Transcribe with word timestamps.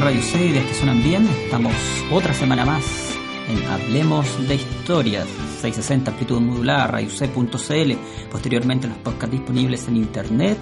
Radio 0.00 0.22
C 0.22 0.38
de 0.38 0.58
Este 0.60 0.74
Suenan 0.74 1.02
Bien, 1.02 1.26
estamos 1.44 1.72
otra 2.12 2.32
semana 2.32 2.64
más 2.64 3.16
en 3.48 3.62
Hablemos 3.64 4.46
de 4.46 4.54
Historias, 4.54 5.26
660 5.60 6.12
amplitud 6.12 6.40
modular, 6.40 6.92
radioc.cl, 6.92 7.92
posteriormente 8.30 8.86
los 8.86 8.96
podcasts 8.98 9.32
disponibles 9.32 9.88
en 9.88 9.96
internet 9.96 10.58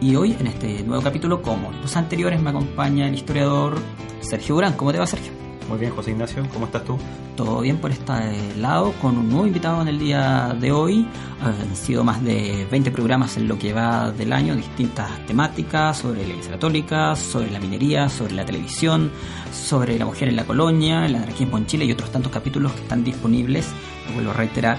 y 0.00 0.16
hoy 0.16 0.32
en 0.32 0.48
este 0.48 0.82
nuevo 0.82 1.02
capítulo, 1.02 1.42
como 1.42 1.70
los 1.70 1.96
anteriores, 1.96 2.42
me 2.42 2.50
acompaña 2.50 3.06
el 3.06 3.14
historiador 3.14 3.78
Sergio 4.20 4.56
Durán. 4.56 4.72
¿Cómo 4.72 4.90
te 4.90 4.98
va 4.98 5.06
Sergio? 5.06 5.45
Muy 5.68 5.78
bien, 5.78 5.92
José 5.92 6.12
Ignacio, 6.12 6.46
¿cómo 6.52 6.66
estás 6.66 6.84
tú? 6.84 6.96
Todo 7.34 7.60
bien 7.60 7.78
por 7.78 7.90
este 7.90 8.12
lado, 8.56 8.92
con 9.02 9.18
un 9.18 9.28
nuevo 9.28 9.46
invitado 9.48 9.82
en 9.82 9.88
el 9.88 9.98
día 9.98 10.56
de 10.60 10.70
hoy. 10.70 11.08
Han 11.42 11.74
sido 11.74 12.04
más 12.04 12.22
de 12.22 12.66
20 12.70 12.92
programas 12.92 13.36
en 13.36 13.48
lo 13.48 13.58
que 13.58 13.72
va 13.72 14.12
del 14.12 14.32
año, 14.32 14.54
distintas 14.54 15.26
temáticas 15.26 15.98
sobre 15.98 16.22
la 16.22 16.28
Iglesia 16.28 16.52
Católica, 16.52 17.16
sobre 17.16 17.50
la 17.50 17.58
minería, 17.58 18.08
sobre 18.08 18.34
la 18.34 18.44
televisión, 18.44 19.10
sobre 19.52 19.98
la 19.98 20.04
mujer 20.04 20.28
en 20.28 20.36
la 20.36 20.44
colonia, 20.44 21.04
el 21.04 21.16
anarquismo 21.16 21.58
en 21.58 21.66
Chile 21.66 21.84
y 21.84 21.92
otros 21.92 22.12
tantos 22.12 22.30
capítulos 22.30 22.72
que 22.72 22.82
están 22.82 23.02
disponibles, 23.02 23.68
lo 24.06 24.14
vuelvo 24.14 24.30
a 24.30 24.34
reiterar, 24.34 24.78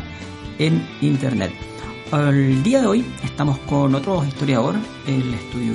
en 0.58 0.88
internet. 1.02 1.52
El 2.14 2.64
día 2.64 2.80
de 2.80 2.88
hoy 2.88 3.06
estamos 3.26 3.58
con 3.60 3.94
otro 3.94 4.24
historiador, 4.24 4.76
el 5.06 5.34
estudio 5.34 5.74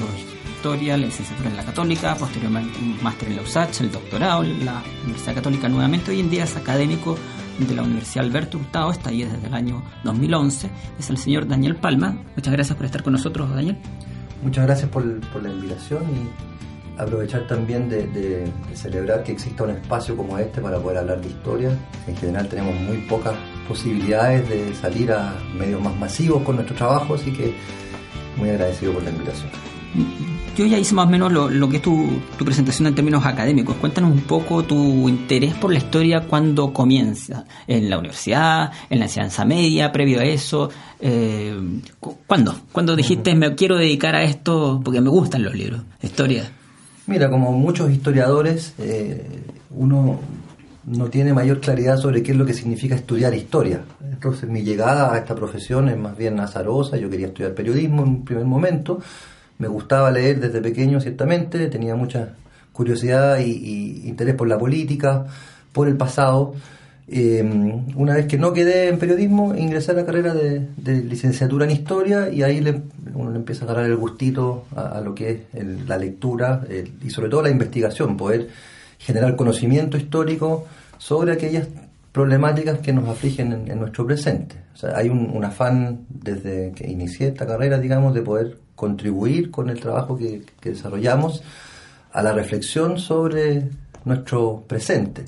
historia, 0.63 0.97
la 0.97 1.07
licenciatura 1.07 1.51
en 1.51 1.57
la 1.57 1.65
Católica, 1.65 2.15
posteriormente 2.15 2.79
un 2.79 3.03
máster 3.03 3.31
en 3.31 3.35
la 3.35 3.43
USACH, 3.43 3.81
el 3.81 3.91
doctorado 3.91 4.45
en 4.45 4.65
la 4.65 4.81
Universidad 5.03 5.35
Católica 5.35 5.69
nuevamente. 5.69 6.13
Hoy 6.13 6.21
en 6.21 6.31
día 6.31 6.45
es 6.45 6.57
académico 6.57 7.19
de 7.59 7.75
la 7.75 7.83
Universidad 7.83 8.27
Alberto 8.27 8.59
Hurtado, 8.59 8.93
está 8.93 9.11
ahí 9.11 9.25
desde 9.25 9.45
el 9.45 9.55
año 9.55 9.83
2011. 10.05 10.71
Es 11.01 11.11
el 11.11 11.19
señor 11.19 11.49
Daniel 11.49 11.75
Palma. 11.75 12.17
Muchas 12.37 12.53
gracias 12.53 12.77
por 12.77 12.87
estar 12.87 13.03
con 13.03 13.13
nosotros, 13.13 13.51
Daniel. 13.51 13.77
Muchas 14.41 14.65
gracias 14.65 14.89
por, 14.89 15.03
por 15.33 15.43
la 15.43 15.49
invitación 15.49 16.05
y 16.05 17.01
aprovechar 17.01 17.45
también 17.49 17.89
de, 17.89 18.07
de, 18.07 18.45
de, 18.45 18.77
celebrar 18.77 19.25
que 19.25 19.33
exista 19.33 19.65
un 19.65 19.71
espacio 19.71 20.17
como 20.17 20.39
este 20.39 20.61
para 20.61 20.79
poder 20.79 20.99
hablar 20.99 21.21
de 21.21 21.27
historia. 21.27 21.77
En 22.07 22.17
general 22.17 22.47
tenemos 22.47 22.81
muy 22.83 22.99
pocas 23.09 23.35
posibilidades 23.67 24.49
de 24.49 24.73
salir 24.77 25.11
a 25.11 25.35
medios 25.59 25.83
más 25.83 25.97
masivos 25.97 26.41
con 26.45 26.55
nuestro 26.55 26.77
trabajo, 26.77 27.15
así 27.15 27.33
que 27.33 27.53
muy 28.37 28.51
agradecido 28.51 28.93
por 28.93 29.03
la 29.03 29.11
invitación 29.11 29.51
yo 30.57 30.67
ya 30.67 30.79
hice 30.79 30.95
más 30.95 31.07
o 31.07 31.11
menos 31.11 31.33
lo, 31.33 31.69
que 31.69 31.77
es 31.77 31.83
tu, 31.83 32.07
tu, 32.37 32.45
presentación 32.45 32.87
en 32.87 32.95
términos 32.95 33.25
académicos. 33.25 33.77
Cuéntanos 33.77 34.13
un 34.13 34.21
poco 34.23 34.63
tu 34.65 35.09
interés 35.09 35.55
por 35.55 35.73
la 35.73 35.79
historia 35.79 36.21
cuando 36.21 36.73
comienza. 36.73 37.45
¿En 37.67 37.89
la 37.89 37.99
universidad? 37.99 38.71
¿En 38.91 38.99
la 38.99 39.07
enseñanza 39.07 39.45
media? 39.45 39.93
¿Previo 39.93 40.21
a 40.21 40.25
eso? 40.25 40.71
Eh, 41.01 41.57
¿Cuándo? 42.27 42.55
¿Cuándo 42.71 42.95
dijiste 42.97 43.35
me 43.35 43.55
quiero 43.55 43.77
dedicar 43.77 44.15
a 44.15 44.23
esto 44.23 44.81
porque 44.85 45.01
me 45.01 45.09
gustan 45.09 45.43
los 45.43 45.55
libros? 45.55 45.83
Historia. 46.03 46.51
Mira, 47.07 47.31
como 47.31 47.53
muchos 47.53 47.91
historiadores, 47.91 48.75
eh, 48.79 49.45
uno 49.71 50.21
no 50.85 51.07
tiene 51.07 51.33
mayor 51.33 51.61
claridad 51.61 51.97
sobre 51.97 52.23
qué 52.23 52.33
es 52.33 52.39
lo 52.39 52.45
que 52.45 52.55
significa 52.55 52.95
estudiar 52.95 53.35
historia. 53.35 53.83
Entonces 54.03 54.49
mi 54.49 54.63
llegada 54.63 55.13
a 55.13 55.19
esta 55.19 55.35
profesión 55.35 55.89
es 55.89 55.97
más 55.97 56.17
bien 56.17 56.39
azarosa. 56.41 56.97
Yo 56.97 57.09
quería 57.09 57.29
estudiar 57.29 57.55
periodismo 57.55 58.03
en 58.03 58.09
un 58.09 58.25
primer 58.25 58.45
momento 58.45 59.01
me 59.59 59.69
gustaba 59.69 60.11
leer 60.11 60.41
desde 60.41 60.61
pequeño, 60.61 61.01
ciertamente, 61.01 61.69
tenía 61.69 61.95
mucha 61.95 62.35
curiosidad 62.73 63.39
y, 63.39 63.51
y 63.51 64.09
interés 64.09 64.35
por 64.35 64.49
la 64.49 64.59
política, 64.59 65.27
por 65.73 65.89
el 65.89 65.97
pasado. 65.97 66.55
Eh, 67.09 67.43
una 67.95 68.15
vez 68.15 68.27
que 68.27 68.39
no 68.39 68.53
quedé 68.53 68.89
en 68.89 68.99
periodismo, 68.99 69.55
ingresé 69.55 69.91
a 69.91 69.95
la 69.95 70.07
carrera 70.07 70.35
de, 70.35 70.67
licenciatura 71.03 71.65
en 71.65 71.73
historia 71.73 72.31
y 72.31 72.43
ahí 72.43 72.61
le, 72.61 72.81
uno 73.15 73.31
le 73.31 73.37
empieza 73.37 73.65
a 73.65 73.71
agarrar 73.71 73.87
el 73.87 73.97
gustito 73.97 74.65
a, 74.75 75.01
lo 75.01 75.15
que 75.15 75.31
es 75.31 75.41
el, 75.53 75.87
la 75.87 75.99
lectura 75.99 76.63
y 77.05 77.11
sobre 77.11 77.29
todo 77.29 77.43
la 77.43 77.51
investigación, 77.51 78.17
poder 78.17 78.49
generar 78.99 79.35
conocimiento 79.37 79.97
histórico 79.97 80.67
sobre 80.97 81.33
aquellas 81.33 81.69
problemáticas 82.13 82.79
que 82.81 82.93
nos 82.93 83.09
afligen 83.09 83.53
en, 83.53 83.71
en 83.71 83.81
nuestro 83.81 84.07
presente. 84.07 84.57
O 84.75 84.77
sea, 84.77 84.97
hay 84.97 85.09
un, 85.09 85.43
afán 85.45 86.07
desde 86.09 86.73
que 86.73 86.91
inicié 86.91 87.29
esta 87.29 87.47
carrera, 87.47 87.79
digamos, 87.79 88.15
de 88.15 88.23
poder 88.23 88.59
contribuir 88.75 89.51
con 89.51 89.71
el 89.71 89.81
trabajo 89.81 90.17
que, 90.17 90.43
que 90.61 90.71
desarrollamos 90.71 91.43
a 92.13 92.23
la 92.23 92.33
reflexión 92.33 92.99
sobre 92.99 93.69
nuestro 94.05 94.65
presente. 94.67 95.25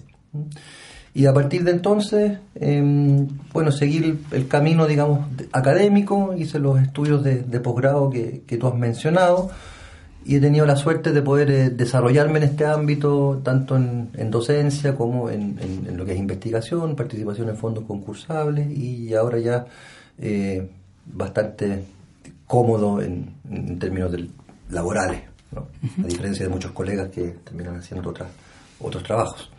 Y 1.15 1.27
a 1.27 1.33
partir 1.33 1.63
de 1.63 1.71
entonces, 1.71 2.39
eh, 2.57 3.27
bueno, 3.53 3.71
seguir 3.71 4.19
el 4.33 4.49
camino, 4.49 4.87
digamos, 4.87 5.29
académico, 5.53 6.35
hice 6.37 6.59
los 6.59 6.81
estudios 6.83 7.23
de, 7.23 7.43
de 7.43 7.61
posgrado 7.61 8.11
que, 8.11 8.43
que, 8.47 8.57
tú 8.57 8.67
has 8.67 8.75
mencionado 8.75 9.51
y 10.25 10.37
he 10.37 10.41
tenido 10.41 10.65
la 10.65 10.77
suerte 10.77 11.13
de 11.13 11.23
poder 11.23 11.51
eh, 11.51 11.71
desarrollarme 11.71 12.39
en 12.39 12.45
este 12.45 12.65
ámbito, 12.65 13.41
tanto 13.45 13.77
en, 13.77 14.11
en 14.15 14.31
docencia 14.31 14.95
como 14.95 15.29
en, 15.29 15.59
en, 15.61 15.87
en, 15.89 15.97
lo 15.97 16.05
que 16.05 16.13
es 16.13 16.19
investigación, 16.19 16.97
participación 16.97 17.51
en 17.51 17.57
fondos 17.57 17.85
concursables 17.85 18.71
y 18.71 19.15
ahora 19.15 19.39
ya 19.39 19.67
eh, 20.19 20.67
bastante 21.07 21.85
cómodo 22.47 23.03
en, 23.03 23.35
en 23.51 23.79
términos 23.79 24.13
del, 24.13 24.31
laborales, 24.71 25.23
¿no? 25.53 25.69
a 26.03 26.07
diferencia 26.07 26.47
de 26.47 26.51
muchos 26.51 26.73
colegas 26.73 27.11
que 27.11 27.37
terminan 27.45 27.77
haciendo 27.77 28.09
otras, 28.09 28.29
otros 28.81 29.03
trabajos. 29.03 29.51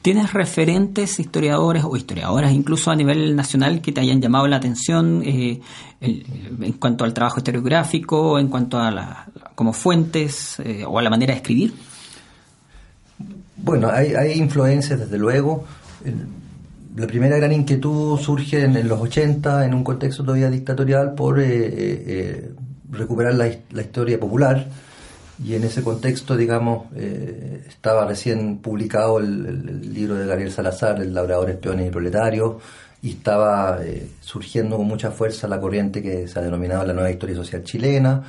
¿Tienes 0.00 0.32
referentes 0.32 1.20
historiadores 1.20 1.84
o 1.84 1.94
historiadoras 1.94 2.50
incluso 2.52 2.90
a 2.90 2.96
nivel 2.96 3.36
nacional 3.36 3.82
que 3.82 3.92
te 3.92 4.00
hayan 4.00 4.18
llamado 4.18 4.48
la 4.48 4.56
atención 4.56 5.22
eh, 5.22 5.60
el, 6.00 6.24
en 6.62 6.72
cuanto 6.74 7.04
al 7.04 7.12
trabajo 7.12 7.40
historiográfico, 7.40 8.38
en 8.38 8.48
cuanto 8.48 8.78
a 8.78 8.90
la, 8.90 9.26
como 9.54 9.74
fuentes 9.74 10.58
eh, 10.60 10.82
o 10.86 10.98
a 10.98 11.02
la 11.02 11.10
manera 11.10 11.34
de 11.34 11.40
escribir? 11.40 11.74
Bueno, 13.58 13.90
hay, 13.92 14.14
hay 14.14 14.32
influencias 14.38 14.98
desde 14.98 15.18
luego. 15.18 15.66
La 16.96 17.06
primera 17.06 17.36
gran 17.36 17.52
inquietud 17.52 18.18
surge 18.18 18.64
en, 18.64 18.78
en, 18.78 18.88
los 18.88 18.98
80, 18.98 19.66
en 19.66 19.74
un 19.74 19.84
contexto 19.84 20.24
todavía 20.24 20.48
dictatorial, 20.48 21.14
por 21.14 21.38
eh, 21.38 22.50
recuperar 22.90 23.34
la, 23.34 23.50
la 23.72 23.82
historia 23.82 24.18
popular 24.18 24.66
y 25.42 25.54
en 25.54 25.64
ese 25.64 25.82
contexto, 25.82 26.36
digamos, 26.36 26.86
eh, 26.94 27.64
estaba 27.66 28.04
recién 28.04 28.58
publicado 28.58 29.18
el, 29.18 29.92
libro 29.94 30.14
de 30.16 30.26
Gabriel 30.26 30.52
Salazar, 30.52 31.00
El 31.00 31.14
labrador, 31.14 31.48
espiones 31.48 31.88
y 31.88 31.90
proletarios, 31.90 32.56
y 33.02 33.10
estaba 33.12 33.78
eh, 33.82 34.06
surgiendo 34.20 34.76
con 34.76 34.86
mucha 34.86 35.10
fuerza 35.10 35.48
la 35.48 35.58
corriente 35.58 36.02
que 36.02 36.28
se 36.28 36.38
ha 36.38 36.42
denominado 36.42 36.84
la 36.84 36.92
nueva 36.92 37.10
historia 37.10 37.34
social 37.34 37.64
chilena. 37.64 38.22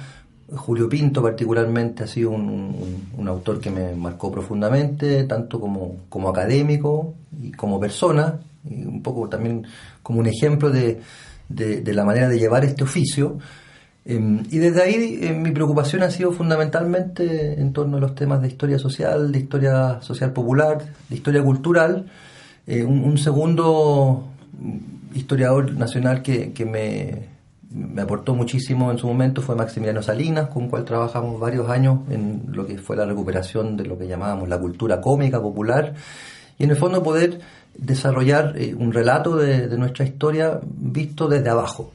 Julio 0.55 0.87
Pinto 0.87 1.21
particularmente 1.21 2.03
ha 2.03 2.07
sido 2.07 2.31
un, 2.31 3.07
un, 3.17 3.27
autor 3.27 3.59
que 3.59 3.71
me 3.71 3.93
marcó 3.93 4.31
profundamente, 4.31 5.25
tanto 5.25 5.59
como, 5.59 5.97
como 6.07 6.29
académico 6.29 7.13
y 7.41 7.51
como 7.51 7.79
persona, 7.79 8.39
y 8.69 8.83
un 8.85 9.01
poco 9.01 9.27
también 9.27 9.65
como 10.01 10.19
un 10.19 10.27
ejemplo 10.27 10.69
de, 10.69 11.01
de 11.49 11.93
la 11.93 12.05
manera 12.05 12.29
de 12.29 12.39
llevar 12.39 12.63
este 12.63 12.83
oficio. 12.83 13.37
Eh, 14.03 14.43
y 14.49 14.57
desde 14.57 14.81
ahí 14.81 15.19
eh, 15.21 15.33
mi 15.33 15.51
preocupación 15.51 16.01
ha 16.03 16.09
sido 16.09 16.31
fundamentalmente 16.31 17.59
en 17.59 17.71
torno 17.71 17.97
a 17.97 17.99
los 17.99 18.15
temas 18.15 18.41
de 18.41 18.47
historia 18.47 18.79
social, 18.79 19.31
de 19.31 19.39
historia 19.39 20.01
social 20.01 20.33
popular, 20.33 20.79
de 21.09 21.15
historia 21.15 21.43
cultural. 21.43 22.07
Eh, 22.65 22.83
un, 22.83 23.03
un, 23.03 23.17
segundo 23.17 24.27
historiador 25.13 25.73
nacional 25.73 26.21
que, 26.21 26.51
que 26.51 26.65
me, 26.65 27.27
me, 27.71 28.01
aportó 28.01 28.33
muchísimo 28.33 28.91
en 28.91 28.97
su 28.97 29.07
momento 29.07 29.41
fue 29.41 29.55
Maximiliano 29.55 30.01
Salinas, 30.01 30.47
con 30.47 30.69
cual 30.69 30.85
trabajamos 30.85 31.39
varios 31.39 31.69
años 31.69 31.99
en 32.09 32.43
lo 32.47 32.65
que 32.65 32.77
fue 32.77 32.95
la 32.95 33.05
recuperación 33.05 33.77
de 33.77 33.85
lo 33.85 33.97
que 33.97 34.07
llamábamos 34.07 34.49
la 34.49 34.59
cultura 34.59 34.99
cómica 35.01 35.39
popular. 35.41 35.93
Y 36.57 36.63
en 36.63 36.71
el 36.71 36.75
fondo 36.75 37.03
poder 37.03 37.39
desarrollar 37.75 38.53
eh, 38.57 38.75
un 38.75 38.91
relato 38.93 39.35
de 39.35 39.77
nuestra 39.77 40.05
historia 40.05 40.59
visto 40.63 41.27
desde 41.27 41.49
abajo, 41.49 41.91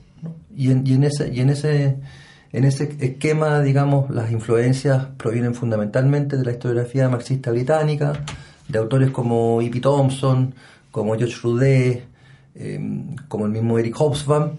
y 0.56 0.70
en, 0.70 0.86
y 0.86 0.94
en 0.94 1.04
ese, 1.04 1.32
y 1.32 1.40
en 1.40 1.50
ese, 1.50 1.96
En 2.52 2.64
ese 2.64 2.84
esquema, 3.00 3.60
digamos, 3.60 4.08
las 4.08 4.30
influencias 4.30 5.08
provienen 5.18 5.54
fundamentalmente 5.54 6.38
de 6.38 6.44
la 6.44 6.52
historiografía 6.52 7.08
marxista 7.08 7.50
británica, 7.50 8.14
de 8.68 8.78
autores 8.78 9.10
como 9.10 9.60
E.P. 9.60 9.80
Thompson, 9.80 10.54
como 10.90 11.14
George 11.16 11.36
Rudé, 11.42 12.04
em, 12.54 13.16
como 13.28 13.44
el 13.46 13.52
mismo 13.52 13.78
Eric 13.78 13.96
Hobsbawm, 14.00 14.52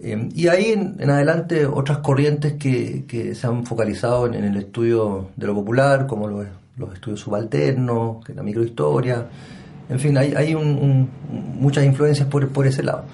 em, 0.00 0.30
y 0.34 0.48
ahí 0.48 0.72
en, 0.72 1.10
adelante 1.10 1.66
otras 1.66 1.98
corrientes 1.98 2.54
que, 2.54 3.34
se 3.34 3.46
han 3.46 3.66
focalizado 3.66 4.26
en, 4.26 4.44
el 4.44 4.56
estudio 4.56 5.28
de 5.36 5.46
lo 5.46 5.54
popular, 5.54 6.06
como 6.06 6.28
los, 6.28 6.46
estudios 6.94 7.20
subalternos, 7.20 8.24
que 8.24 8.34
la 8.34 8.42
microhistoria, 8.42 9.26
en 9.90 10.00
fin, 10.00 10.16
hay, 10.16 10.32
hay 10.34 10.54
muchas 10.54 11.84
influencias 11.84 12.26
por 12.28 12.66
ese 12.66 12.82
lado. 12.82 13.04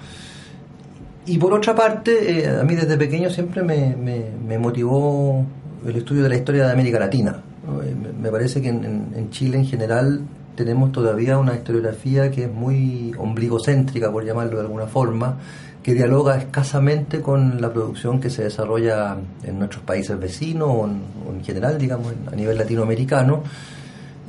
Y 1.29 1.37
por 1.37 1.53
otra 1.53 1.75
parte, 1.75 2.39
eh, 2.39 2.59
a 2.59 2.63
mí 2.63 2.73
desde 2.73 2.97
pequeño 2.97 3.29
siempre 3.29 3.61
me, 3.61 4.57
motivó 4.57 5.45
el 5.85 5.95
estudio 5.95 6.23
de 6.23 6.29
la 6.29 6.35
historia 6.35 6.65
de 6.65 6.71
América 6.71 6.97
Latina. 6.97 7.39
Eh, 7.83 7.95
me, 8.19 8.31
parece 8.31 8.63
que 8.63 8.69
en, 8.69 9.29
Chile 9.29 9.59
en 9.59 9.67
general 9.67 10.21
tenemos 10.55 10.91
todavía 10.91 11.37
una 11.37 11.53
historiografía 11.53 12.31
que 12.31 12.45
es 12.45 12.51
muy 12.51 13.13
ombligocéntrica, 13.15 14.11
por 14.11 14.25
llamarlo 14.25 14.55
de 14.55 14.63
alguna 14.63 14.87
forma, 14.87 15.37
que 15.83 15.93
dialoga 15.93 16.35
escasamente 16.35 17.21
con 17.21 17.61
la 17.61 17.71
producción 17.71 18.19
que 18.19 18.31
se 18.31 18.45
desarrolla 18.45 19.15
en 19.43 19.59
nuestros 19.59 19.83
países 19.83 20.19
vecinos 20.19 20.69
o 20.71 20.87
en, 20.87 21.43
general, 21.43 21.77
digamos, 21.77 22.11
a 22.25 22.35
nivel 22.35 22.57
latinoamericano. 22.57 23.43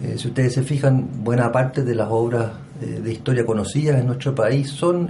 Eh, 0.03 0.17
si 0.19 0.29
ustedes 0.29 0.53
se 0.53 0.65
fijan, 0.65 1.09
buena 1.25 1.51
parte 1.51 1.83
de 1.83 1.95
las 1.95 2.09
obras 2.11 2.51
de 2.79 3.11
historia 3.11 3.45
conocidas 3.45 4.01
en 4.01 4.07
nuestro 4.07 4.35
país 4.35 4.71
son 4.71 5.09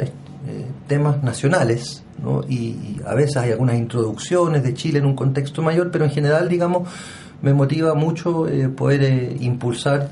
eh, 0.48 0.66
temas 0.86 1.22
nacionales, 1.22 2.02
y, 2.48 2.96
a 3.06 3.14
veces 3.14 3.36
hay 3.36 3.50
algunas 3.50 3.76
introducciones 3.76 4.62
de 4.62 4.72
Chile 4.72 4.98
en 4.98 5.04
un 5.04 5.14
contexto 5.14 5.60
mayor, 5.60 5.90
pero 5.90 6.06
en 6.06 6.10
general, 6.10 6.48
digamos, 6.48 6.88
me 7.42 7.52
motiva 7.52 7.94
mucho 7.94 8.48
eh, 8.48 8.70
poder 8.70 9.02
eh, 9.02 9.36
impulsar 9.40 10.08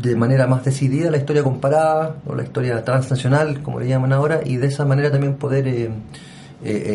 de 0.00 0.14
manera 0.14 0.46
más 0.46 0.64
decidida 0.64 1.10
la 1.10 1.16
historia 1.16 1.42
comparada, 1.42 2.16
o 2.24 2.36
la 2.36 2.44
historia 2.44 2.84
transnacional, 2.84 3.62
como 3.62 3.80
le 3.80 3.88
llaman 3.88 4.12
ahora, 4.12 4.42
y 4.44 4.58
de 4.58 4.68
esa 4.68 4.84
manera 4.84 5.10
también 5.10 5.34
poder 5.34 5.90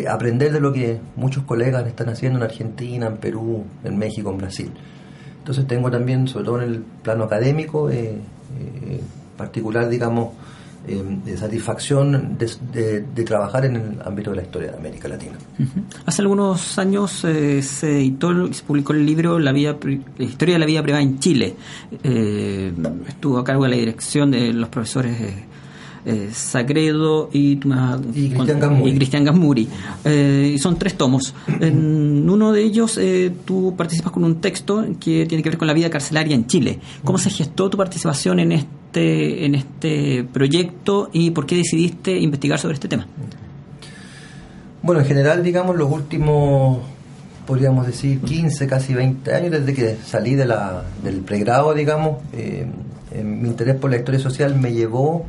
aprender 0.10 0.54
de 0.54 0.60
lo 0.62 0.72
que 0.72 1.00
muchos 1.18 1.44
colegas 1.44 1.86
están 1.86 2.10
haciendo 2.10 2.40
en 2.40 2.44
Argentina, 2.44 3.08
en 3.08 3.18
Perú, 3.18 3.66
en 3.84 3.98
México, 3.98 4.30
en 4.30 4.38
Brasil. 4.38 4.72
Entonces 5.40 5.68
tengo 5.68 5.92
también, 5.92 6.28
sobre 6.28 6.46
todo 6.46 6.62
en 6.62 6.70
el 6.70 6.80
plano 6.80 7.26
académico, 7.26 7.90
particular, 9.38 9.90
digamos, 9.90 10.30
eh, 10.88 11.04
de 11.26 11.38
satisfacción 11.38 12.38
de, 12.38 13.24
trabajar 13.26 13.66
en 13.66 13.76
el 13.76 14.02
ámbito 14.04 14.30
de 14.32 14.38
la 14.38 14.42
historia 14.44 14.72
de 14.72 14.78
América 14.78 15.10
Latina. 15.10 15.34
Hace 16.06 16.22
algunos 16.22 16.80
años 16.80 17.24
eh, 17.26 17.62
se 17.62 17.98
editó, 17.98 18.52
se 18.54 18.64
publicó 18.64 18.94
el 18.94 19.06
libro 19.06 19.40
La, 19.40 19.52
vida, 19.52 19.76
la 20.18 20.24
historia 20.24 20.56
de 20.56 20.60
la 20.60 20.66
vida 20.66 20.82
privada 20.82 21.04
en 21.04 21.20
Chile. 21.20 21.56
Eh, 22.02 22.74
estuvo 23.08 23.38
a 23.38 23.44
cargo 23.44 23.66
de 23.66 23.70
la 23.70 23.76
dirección 23.76 24.32
de 24.32 24.54
los 24.54 24.70
profesores 24.70 25.18
Sagredo 26.32 27.30
y, 27.34 27.58
Cristian 27.58 29.26
Gamuri. 29.26 29.68
y 30.06 30.58
son 30.58 30.80
tres 30.80 30.96
tomos. 30.96 31.36
En 31.60 32.28
uno 32.28 32.52
de 32.52 32.64
ellos 32.64 33.00
tú 33.46 33.76
participas 33.78 34.14
con 34.14 34.24
un 34.24 34.42
texto 34.42 34.86
que 35.00 35.26
tiene 35.28 35.44
que 35.44 35.50
ver 35.50 35.58
con 35.60 35.68
la 35.68 35.74
vida 35.74 35.90
carcelaria 35.90 36.34
en 36.36 36.48
Chile. 36.48 36.80
¿Cómo 37.04 37.20
se 37.20 37.30
gestó 37.30 37.70
tu 37.70 37.78
participación 37.78 38.40
en 38.40 38.54
este 38.54 38.79
este, 38.90 39.46
en 39.46 39.54
este 39.54 40.24
proyecto 40.24 41.12
y 41.14 41.30
por 41.30 41.46
qué 41.46 41.58
decidiste 41.58 42.18
investigar 42.18 42.58
sobre 42.58 42.74
este 42.74 42.88
tema? 42.88 43.06
Bueno, 44.82 45.02
en 45.02 45.06
general, 45.08 45.44
digamos, 45.44 45.76
los 45.76 45.92
últimos, 45.92 46.80
podríamos 47.46 47.86
decir, 47.86 48.20
15, 48.20 48.66
casi 48.66 48.96
20 48.96 49.32
años, 49.32 49.52
desde 49.52 49.76
que 49.76 49.96
salí 50.04 50.34
de 50.34 50.46
la, 50.48 50.86
del 51.04 51.18
pregrado, 51.18 51.76
digamos, 51.76 52.18
eh, 52.34 52.66
mi 53.24 53.50
interés 53.50 53.76
por 53.76 53.92
la 53.92 53.98
historia 53.98 54.20
social 54.20 54.56
me 54.56 54.74
llevó 54.74 55.28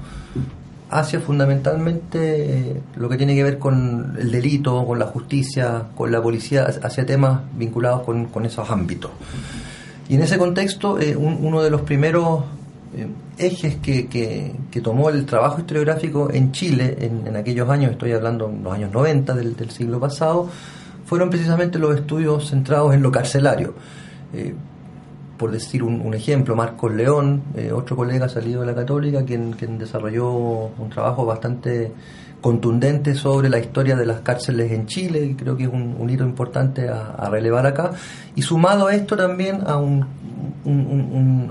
hacia 0.89 1.21
fundamentalmente 1.21 2.71
eh, 2.71 2.81
lo 2.97 3.11
que 3.11 3.19
tiene 3.19 3.35
que 3.35 3.43
ver 3.43 3.59
con 3.59 4.17
el 4.19 4.31
delito, 4.31 4.87
con 4.87 4.99
la 4.99 5.07
justicia, 5.07 5.85
con 5.95 6.11
la 6.11 6.23
policía, 6.23 6.65
hacia 6.83 7.05
temas 7.05 7.43
vinculados 7.59 8.05
con, 8.05 8.25
con 8.27 8.47
esos 8.47 8.71
ámbitos. 8.71 9.11
Y 10.09 10.15
en 10.15 10.23
ese 10.23 10.39
contexto, 10.39 10.99
eh, 10.99 11.15
uno 11.15 11.63
de 11.63 11.71
los 11.71 11.83
primeros 11.83 12.41
eh, 12.41 12.60
ejes 13.39 13.77
que, 13.77 14.09
que, 14.09 14.81
tomó 14.81 15.11
el 15.11 15.25
trabajo 15.25 15.61
historiográfico 15.61 16.31
en 16.33 16.53
Chile 16.53 16.97
en, 17.01 17.37
aquellos 17.37 17.69
años, 17.69 17.93
estoy 17.93 18.13
hablando 18.13 18.49
en 18.49 18.65
los 18.65 18.73
años 18.73 18.93
90 18.93 19.35
del, 19.35 19.71
siglo 19.71 20.01
pasado, 20.01 20.49
fueron 21.05 21.31
precisamente 21.31 21.79
los 21.79 21.97
estudios 21.97 22.49
centrados 22.51 22.95
en 22.95 23.03
lo 23.03 23.13
carcelario. 23.13 23.75
Eh, 24.33 24.55
por 25.37 25.51
decir 25.51 25.83
un, 25.83 26.13
ejemplo, 26.13 26.55
Marcos 26.55 26.93
León, 26.93 27.43
eh, 27.57 27.73
otro 27.73 27.97
colega 27.97 28.29
salido 28.29 28.61
de 28.61 28.67
la 28.67 28.75
Católica, 28.75 29.25
quien 29.25 29.79
desarrolló 29.79 30.29
un 30.31 30.91
trabajo 30.91 31.25
bastante 31.25 31.93
contundente 32.41 33.15
sobre 33.15 33.49
la 33.49 33.59
historia 33.59 33.97
de 33.97 34.07
las 34.07 34.21
cárceles 34.21 34.73
en 34.73 34.87
Chile, 34.87 35.25
y 35.25 35.35
creo 35.35 35.57
que 35.57 35.65
es 35.65 35.69
un, 35.69 36.09
hito 36.09 36.25
importante 36.25 36.89
a, 36.89 37.29
relevar 37.31 37.67
acá, 37.67 37.93
y 38.35 38.43
sumado 38.43 38.87
a 38.87 38.95
esto 38.95 39.17
también 39.17 39.61
a 39.67 39.77
un, 39.77 40.07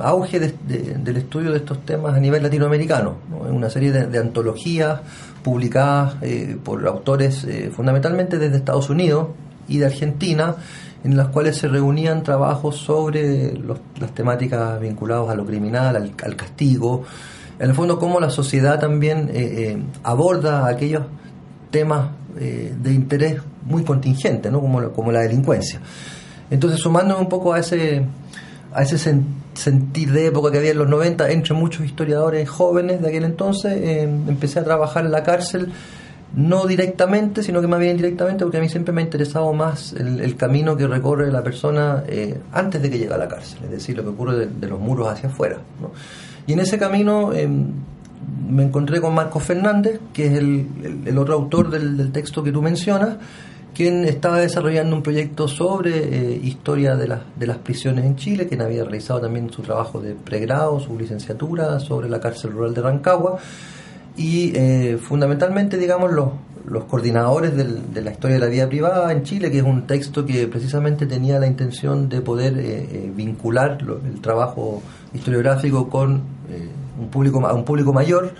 auge 0.02 0.40
del 0.40 1.18
estudio 1.18 1.52
de 1.52 1.58
estos 1.58 1.86
temas 1.86 2.16
a 2.16 2.20
nivel 2.20 2.44
latinoamericano, 2.44 3.18
una 3.50 3.70
serie 3.70 3.92
de, 3.92 4.18
antologías 4.18 5.02
publicadas 5.44 6.16
eh, 6.22 6.58
por 6.64 6.86
autores 6.88 7.44
eh, 7.44 7.72
fundamentalmente 7.74 8.38
desde 8.38 8.58
Estados 8.58 8.90
Unidos 8.90 9.30
y 9.68 9.78
de 9.78 9.86
Argentina, 9.86 10.56
en 11.04 11.18
las 11.18 11.30
cuales 11.30 11.58
se 11.58 11.68
reunían 11.68 12.24
trabajos 12.24 12.78
sobre 12.78 13.54
las 13.58 14.14
temáticas 14.14 14.80
vinculadas 14.80 15.30
a 15.30 15.36
lo 15.36 15.46
criminal, 15.46 15.96
al 15.96 16.36
castigo, 16.36 17.06
en 17.60 17.70
el 17.70 17.76
fondo 17.76 18.00
cómo 18.00 18.20
la 18.20 18.30
sociedad 18.30 18.80
también 18.80 19.30
eh, 19.34 19.74
eh, 19.74 19.84
aborda 20.04 20.68
aquellos 20.68 21.04
temas 21.70 22.12
eh, 22.40 22.74
de 22.82 22.94
interés 22.94 23.42
muy 23.66 23.84
contingente, 23.84 24.50
¿no? 24.50 24.62
como, 24.62 24.92
como 24.92 25.12
la 25.12 25.20
delincuencia. 25.20 25.82
Entonces, 26.50 26.80
sumándome 26.80 27.20
un 27.22 27.30
poco 27.30 27.54
a 27.54 27.60
ese, 27.60 28.06
a 28.74 28.82
ese 28.82 28.98
sentir 29.54 30.12
de 30.12 30.28
época 30.28 30.52
que 30.52 30.58
había 30.58 30.72
en 30.72 30.78
los 30.78 30.88
90 30.88 31.30
entre 31.32 31.54
muchos 31.54 31.86
historiadores 31.86 32.50
jóvenes 32.50 33.02
de 33.02 33.10
aquel 33.10 33.26
entonces, 33.26 33.78
empecé 33.84 34.60
a 34.60 34.64
trabajar 34.64 35.06
en 35.06 35.12
la 35.12 35.22
cárcel, 35.22 35.72
no 36.34 36.66
directamente, 36.66 37.44
sino 37.44 37.60
que 37.60 37.68
más 37.68 37.80
bien 37.80 37.92
indirectamente, 37.92 38.46
porque 38.46 38.58
a 38.58 38.62
mí 38.62 38.70
siempre 38.70 38.94
me 38.94 39.02
ha 39.02 39.04
interesado 39.04 39.52
más 39.54 39.94
el, 39.94 40.36
camino 40.38 40.78
que 40.78 40.88
recorre 40.88 41.32
la 41.32 41.44
persona 41.44 42.04
antes 42.52 42.82
de 42.82 42.90
que 42.90 42.98
llegue 42.98 43.14
a 43.14 43.18
la 43.18 43.28
cárcel, 43.28 43.60
es 43.66 43.72
decir, 43.72 43.98
lo 43.98 44.04
que 44.04 44.10
ocurre 44.10 44.48
de, 44.48 44.68
los 44.68 44.80
muros 44.80 45.08
hacia 45.08 45.30
afuera. 45.30 45.58
Y 46.50 46.54
en 46.54 46.62
ese 46.62 46.80
camino 46.80 47.32
em, 47.32 47.68
me 48.50 48.64
encontré 48.64 49.00
con 49.00 49.14
Marcos 49.14 49.44
Fernández, 49.44 50.00
que 50.12 50.26
es 50.26 50.34
el, 50.34 51.16
otro 51.20 51.36
autor 51.36 51.70
del, 51.70 52.12
texto 52.12 52.42
que 52.42 52.52
tú 52.52 52.64
mencionas, 52.64 53.18
quien 53.76 54.04
estaba 54.06 54.40
desarrollando 54.40 54.96
un 54.96 55.04
proyecto 55.04 55.48
sobre 55.48 56.00
eh, 56.00 56.42
historia 56.44 56.96
de, 56.96 57.20
de 57.36 57.46
las 57.46 57.58
prisiones 57.60 58.04
en 58.04 58.16
Chile, 58.16 58.48
quien 58.48 58.64
había 58.64 58.84
realizado 58.84 59.22
también 59.22 59.52
su 59.52 59.62
trabajo 59.62 60.02
de 60.02 60.16
pregrado, 60.16 60.80
su 60.80 60.98
licenciatura 60.98 61.80
sobre 61.80 62.10
la 62.10 62.20
cárcel 62.20 62.50
rural 62.54 62.74
de 62.74 62.82
Rancagua, 62.82 63.38
y 64.18 64.52
eh, 64.56 64.98
fundamentalmente, 65.00 65.78
digamos, 65.78 66.12
los, 66.12 66.32
coordinadores 66.86 67.56
de 67.56 68.02
la 68.02 68.12
historia 68.12 68.38
de 68.38 68.42
la 68.42 68.48
vida 68.48 68.68
privada 68.68 69.12
en 69.12 69.22
Chile, 69.22 69.52
que 69.52 69.60
es 69.60 69.64
un 69.64 69.86
texto 69.86 70.26
que 70.26 70.48
precisamente 70.48 71.06
tenía 71.06 71.40
la 71.40 71.46
intención 71.46 72.10
de 72.10 72.22
poder 72.22 72.58
eh, 72.58 73.12
vincular 73.16 73.78
el 73.82 74.22
trabajo 74.22 74.82
historiográfico 75.14 75.90
con 75.90 76.18
eh, 76.50 76.70
un 77.00 77.10
público 77.10 77.46
a 77.46 77.54
un 77.54 77.64
público 77.64 77.94
mayor, 77.94 78.34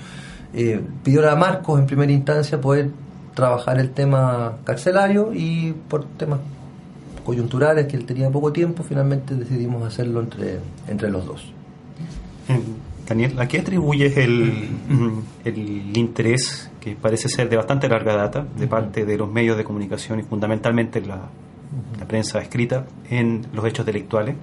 eh, 0.54 0.82
pidió 1.04 1.30
a 1.30 1.36
Marcos 1.36 1.80
en 1.80 1.86
primera 1.86 2.12
instancia 2.12 2.60
poder 2.60 2.90
trabajar 3.34 3.80
el 3.80 3.92
tema 3.92 4.58
carcelario 4.64 5.32
y 5.34 5.74
por 5.88 6.06
temas 6.06 6.40
coyunturales 7.26 7.88
que 7.88 7.96
él 7.96 8.06
tenía 8.06 8.30
poco 8.30 8.52
tiempo, 8.52 8.84
finalmente 8.84 9.36
decidimos 9.36 9.84
hacerlo 9.84 10.22
entre, 10.22 10.60
entre 10.88 11.10
los 11.10 11.26
dos. 11.26 11.54
Daniel, 13.08 13.40
¿a 13.40 13.48
qué 13.48 13.60
atribuyes 13.60 14.18
el, 14.18 14.70
el 15.46 15.98
interés 15.98 16.70
que 16.80 16.96
parece 16.96 17.30
ser 17.30 17.50
de 17.50 17.58
bastante 17.58 17.88
larga 17.88 18.16
data 18.16 18.46
de 18.58 18.68
parte 18.68 19.06
de 19.06 19.18
los 19.18 19.32
medios 19.32 19.58
de 19.58 19.64
comunicación 19.64 20.20
y 20.20 20.24
fundamentalmente 20.24 21.02
la, 21.02 21.22
la 22.00 22.08
prensa 22.08 22.40
escrita 22.40 22.86
en 23.10 23.46
los 23.54 23.66
hechos 23.66 23.86
delictuales? 23.86 24.36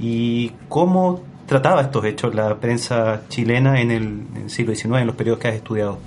¿Y 0.00 0.52
cómo 0.68 1.22
trataba 1.46 1.82
estos 1.82 2.04
hechos 2.04 2.34
la 2.34 2.56
prensa 2.56 3.22
chilena 3.28 3.80
en 3.80 3.90
el, 3.90 4.50
siglo 4.50 4.74
XIX, 4.74 4.96
en 4.98 5.06
los 5.06 5.16
periodos 5.16 5.40
que 5.40 5.48
has 5.48 5.54
estudiado? 5.54 5.98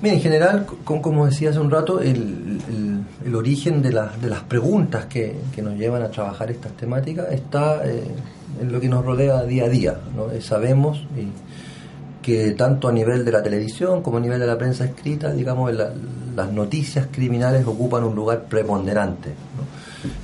Bien, 0.00 0.14
en 0.14 0.20
general, 0.20 0.64
como 0.84 1.26
decía 1.26 1.50
hace 1.50 1.58
un 1.58 1.70
rato, 1.70 2.00
el, 2.00 2.60
el, 3.24 3.34
origen 3.34 3.82
de, 3.82 3.90
de, 3.90 4.28
las 4.28 4.42
preguntas 4.42 5.06
que, 5.06 5.36
que, 5.52 5.60
nos 5.60 5.76
llevan 5.76 6.02
a 6.02 6.08
trabajar 6.08 6.52
estas 6.52 6.72
temáticas 6.72 7.32
está 7.32 7.84
eh, 7.84 8.04
en 8.60 8.70
lo 8.70 8.80
que 8.80 8.88
nos 8.88 9.04
rodea 9.04 9.42
día 9.42 9.64
a 9.64 9.68
día. 9.68 9.98
¿no? 10.14 10.30
Eh, 10.30 10.40
sabemos 10.40 11.04
que 12.22 12.52
tanto 12.52 12.86
a 12.86 12.92
nivel 12.92 13.24
de 13.24 13.32
la 13.32 13.42
televisión 13.42 14.00
como 14.00 14.18
a 14.18 14.20
nivel 14.20 14.38
de 14.38 14.46
la 14.46 14.56
prensa 14.56 14.84
escrita, 14.84 15.32
digamos, 15.32 15.72
la, 15.72 15.90
las 16.36 16.52
noticias 16.52 17.08
criminales 17.10 17.66
ocupan 17.66 18.04
un 18.04 18.14
lugar 18.14 18.44
preponderante. 18.44 19.30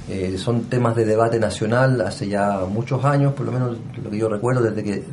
Eh, 0.08 0.36
son 0.38 0.64
temas 0.64 0.94
de 0.94 1.04
debate 1.04 1.38
nacional 1.38 2.00
hace 2.00 2.28
ya 2.28 2.60
muchos 2.68 3.04
años, 3.04 3.32
por 3.34 3.46
lo 3.46 3.52
menos 3.52 3.76
lo 4.02 4.10
que 4.10 4.18
yo 4.18 4.28
recuerdo, 4.28 4.62
desde 4.62 4.84
que 4.84 5.04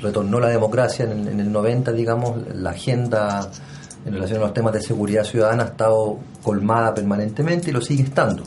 retornó 0.00 0.40
la 0.40 0.48
democracia 0.48 1.04
en, 1.04 1.28
en 1.28 1.40
el 1.40 1.52
90, 1.52 1.92
digamos, 1.92 2.36
la 2.54 2.70
agenda 2.70 3.50
en 4.06 4.14
relación 4.14 4.38
a 4.38 4.42
los 4.42 4.54
temas 4.54 4.72
de 4.72 4.80
seguridad 4.80 5.24
ciudadana 5.24 5.64
ha 5.64 5.66
estado 5.66 6.18
colmada 6.42 6.94
permanentemente 6.94 7.70
y 7.70 7.72
lo 7.72 7.80
sigue 7.80 8.04
estando. 8.04 8.44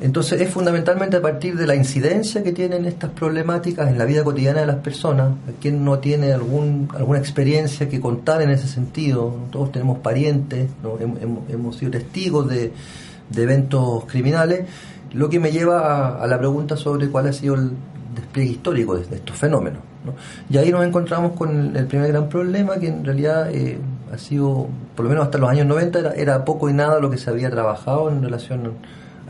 Entonces 0.00 0.40
es 0.40 0.50
fundamentalmente 0.50 1.16
a 1.16 1.22
partir 1.22 1.56
de 1.56 1.66
la 1.66 1.76
incidencia 1.76 2.42
que 2.42 2.52
tienen 2.52 2.84
estas 2.84 3.10
problemáticas 3.10 3.88
en 3.88 3.96
la 3.96 4.04
vida 4.04 4.24
cotidiana 4.24 4.60
de 4.60 4.66
las 4.66 4.76
personas, 4.76 5.32
quien 5.60 5.84
no 5.84 6.00
tiene 6.00 6.32
algún, 6.32 6.88
alguna 6.94 7.20
experiencia 7.20 7.88
que 7.88 8.00
contar 8.00 8.42
en 8.42 8.50
ese 8.50 8.66
sentido, 8.66 9.34
todos 9.52 9.70
tenemos 9.70 10.00
parientes, 10.00 10.68
hemos, 11.48 11.76
sido 11.76 11.92
testigos 11.92 12.48
de, 12.48 12.72
eventos 13.36 14.04
criminales, 14.06 14.66
lo 15.12 15.28
que 15.28 15.38
me 15.38 15.52
lleva 15.52 16.22
a, 16.22 16.26
la 16.26 16.38
pregunta 16.38 16.76
sobre 16.76 17.08
cuál 17.08 17.28
ha 17.28 17.32
sido 17.32 17.54
el 17.54 17.72
despliegue 18.14 18.52
histórico 18.52 18.96
de, 18.96 19.16
estos 19.16 19.36
fenómenos. 19.36 19.80
Y 20.50 20.58
ahí 20.58 20.70
nos 20.70 20.84
encontramos 20.84 21.32
con 21.32 21.76
el, 21.76 21.86
primer 21.86 22.08
gran 22.08 22.28
problema, 22.28 22.76
que 22.76 22.88
en 22.88 23.04
realidad 23.04 23.50
eh, 23.50 23.78
ha 24.12 24.18
sido, 24.18 24.68
por 24.94 25.04
lo 25.04 25.08
menos 25.08 25.24
hasta 25.24 25.38
los 25.38 25.48
años 25.48 25.66
90, 25.66 25.98
era, 25.98 26.12
era 26.12 26.44
poco 26.44 26.68
y 26.68 26.72
nada 26.72 26.98
lo 27.00 27.10
que 27.10 27.16
se 27.16 27.30
había 27.30 27.50
trabajado 27.50 28.10
en 28.10 28.22
relación 28.22 28.60
a 28.60 28.70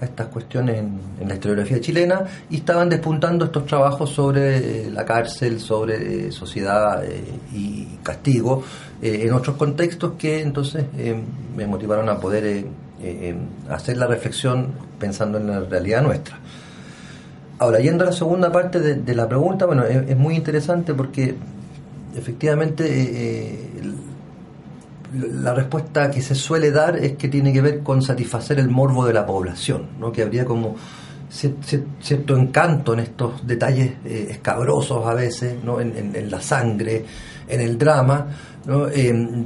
estas 0.04 0.28
cuestiones 0.28 0.78
en, 0.78 1.28
la 1.28 1.34
historiografía 1.34 1.80
chilena 1.80 2.24
y 2.50 2.56
estaban 2.56 2.88
despuntando 2.88 3.46
estos 3.46 3.66
trabajos 3.66 4.10
sobre 4.10 4.86
eh, 4.86 4.90
la 4.90 5.04
cárcel, 5.04 5.60
sobre 5.60 6.28
eh, 6.28 6.32
sociedad 6.32 7.04
eh, 7.04 7.24
y 7.52 7.98
castigo 8.02 8.62
en 9.02 9.32
otros 9.32 9.56
contextos 9.56 10.12
que 10.18 10.40
entonces 10.40 10.84
me 11.54 11.66
motivaron 11.66 12.08
a 12.08 12.18
poder 12.18 12.64
hacer 13.68 13.98
la 13.98 14.06
reflexión 14.06 14.68
pensando 14.98 15.36
en 15.36 15.46
la 15.46 15.60
realidad 15.60 16.02
nuestra. 16.02 16.38
Ahora, 17.58 17.80
yendo 17.80 18.04
a 18.04 18.06
la 18.06 18.12
segunda 18.12 18.50
parte 18.50 18.80
de, 18.80 19.14
la 19.14 19.28
pregunta, 19.28 19.66
bueno, 19.66 19.84
es, 19.84 20.16
muy 20.16 20.36
interesante 20.36 20.94
porque 20.94 21.34
efectivamente 22.16 23.73
la 25.14 25.54
respuesta 25.54 26.10
que 26.10 26.20
se 26.20 26.34
suele 26.34 26.70
dar 26.70 26.96
es 26.96 27.12
que 27.12 27.28
tiene 27.28 27.52
que 27.52 27.60
ver 27.60 27.82
con 27.82 28.02
satisfacer 28.02 28.58
el 28.58 28.68
morbo 28.68 29.06
de 29.06 29.12
la 29.12 29.24
población, 29.26 29.90
¿no? 29.98 30.10
que 30.12 30.22
habría 30.22 30.44
como 30.44 30.76
cierto 31.28 32.36
encanto 32.36 32.92
en 32.92 33.00
estos 33.00 33.46
detalles 33.46 33.92
eh, 34.04 34.28
escabrosos 34.30 35.06
a 35.06 35.14
veces, 35.14 35.56
¿no? 35.64 35.80
en, 35.80 36.30
la 36.30 36.40
sangre, 36.40 37.04
en 37.48 37.60
el 37.60 37.76
drama, 37.76 38.26
¿no? 38.66 38.88
Em, 38.88 39.44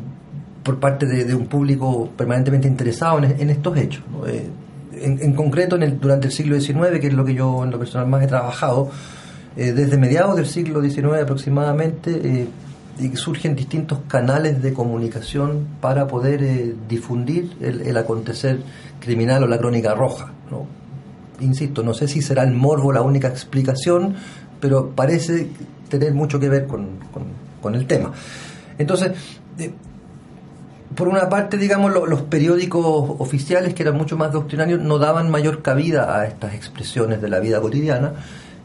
por 0.62 0.78
parte 0.78 1.06
de, 1.06 1.34
un 1.34 1.46
público 1.46 2.10
permanentemente 2.14 2.68
interesado 2.68 3.18
en, 3.18 3.48
estos 3.48 3.76
hechos. 3.78 4.04
Eh, 4.26 4.48
en, 5.00 5.32
concreto, 5.32 5.76
en 5.76 5.82
el, 5.82 5.98
durante 5.98 6.26
el 6.26 6.32
siglo 6.32 6.60
XIX, 6.60 6.98
que 7.00 7.06
es 7.06 7.14
lo 7.14 7.25
que 7.25 7.32
yo 7.32 7.64
en 7.64 7.70
lo 7.70 7.78
personal 7.78 8.06
más 8.06 8.22
he 8.22 8.26
trabajado, 8.26 8.90
eh, 9.56 9.72
desde 9.72 9.96
mediados 9.96 10.37
del 10.37 10.44
siglo 10.44 10.82
XIX 10.82 11.22
aproximadamente, 11.22 12.48
y 13.00 13.14
surgen 13.17 13.55
distintos 13.55 14.00
canales 14.09 14.62
de 14.62 14.73
comunicación 14.73 15.67
para 15.81 16.07
poder 16.07 16.43
eh, 16.43 16.75
difundir 16.88 17.57
el, 17.61 17.97
acontecer 17.97 18.61
criminal 19.00 19.45
o 19.45 19.47
la 19.47 19.59
crónica 19.59 19.95
roja. 19.95 20.33
¿no? 20.50 20.67
Insisto, 21.40 21.83
no 21.83 21.95
sé 21.95 22.09
si 22.09 22.23
será 22.23 22.43
el 22.43 22.52
morbo 22.52 22.93
la 22.93 23.02
única 23.02 23.28
explicación, 23.28 24.17
pero 24.61 24.90
parece 24.90 25.49
tener 25.88 26.14
mucho 26.14 26.40
que 26.40 26.49
ver 26.49 26.67
con, 26.67 26.88
con, 27.62 27.75
el 27.75 27.87
tema. 27.87 28.12
Entonces, 28.78 29.12
eh, 29.59 29.73
por 30.95 31.09
una 31.09 31.28
parte, 31.28 31.59
digamos, 31.59 31.93
los 31.93 32.23
periódicos 32.23 33.17
oficiales, 33.19 33.75
que 33.75 33.83
eran 33.83 33.97
mucho 33.97 34.17
más 34.17 34.33
doctrinarios, 34.33 34.81
no 34.81 34.99
daban 34.99 35.31
mayor 35.31 35.62
cabida 35.62 36.19
a 36.19 36.26
estas 36.26 36.55
expresiones 36.55 37.21
de 37.21 37.28
la 37.28 37.40
vida 37.40 37.61
cotidiana, 37.61 38.14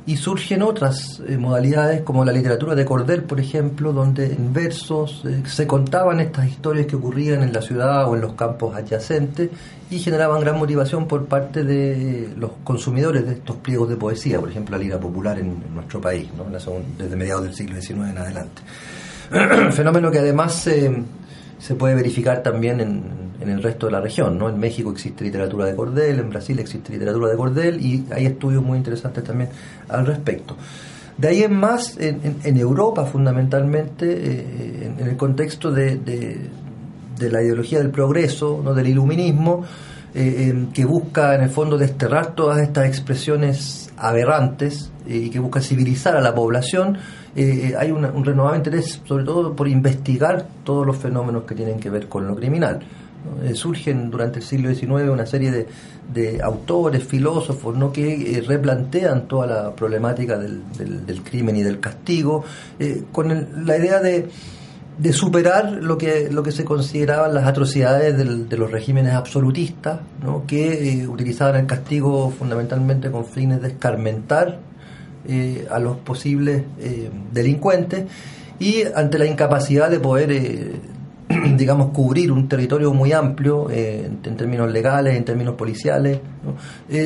y 0.05 0.17
surgen 0.17 0.61
otras 0.63 1.21
eh, 1.27 1.37
modalidades 1.37 2.01
como 2.01 2.25
la 2.25 2.33
literatura 2.33 2.75
de 2.75 2.83
cordel, 2.83 3.23
por 3.23 3.39
ejemplo, 3.39 3.93
donde 3.93 4.33
en 4.33 4.51
versos 4.51 5.23
eh, 5.25 5.43
se 5.45 5.65
contaban 5.65 6.19
estas 6.19 6.49
historias 6.49 6.87
que 6.87 6.97
ocurrían 6.97 7.41
en 7.41 7.53
la 7.53 7.61
ciudad 7.61 8.09
o 8.09 8.15
en 8.15 8.21
los 8.21 8.33
campos 8.33 8.75
adyacentes 8.75 9.49
y 9.89 9.99
generaban 9.99 10.41
gran 10.41 10.57
motivación 10.57 11.07
por 11.07 11.25
parte 11.25 11.63
de 11.63 12.33
los 12.35 12.51
consumidores 12.63 13.25
de 13.25 13.33
estos 13.33 13.55
pliegos 13.57 13.87
de 13.89 13.95
poesía, 13.95 14.39
por 14.39 14.49
ejemplo, 14.49 14.77
la 14.77 14.83
lira 14.83 14.99
popular 14.99 15.39
en, 15.39 15.63
nuestro 15.73 16.01
país, 16.01 16.27
¿no? 16.35 16.45
desde 16.97 17.15
mediados 17.15 17.43
del 17.43 17.53
siglo 17.53 17.81
XIX 17.81 18.09
en 18.09 18.17
adelante. 18.17 18.61
Fenómeno 19.71 20.11
que 20.11 20.19
además 20.19 20.53
se 20.53 21.75
puede 21.75 21.95
verificar 21.95 22.43
también 22.43 22.81
en, 22.81 23.32
el 23.49 23.63
resto 23.63 23.87
de 23.87 23.91
la 23.91 24.01
región. 24.01 24.37
¿no? 24.37 24.49
En 24.49 24.59
México 24.59 24.91
existe 24.91 25.23
literatura 25.23 25.65
de 25.65 25.75
cordel, 25.75 26.19
en 26.19 26.29
Brasil 26.29 26.59
existe 26.59 26.93
literatura 26.93 27.29
de 27.29 27.37
cordel 27.37 27.85
y 27.85 28.05
hay 28.11 28.25
estudios 28.25 28.63
muy 28.63 28.77
interesantes 28.77 29.23
también 29.23 29.49
al 29.89 30.05
respecto. 30.05 30.55
De 31.17 31.27
ahí 31.27 31.43
en 31.43 31.55
más, 31.55 31.97
en, 31.99 32.57
Europa 32.57 33.05
fundamentalmente, 33.05 34.05
eh, 34.09 34.93
en, 34.97 35.07
el 35.07 35.15
contexto 35.15 35.71
de, 35.71 36.49
la 37.19 37.41
ideología 37.41 37.79
del 37.79 37.91
progreso, 37.91 38.61
¿no? 38.63 38.73
del 38.73 38.87
iluminismo, 38.87 39.63
eh, 40.15 40.67
que 40.73 40.85
busca 40.85 41.33
en 41.33 41.41
el 41.41 41.49
fondo 41.49 41.77
desterrar 41.77 42.35
todas 42.35 42.61
estas 42.61 42.85
expresiones 42.87 43.91
aberrantes 43.97 44.91
eh, 45.07 45.17
y 45.17 45.29
que 45.29 45.39
busca 45.39 45.59
civilizar 45.59 46.15
a 46.15 46.21
la 46.21 46.35
población, 46.35 46.97
eh, 47.35 47.73
hay 47.77 47.89
un 47.91 48.23
renovado 48.23 48.55
interés 48.55 49.01
sobre 49.05 49.23
todo 49.23 49.55
por 49.55 49.67
investigar 49.67 50.45
todos 50.63 50.85
los 50.85 50.97
fenómenos 50.97 51.45
que 51.45 51.55
tienen 51.55 51.79
que 51.79 51.89
ver 51.89 52.07
con 52.07 52.27
lo 52.27 52.35
criminal. 52.35 52.79
Eh, 53.43 53.53
surgen 53.55 54.11
durante 54.11 54.39
el 54.39 54.45
siglo 54.45 54.73
XIX 54.73 55.09
una 55.09 55.25
serie 55.25 55.51
de, 55.51 55.67
de 56.13 56.41
autores, 56.41 57.03
filósofos, 57.03 57.75
¿no? 57.75 57.91
que 57.91 58.37
eh, 58.37 58.41
replantean 58.41 59.27
toda 59.27 59.47
la 59.47 59.75
problemática 59.75 60.37
del, 60.37 60.61
del, 60.77 61.21
crimen 61.23 61.55
y 61.55 61.63
del 61.63 61.79
castigo, 61.79 62.43
con 63.11 63.65
la 63.65 63.77
idea 63.77 64.01
de, 64.01 64.27
de, 64.97 65.13
superar 65.13 65.71
lo 65.71 65.97
que, 65.97 66.29
lo 66.31 66.43
que 66.43 66.51
se 66.51 66.65
consideraban 66.65 67.33
las 67.33 67.47
atrocidades 67.47 68.17
de 68.17 68.57
los 68.57 68.71
regímenes 68.71 69.13
absolutistas, 69.13 69.99
¿no? 70.21 70.45
que 70.45 71.07
utilizaban 71.07 71.55
el 71.55 71.65
castigo 71.65 72.29
fundamentalmente 72.37 73.09
con 73.09 73.25
fines 73.25 73.61
de 73.61 73.69
escarmentar 73.69 74.59
eh, 75.25 75.65
a 75.71 75.79
los 75.79 75.95
posibles 75.99 76.63
eh, 76.81 77.09
delincuentes 77.31 78.03
y 78.59 78.83
ante 78.93 79.17
la 79.17 79.25
incapacidad 79.25 79.89
de 79.89 80.01
poder, 80.01 80.33
eh, 80.33 80.71
digamos, 81.57 81.91
cubrir 81.91 82.31
un 82.31 82.47
territorio 82.47 82.93
muy 82.93 83.11
amplio 83.11 83.69
en, 83.69 84.19
términos 84.19 84.71
legales, 84.71 85.15
en 85.15 85.25
términos 85.25 85.55
policiales, 85.55 86.19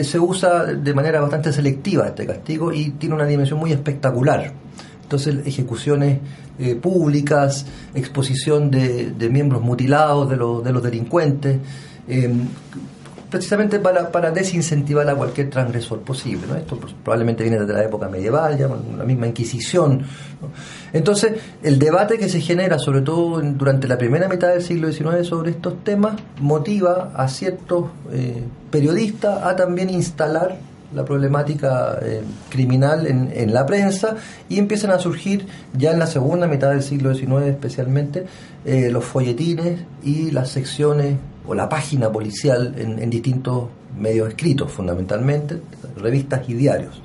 se 0.03 0.19
usa 0.19 0.65
de 0.65 0.93
manera 0.93 1.21
bastante 1.21 1.51
selectiva 1.51 2.07
este 2.07 2.25
castigo 2.25 2.71
y 2.71 2.91
tiene 2.91 3.15
una 3.15 3.25
dimensión 3.25 3.59
muy 3.59 3.71
espectacular. 3.71 4.51
Entonces, 5.03 5.45
ejecuciones 5.45 6.19
públicas, 6.81 7.65
exposición 7.95 8.69
de, 8.71 9.29
miembros 9.31 9.61
mutilados 9.61 10.29
de, 10.29 10.35
los 10.35 10.63
de 10.63 10.71
los 10.73 10.83
delincuentes, 10.83 11.59
precisamente 13.29 13.79
para, 13.79 14.11
para 14.11 14.31
desincentivar 14.31 15.09
a 15.09 15.15
cualquier 15.15 15.49
transgresor 15.49 15.99
posible. 16.01 16.47
¿no? 16.47 16.55
Esto 16.55 16.77
pues, 16.77 16.93
probablemente 17.03 17.43
viene 17.43 17.59
desde 17.59 17.73
la 17.73 17.83
época 17.83 18.07
medieval, 18.07 18.57
ya 18.57 18.67
la 18.67 19.03
misma 19.03 19.27
Inquisición. 19.27 20.03
Entonces, 20.93 21.33
el 21.63 21.79
debate 21.79 22.17
que 22.17 22.29
se 22.29 22.41
genera, 22.41 22.79
sobre 22.79 23.01
todo 23.01 23.41
durante 23.41 23.87
la 23.87 23.97
primera 23.97 24.27
mitad 24.27 24.49
del 24.49 24.63
siglo 24.63 24.91
XIX, 24.91 25.27
sobre 25.27 25.51
estos 25.51 25.83
temas, 25.83 26.15
motiva 26.39 27.11
a 27.15 27.27
ciertos 27.27 27.85
eh, 28.11 28.43
periodistas 28.71 29.43
a 29.43 29.55
también 29.55 29.89
instalar 29.89 30.57
la 30.93 31.03
problemática 31.03 31.99
eh, 32.01 32.21
criminal 32.49 33.07
en, 33.07 33.29
en, 33.33 33.53
la 33.53 33.65
prensa 33.65 34.15
y 34.47 34.57
empiezan 34.57 34.91
a 34.91 34.99
surgir 34.99 35.45
ya 35.77 35.91
en 35.91 35.99
la 35.99 36.07
segunda 36.07 36.47
mitad 36.47 36.69
del 36.69 36.81
siglo 36.81 37.13
XIX 37.13 37.47
especialmente 37.47 38.25
eh, 38.65 38.89
los 38.89 39.03
folletines 39.03 39.81
y 40.03 40.31
las 40.31 40.49
secciones 40.49 41.17
o 41.47 41.53
la 41.53 41.69
página 41.69 42.11
policial 42.11 42.75
en, 42.77 43.09
distintos 43.09 43.69
medios 43.97 44.27
escritos, 44.27 44.71
fundamentalmente, 44.71 45.61
revistas 45.95 46.47
y 46.49 46.53
diarios. 46.53 47.01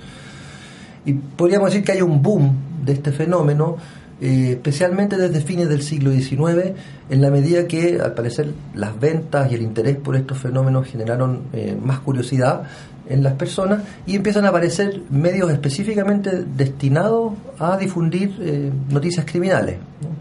Y 1.05 1.15
podríamos 1.15 1.71
decir 1.71 1.85
que 1.85 1.93
hay 1.93 2.03
un 2.03 2.23
boom 2.23 2.53
de 2.85 2.93
este 2.93 3.13
fenómeno, 3.13 3.77
eh, 4.23 4.53
especialmente 4.53 5.17
desde 5.17 5.41
fines 5.41 5.69
del 5.69 5.83
siglo 5.83 6.13
XIX, 6.13 6.75
en 7.11 7.21
la 7.21 7.29
medida 7.29 7.67
que, 7.67 8.01
al 8.01 8.15
parecer, 8.15 8.53
las 8.73 8.99
ventas 9.01 9.51
y 9.51 9.57
el 9.57 9.63
interés 9.63 9.97
por 9.97 10.15
estos 10.15 10.39
fenómenos 10.39 10.87
generaron 10.87 11.43
eh, 11.53 11.77
más 11.83 11.99
curiosidad 11.99 12.63
en 13.09 13.25
las 13.25 13.33
personas 13.33 13.83
y 14.07 14.15
empiezan 14.15 14.45
a 14.45 14.51
aparecer 14.51 15.03
medios 15.11 15.51
específicamente 15.51 16.45
destinados 16.57 17.33
a 17.59 17.77
difundir 17.77 18.37
eh, 18.41 18.71
noticias 18.91 19.27
criminales, 19.27 19.79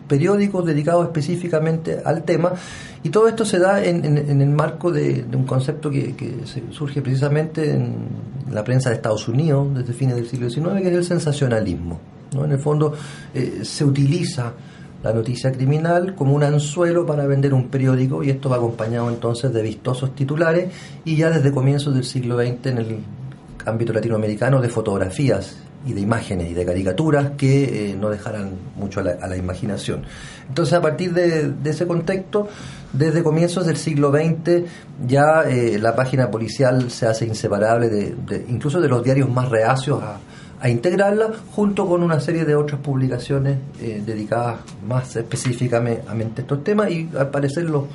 periódicos 0.08 0.65
dedicados 0.65 1.05
específicamente 1.05 2.00
al 2.03 2.24
tema 2.24 2.53
y 3.03 3.10
todo 3.10 3.27
esto 3.27 3.46
se 3.46 3.60
da 3.60 3.84
en, 3.86 4.17
el 4.17 4.50
marco 4.50 4.91
de, 4.91 5.24
un 5.31 5.46
concepto 5.46 5.91
que, 5.91 6.39
surge 6.72 7.03
precisamente 7.03 7.70
en 7.70 7.93
la 8.51 8.63
prensa 8.63 8.89
de 8.89 8.96
Estados 8.96 9.27
Unidos 9.27 9.75
desde 9.75 9.93
fines 9.93 10.15
del 10.15 10.27
siglo 10.27 10.50
XIX, 10.50 10.81
que 10.81 10.88
es 10.88 10.96
el 10.96 11.05
sensacionalismo. 11.05 12.00
¿No? 12.33 12.45
En 12.45 12.51
el 12.51 12.59
fondo 12.59 12.93
eh, 13.33 13.61
se 13.63 13.83
utiliza 13.85 14.53
la 15.03 15.13
noticia 15.13 15.51
criminal 15.51 16.15
como 16.15 16.33
un 16.35 16.43
anzuelo 16.43 17.05
para 17.05 17.25
vender 17.25 17.53
un 17.53 17.69
periódico 17.69 18.23
y 18.23 18.29
esto 18.29 18.50
va 18.50 18.57
acompañado 18.57 19.09
entonces 19.09 19.51
de 19.51 19.61
vistosos 19.63 20.15
titulares 20.15 20.71
y 21.03 21.15
ya 21.15 21.29
desde 21.29 21.51
comienzos 21.51 21.95
del 21.95 22.03
siglo 22.03 22.38
XX 22.38 22.65
en 22.67 22.77
el 22.77 23.00
ámbito 23.65 23.93
latinoamericano 23.93 24.61
de 24.61 24.69
fotografías 24.69 25.57
y 25.85 25.93
de 25.93 26.01
imágenes 26.01 26.51
y 26.51 26.53
de 26.53 26.65
caricaturas 26.65 27.31
que 27.38 27.91
eh, 27.91 27.95
no 27.95 28.09
dejaran 28.09 28.51
mucho 28.75 29.00
a 29.00 29.03
la, 29.03 29.35
imaginación. 29.38 30.03
Entonces, 30.47 30.75
a 30.75 30.81
partir 30.81 31.11
de, 31.13 31.51
ese 31.65 31.88
contexto, 31.88 32.47
desde 32.93 33.23
comienzos 33.23 33.65
del 33.65 33.77
siglo 33.77 34.11
XX, 34.11 34.63
ya 35.07 35.43
eh, 35.47 35.79
la 35.79 35.95
página 35.95 36.29
policial 36.29 36.91
se 36.91 37.07
hace 37.07 37.25
inseparable 37.25 37.89
de, 37.89 38.45
incluso 38.47 38.79
de 38.79 38.89
los 38.89 39.03
diarios 39.03 39.27
más 39.29 39.50
reacios 39.50 40.03
a, 40.03 40.19
a 40.61 40.69
integrarla 40.69 41.31
junto 41.55 41.87
con 41.87 42.03
una 42.03 42.19
serie 42.19 42.45
de 42.45 42.55
otras 42.55 42.79
publicaciones 42.81 43.57
eh, 43.79 44.03
dedicadas 44.05 44.59
más 44.87 45.15
específicamente 45.15 46.03
a 46.07 46.41
estos 46.41 46.63
temas 46.63 46.91
y 46.91 47.09
al 47.17 47.31
parecer 47.31 47.67
los, 47.67 47.85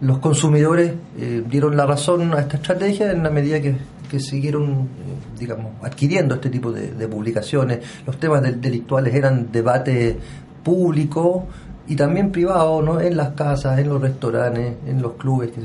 los 0.00 0.18
consumidores 0.18 0.94
eh, 1.18 1.44
dieron 1.46 1.76
la 1.76 1.84
razón 1.84 2.32
a 2.32 2.40
esta 2.40 2.56
estrategia 2.56 3.12
en 3.12 3.22
la 3.22 3.30
medida 3.30 3.60
que, 3.60 3.76
siguieron 4.18 4.72
eh, 4.72 5.38
digamos 5.38 5.74
adquiriendo 5.82 6.34
este 6.34 6.50
tipo 6.50 6.72
de, 6.72 7.06
publicaciones 7.06 7.78
los 8.04 8.18
temas 8.18 8.42
delictuales 8.42 9.14
eran 9.14 9.52
debate 9.52 10.18
público 10.64 11.46
y 11.86 11.94
también 11.94 12.32
privado 12.32 12.82
¿no? 12.82 13.00
en 13.00 13.16
las 13.16 13.34
casas 13.34 13.78
en 13.78 13.88
los 13.88 14.00
restaurantes 14.00 14.78
en 14.84 15.00
los 15.00 15.12
clubes 15.12 15.52
que 15.52 15.60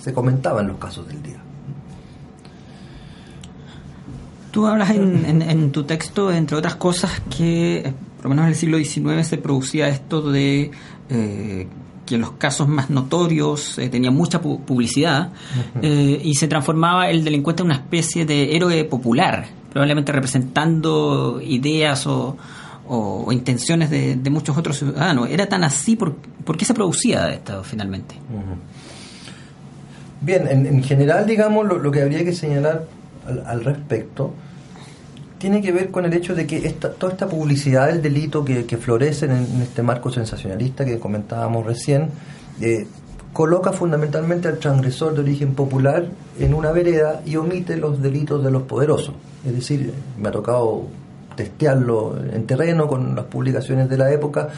se 0.00 0.14
comentaban 0.14 0.66
los 0.66 0.78
casos 0.78 1.06
del 1.06 1.22
día 1.22 1.42
Tú 4.54 4.68
hablas 4.68 4.90
en, 4.90 5.72
tu 5.72 5.82
texto, 5.82 6.30
entre 6.30 6.56
otras 6.56 6.76
cosas, 6.76 7.20
que 7.36 7.78
eh, 7.78 7.92
por 8.18 8.26
lo 8.26 8.30
menos 8.30 8.44
en 8.44 8.48
el 8.50 8.54
siglo 8.54 8.78
XIX 8.78 9.26
se 9.26 9.36
producía 9.36 9.88
esto 9.88 10.30
de 10.30 10.70
eh, 11.10 11.66
que 12.06 12.18
los 12.18 12.34
casos 12.34 12.68
más 12.68 12.88
notorios 12.88 13.76
eh, 13.80 13.88
tenían 13.88 14.14
mucha 14.14 14.40
publicidad 14.40 15.32
y 15.82 16.36
se 16.36 16.46
transformaba 16.46 17.10
el 17.10 17.24
delincuente 17.24 17.62
en 17.62 17.66
una 17.66 17.74
especie 17.74 18.26
de 18.26 18.54
héroe 18.54 18.84
popular, 18.84 19.44
probablemente 19.72 20.12
representando 20.12 21.40
ideas 21.42 22.06
o, 22.06 22.36
intenciones 23.32 23.90
de, 23.90 24.30
muchos 24.30 24.56
otros 24.56 24.78
ciudadanos. 24.78 25.30
¿Era 25.30 25.48
tan 25.48 25.64
así? 25.64 25.96
¿Por, 25.96 26.14
qué 26.56 26.64
se 26.64 26.74
producía 26.74 27.28
esto 27.32 27.64
finalmente? 27.64 28.14
Bien, 30.20 30.46
en, 30.48 30.80
general, 30.84 31.26
digamos, 31.26 31.66
lo, 31.66 31.90
que 31.90 32.02
habría 32.02 32.24
que 32.24 32.32
señalar 32.32 32.86
al 33.46 33.64
respecto 33.64 34.32
tiene 35.44 35.60
que 35.60 35.72
ver 35.72 35.90
con 35.90 36.06
el 36.06 36.14
hecho 36.14 36.34
de 36.34 36.46
que 36.46 36.66
esta, 36.66 36.90
toda 36.92 37.12
esta 37.12 37.28
publicidad 37.28 37.88
del 37.88 38.00
delito 38.00 38.42
que, 38.42 38.64
florece 38.78 39.26
en, 39.26 39.60
este 39.60 39.82
marco 39.82 40.10
sensacionalista 40.10 40.86
que 40.86 40.98
comentábamos 40.98 41.66
recién, 41.66 42.08
eh, 42.62 42.86
coloca 43.30 43.72
fundamentalmente 43.72 44.48
al 44.48 44.56
transgresor 44.56 45.12
de 45.12 45.20
origen 45.20 45.54
popular 45.54 46.06
en 46.38 46.54
una 46.54 46.72
vereda 46.72 47.20
y 47.26 47.36
omite 47.36 47.76
los 47.76 48.00
delitos 48.00 48.42
de 48.42 48.50
los 48.50 48.62
poderosos. 48.62 49.14
Es 49.44 49.54
decir, 49.54 49.92
me 50.18 50.30
ha 50.30 50.32
tocado 50.32 50.86
testearlo 51.36 52.16
en 52.16 52.46
terreno 52.46 52.86
con 52.88 53.14
las 53.14 53.26
publicaciones 53.26 53.90
de 53.90 53.98
la 53.98 54.10
época. 54.10 54.48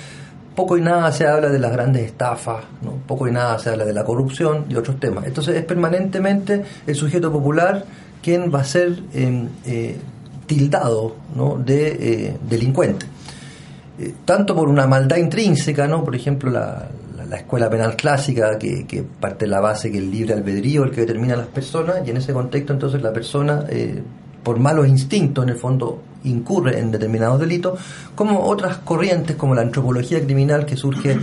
Poco 0.55 0.79
y 0.79 0.83
nada 0.83 1.11
se 1.11 1.27
habla 1.27 1.49
de 1.49 1.59
las 1.59 1.73
grandes 1.73 2.05
estafas, 2.05 2.63
¿no? 2.83 2.93
poco 3.09 3.27
y 3.27 3.33
nada 3.33 3.59
se 3.59 3.71
habla 3.71 3.85
de 3.85 3.93
la 3.93 4.05
corrupción 4.05 4.67
y 4.69 4.77
otros 4.77 5.01
temas. 5.01 5.27
Entonces 5.27 5.57
es 5.57 5.65
permanentemente 5.65 6.63
el 6.87 6.95
sujeto 6.95 7.33
popular 7.33 7.85
quien 8.27 8.53
va 8.53 8.63
a 8.63 8.65
ser 8.65 9.05
eh, 9.15 9.49
eh, 9.67 9.97
tildado 10.47 11.15
de 11.65 11.89
eh, 11.91 12.37
delincuente. 12.51 13.07
Eh, 14.01 14.15
tanto 14.25 14.53
por 14.53 14.69
una 14.69 14.85
maldad 14.89 15.19
intrínseca, 15.19 15.87
¿no? 15.87 16.03
por 16.03 16.17
ejemplo, 16.17 16.51
la, 16.51 16.89
la, 17.25 17.37
escuela 17.37 17.71
penal 17.71 17.95
clásica, 17.95 18.59
que, 18.59 19.05
parte 19.21 19.45
de 19.45 19.53
la 19.53 19.61
base 19.61 19.93
que 19.93 19.99
el 19.99 20.11
libre 20.11 20.35
albedrío 20.35 20.83
el 20.83 20.91
que 20.91 21.03
determina 21.03 21.35
a 21.35 21.37
las 21.37 21.47
personas, 21.47 21.99
y 22.05 22.11
en 22.11 22.17
ese 22.17 22.33
contexto 22.33 22.73
entonces 22.73 23.01
la 23.01 23.13
persona, 23.13 23.65
por 24.43 24.59
malos 24.59 24.89
instintos, 24.89 25.45
en 25.45 25.51
el 25.51 25.57
fondo 25.57 26.03
incurre 26.25 26.81
en 26.81 26.91
determinados 26.91 27.39
delitos, 27.39 27.79
como 28.17 28.41
otras 28.41 28.79
corrientes 28.79 29.37
como 29.37 29.55
la 29.55 29.63
antropología 29.63 30.21
criminal 30.21 30.67
que 30.67 30.77
surge 30.77 31.17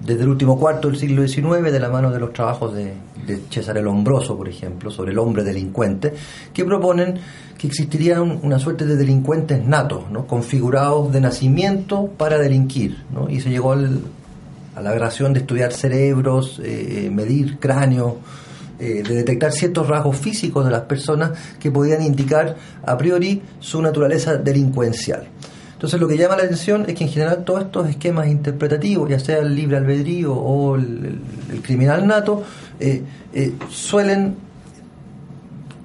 desde 0.00 0.22
el 0.22 0.28
último 0.28 0.58
cuarto 0.58 0.88
del 0.88 0.96
siglo 0.96 1.26
XIX, 1.26 1.70
de 1.70 1.80
la 1.80 1.90
mano 1.90 2.10
de 2.10 2.18
los 2.18 2.32
trabajos 2.32 2.74
de, 2.74 2.94
de 3.26 3.40
Cesare 3.50 3.82
Lombroso, 3.82 4.36
por 4.36 4.48
ejemplo, 4.48 4.90
sobre 4.90 5.12
el 5.12 5.18
hombre 5.18 5.44
delincuente, 5.44 6.14
que 6.52 6.64
proponen 6.64 7.18
que 7.58 7.66
existiría 7.66 8.22
una 8.22 8.58
suerte 8.58 8.86
de 8.86 8.96
delincuentes 8.96 9.62
natos, 9.62 10.10
¿no? 10.10 10.26
configurados 10.26 11.12
de 11.12 11.20
nacimiento 11.20 12.06
para 12.16 12.38
delinquir. 12.38 13.04
¿no? 13.12 13.28
Y 13.28 13.40
se 13.40 13.50
llegó 13.50 13.72
a 13.72 14.80
la 14.80 14.94
creación 14.94 15.34
de 15.34 15.40
estudiar 15.40 15.72
cerebros, 15.72 16.60
eh, 16.64 17.10
medir 17.12 17.58
cráneos, 17.58 18.14
eh, 18.78 19.02
de 19.06 19.14
detectar 19.14 19.52
ciertos 19.52 19.86
rasgos 19.88 20.16
físicos 20.16 20.64
de 20.64 20.70
las 20.70 20.82
personas 20.82 21.32
que 21.58 21.70
podían 21.70 22.00
indicar 22.00 22.56
a 22.82 22.96
priori 22.96 23.42
su 23.58 23.82
naturaleza 23.82 24.38
delincuencial. 24.38 25.28
Entonces 25.80 25.98
lo 25.98 26.08
que 26.08 26.18
llama 26.18 26.36
la 26.36 26.42
atención 26.42 26.84
es 26.86 26.94
que 26.94 27.04
en 27.04 27.10
general 27.10 27.42
todos 27.42 27.62
estos 27.62 27.88
esquemas 27.88 28.28
interpretativos, 28.28 29.08
ya 29.08 29.18
sea 29.18 29.38
el 29.38 29.54
libre 29.54 29.78
albedrío 29.78 30.34
o 30.34 30.76
el, 30.76 31.22
criminal 31.62 32.06
nato, 32.06 32.42
eh, 32.78 33.02
eh, 33.32 33.54
suelen 33.70 34.36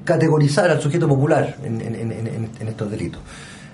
categorizar 0.04 0.70
al 0.70 0.82
sujeto 0.82 1.08
popular 1.08 1.56
en, 1.64 2.68
estos 2.68 2.92
delitos. 2.92 3.22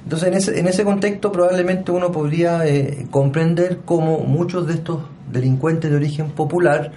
Entonces, 0.03 0.27
en 0.27 0.33
ese, 0.35 0.59
en 0.59 0.67
ese, 0.67 0.83
contexto 0.83 1.31
probablemente 1.31 1.91
uno 1.91 2.11
podría 2.11 2.67
eh, 2.67 3.07
comprender 3.09 3.79
cómo 3.83 4.19
muchos 4.19 4.67
de 4.67 4.75
estos 4.75 4.99
delincuentes 5.31 5.89
de 5.89 5.97
origen 5.97 6.29
popular 6.29 6.91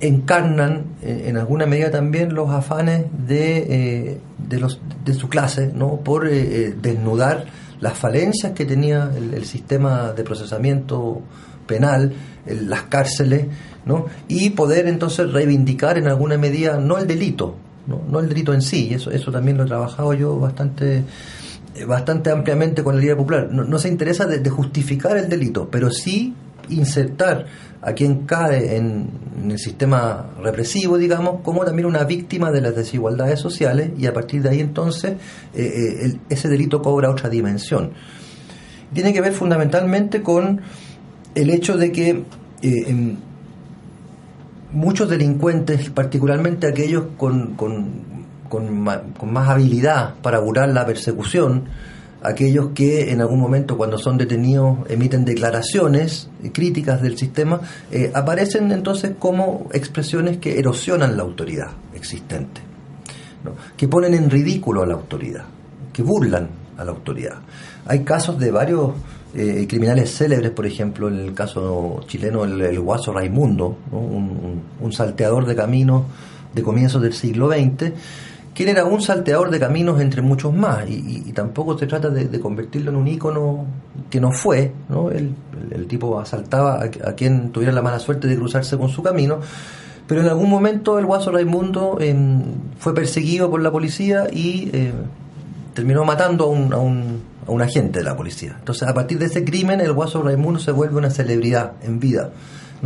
encarnan 0.00 0.82
en 1.00 1.38
alguna 1.38 1.64
medida 1.64 1.90
también 1.90 2.34
los 2.34 2.50
afanes 2.50 3.06
de, 3.26 4.20
de, 4.36 4.60
los, 4.60 4.78
de 5.06 5.14
su 5.14 5.30
clase, 5.30 5.72
¿no? 5.74 6.00
por 6.00 6.28
desnudar 6.28 7.46
las 7.80 7.98
falencias 7.98 8.52
que 8.52 8.64
tenía 8.64 9.10
el, 9.16 9.44
sistema 9.44 10.12
de 10.12 10.24
procesamiento 10.24 11.22
penal, 11.66 12.12
las 12.46 12.82
cárceles, 12.84 13.46
¿no? 13.84 14.06
y 14.28 14.50
poder 14.50 14.86
entonces 14.86 15.32
reivindicar 15.32 15.98
en 15.98 16.08
alguna 16.08 16.38
medida 16.38 16.78
no 16.78 16.98
el 16.98 17.06
delito, 17.06 17.56
no, 17.86 18.20
el 18.20 18.28
delito 18.28 18.54
en 18.54 18.62
sí, 18.62 18.90
eso, 18.94 19.10
eso 19.10 19.30
también 19.30 19.58
lo 19.58 19.64
he 19.64 19.66
trabajado 19.66 20.14
yo 20.14 20.38
bastante 20.38 21.04
bastante 21.86 22.30
ampliamente 22.30 22.84
con 22.84 22.94
el 22.94 23.00
Liga 23.00 23.16
Popular. 23.16 23.50
No, 23.50 23.78
se 23.80 23.88
interesa 23.88 24.26
de, 24.26 24.48
justificar 24.48 25.16
el 25.16 25.28
delito, 25.28 25.68
pero 25.70 25.90
sí 25.90 26.32
insertar 26.68 27.46
a 27.82 27.92
quien 27.92 28.26
cae 28.26 28.76
en, 28.76 29.10
el 29.44 29.58
sistema 29.58 30.30
represivo, 30.42 30.96
digamos, 30.96 31.40
como 31.42 31.64
también 31.64 31.86
una 31.86 32.04
víctima 32.04 32.50
de 32.50 32.62
las 32.62 32.74
desigualdades 32.74 33.40
sociales 33.40 33.90
y 33.98 34.06
a 34.06 34.14
partir 34.14 34.42
de 34.42 34.48
ahí 34.48 34.60
entonces 34.60 35.12
eh, 35.54 36.06
eh, 36.06 36.18
ese 36.30 36.48
delito 36.48 36.80
cobra 36.80 37.10
otra 37.10 37.28
dimensión. 37.28 37.92
Tiene 38.92 39.12
que 39.12 39.20
ver 39.20 39.32
fundamentalmente 39.32 40.22
con 40.22 40.62
el 41.34 41.50
hecho 41.50 41.76
de 41.76 41.92
que 41.92 42.24
eh, 42.62 43.16
muchos 44.72 45.08
delincuentes, 45.08 45.90
particularmente 45.90 46.66
aquellos 46.66 47.04
con, 47.16 47.54
con, 47.54 48.24
con, 48.48 48.80
más 48.80 49.48
habilidad 49.48 50.14
para 50.22 50.40
curar 50.40 50.68
la 50.68 50.86
persecución, 50.86 51.64
aquellos 52.24 52.70
que 52.74 53.12
en 53.12 53.20
algún 53.20 53.38
momento 53.38 53.76
cuando 53.76 53.98
son 53.98 54.16
detenidos 54.16 54.78
emiten 54.88 55.24
declaraciones 55.24 56.30
críticas 56.52 57.02
del 57.02 57.16
sistema, 57.18 57.60
eh, 57.90 58.10
aparecen 58.14 58.72
entonces 58.72 59.12
como 59.18 59.68
expresiones 59.72 60.38
que 60.38 60.58
erosionan 60.58 61.16
la 61.16 61.22
autoridad 61.22 61.70
existente, 61.94 62.62
que 63.76 63.88
ponen 63.88 64.14
en 64.14 64.30
ridículo 64.30 64.82
a 64.82 64.86
la 64.86 64.94
autoridad, 64.94 65.44
que 65.92 66.02
burlan 66.02 66.48
a 66.78 66.84
la 66.84 66.92
autoridad. 66.92 67.36
Hay 67.86 68.00
casos 68.00 68.38
de 68.38 68.50
varios 68.50 68.92
eh, 69.34 69.66
criminales 69.68 70.16
célebres, 70.16 70.50
por 70.52 70.64
ejemplo, 70.64 71.08
en 71.08 71.20
el 71.20 71.34
caso 71.34 72.00
chileno, 72.06 72.44
el, 72.44 72.80
guaso 72.80 73.12
Raimundo, 73.12 73.76
un, 73.92 74.62
un 74.80 74.92
salteador 74.92 75.44
de 75.44 75.54
caminos 75.54 76.04
de 76.54 76.62
comienzos 76.62 77.02
del 77.02 77.12
siglo 77.12 77.50
XX, 77.50 77.92
que 78.54 78.70
era 78.70 78.84
un 78.84 79.02
salteador 79.02 79.50
de 79.50 79.58
caminos 79.58 80.00
entre 80.00 80.22
muchos 80.22 80.54
más 80.54 80.88
y, 80.88 81.32
tampoco 81.32 81.76
se 81.76 81.86
trata 81.88 82.08
de, 82.08 82.40
convertirlo 82.40 82.92
en 82.92 82.96
un 82.96 83.08
ícono 83.08 83.66
que 84.08 84.20
no 84.20 84.30
fue, 84.30 84.72
¿no? 84.88 85.10
El, 85.10 85.34
tipo 85.88 86.20
asaltaba 86.20 86.82
a, 86.82 87.12
quien 87.12 87.50
tuviera 87.50 87.72
la 87.72 87.82
mala 87.82 87.98
suerte 87.98 88.28
de 88.28 88.36
cruzarse 88.36 88.78
con 88.78 88.88
su 88.88 89.02
camino, 89.02 89.40
pero 90.06 90.20
en 90.20 90.28
algún 90.28 90.48
momento 90.48 90.98
el 90.98 91.06
guaso 91.06 91.32
Raimundo 91.32 91.98
em, 92.00 92.42
fue 92.78 92.94
perseguido 92.94 93.50
por 93.50 93.60
la 93.60 93.72
policía 93.72 94.28
y 94.32 94.70
eh, 94.72 94.92
terminó 95.74 96.04
matando 96.04 96.44
a 96.44 96.46
un, 96.48 96.72
a, 96.72 96.78
un, 96.78 97.22
a 97.46 97.50
un 97.50 97.60
agente 97.60 97.98
de 97.98 98.04
la 98.04 98.16
policía. 98.16 98.54
Entonces 98.58 98.86
a 98.86 98.94
partir 98.94 99.18
de 99.18 99.26
ese 99.26 99.44
crimen 99.44 99.80
el 99.80 99.92
guaso 99.92 100.22
Raimundo 100.22 100.60
se 100.60 100.70
vuelve 100.70 100.96
una 100.96 101.10
celebridad 101.10 101.72
en 101.82 101.98
vida. 101.98 102.30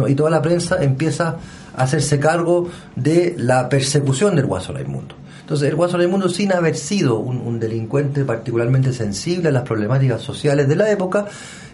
Y 0.07 0.15
toda 0.15 0.31
la 0.31 0.41
prensa 0.41 0.83
empieza 0.83 1.37
a 1.77 1.83
hacerse 1.83 2.21
cargo 2.21 2.69
de 2.95 3.35
la 3.37 3.69
persecución 3.69 4.37
del 4.37 4.47
guaso 4.47 4.73
Raimundo. 4.73 5.17
Entonces, 5.49 5.71
el 5.71 5.77
Guaso 5.77 5.97
Raimundo, 5.97 6.29
sin 6.29 6.53
haber 6.53 6.77
sido 6.77 7.21
un, 7.21 7.59
delincuente 7.59 8.23
particularmente 8.23 8.93
sensible 8.93 9.49
a 9.49 9.53
las 9.53 9.63
problemáticas 9.63 10.21
sociales 10.21 10.69
de 10.69 10.77
la 10.77 10.91
época, 10.91 11.25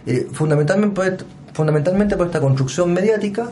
eh, 0.05 0.29
fundamentalmente 0.31 2.15
por 2.15 2.27
esta 2.27 2.39
construcción 2.39 2.93
mediática, 2.93 3.51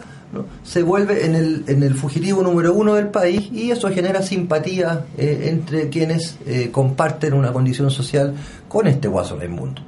se 0.63 0.81
vuelve 0.81 1.25
en 1.25 1.83
el, 1.83 1.93
fugitivo 1.95 2.41
número 2.41 2.73
uno 2.73 2.93
del 2.93 3.09
país 3.09 3.49
y 3.51 3.71
eso 3.71 3.89
genera 3.89 4.21
simpatía 4.21 5.07
eh, 5.17 5.49
entre 5.49 5.89
quienes 5.89 6.37
eh, 6.47 6.69
comparten 6.71 7.33
una 7.33 7.51
condición 7.51 7.91
social 7.91 8.33
con 8.69 8.87
este 8.87 9.09
guaso 9.09 9.37
mundo 9.49 9.81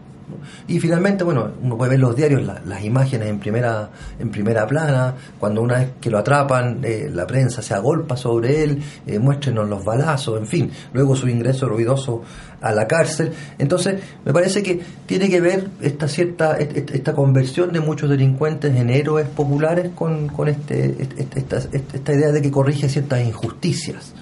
y 0.67 0.79
finalmente, 0.79 1.23
bueno, 1.23 1.51
uno 1.61 1.77
puede 1.77 1.91
ver 1.91 1.99
los 1.99 2.15
diarios, 2.15 2.41
las 2.43 2.83
imágenes 2.83 3.29
en 3.29 3.39
primera, 3.39 3.89
en 4.19 4.29
primera 4.29 4.65
plana, 4.67 5.13
cuando 5.39 5.61
una 5.61 5.79
vez 5.79 5.89
que 6.01 6.09
lo 6.09 6.17
atrapan, 6.17 6.79
eh, 6.83 7.09
la 7.11 7.25
prensa 7.27 7.61
se 7.61 7.73
agolpa 7.73 8.17
sobre 8.17 8.63
él, 8.63 8.81
eh, 9.05 9.19
muéstrenos 9.19 9.69
los 9.69 9.83
balazos, 9.83 10.39
en 10.39 10.47
fin, 10.47 10.71
luego 10.93 11.15
su 11.15 11.27
ingreso 11.27 11.67
ruidoso 11.67 12.23
a 12.61 12.71
la 12.71 12.87
cárcel. 12.87 13.31
Entonces, 13.57 14.01
me 14.23 14.33
parece 14.33 14.63
que 14.63 14.81
tiene 15.05 15.29
que 15.29 15.41
ver 15.41 15.69
esta 15.81 16.07
cierta, 16.07 16.57
esta 16.57 17.13
conversión 17.13 17.71
de 17.71 17.79
muchos 17.79 18.09
delincuentes 18.09 18.75
en 18.75 18.89
héroes 18.89 19.27
populares 19.27 19.91
con, 19.95 20.27
con 20.27 20.47
este, 20.47 20.95
esta, 21.35 21.57
esta 21.57 22.13
idea 22.13 22.31
de 22.31 22.41
que 22.41 22.51
corrige 22.51 22.89
ciertas 22.89 23.21
injusticias. 23.21 24.13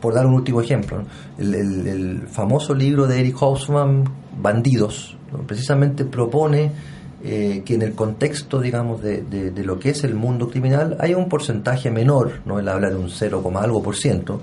Por 0.00 0.14
dar 0.14 0.26
un 0.26 0.34
último 0.34 0.60
ejemplo, 0.60 1.02
el, 1.38 2.28
famoso 2.30 2.74
libro 2.74 3.06
de 3.06 3.20
Eric 3.20 3.36
Hausmann, 3.40 4.04
bandidos, 4.40 5.16
precisamente 5.46 6.04
propone 6.04 6.70
eh, 7.24 7.62
que 7.64 7.74
en 7.74 7.82
el 7.82 7.94
contexto, 7.94 8.60
digamos, 8.60 9.02
de, 9.02 9.22
de, 9.22 9.64
lo 9.64 9.80
que 9.80 9.90
es 9.90 10.04
el 10.04 10.14
mundo 10.14 10.48
criminal 10.48 10.96
hay 11.00 11.14
un 11.14 11.28
porcentaje 11.28 11.90
menor, 11.90 12.42
¿no? 12.46 12.60
él 12.60 12.68
habla 12.68 12.90
de 12.90 12.96
un 12.96 13.10
0, 13.10 13.42
algo 13.56 13.82
por 13.82 13.96
ciento, 13.96 14.40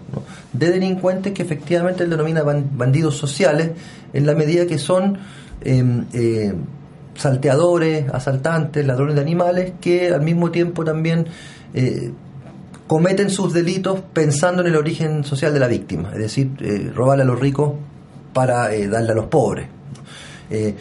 de 0.52 0.72
delincuentes 0.72 1.32
que 1.32 1.42
efectivamente 1.42 2.04
él 2.04 2.10
denomina 2.10 2.44
bandidos 2.44 3.16
sociales 3.16 3.72
en 4.12 4.26
la 4.26 4.36
medida 4.36 4.66
que 4.66 4.78
son 4.78 5.18
em, 5.62 6.04
eh, 6.12 6.54
salteadores, 7.16 8.10
asaltantes, 8.10 8.86
ladrones 8.86 9.16
de 9.16 9.22
animales, 9.22 9.74
que 9.80 10.10
al 10.10 10.22
mismo 10.22 10.52
tiempo 10.52 10.84
también 10.84 11.28
eh, 11.74 12.12
cometen 12.88 13.30
sus 13.30 13.54
delitos 13.54 14.02
pensando 14.14 14.62
en 14.62 14.68
el 14.68 14.76
origen 14.76 15.24
social 15.24 15.54
de 15.54 15.60
la 15.60 15.68
víctima, 15.68 16.12
es 16.14 16.20
decir, 16.20 16.94
robarle 16.94 17.24
a 17.24 17.26
los 17.26 17.40
ricos 17.40 17.74
para 18.34 18.70
darle 18.88 19.12
a 19.12 19.16
los 19.16 19.26
pobres. 19.28 19.68
Eh, 20.50 20.76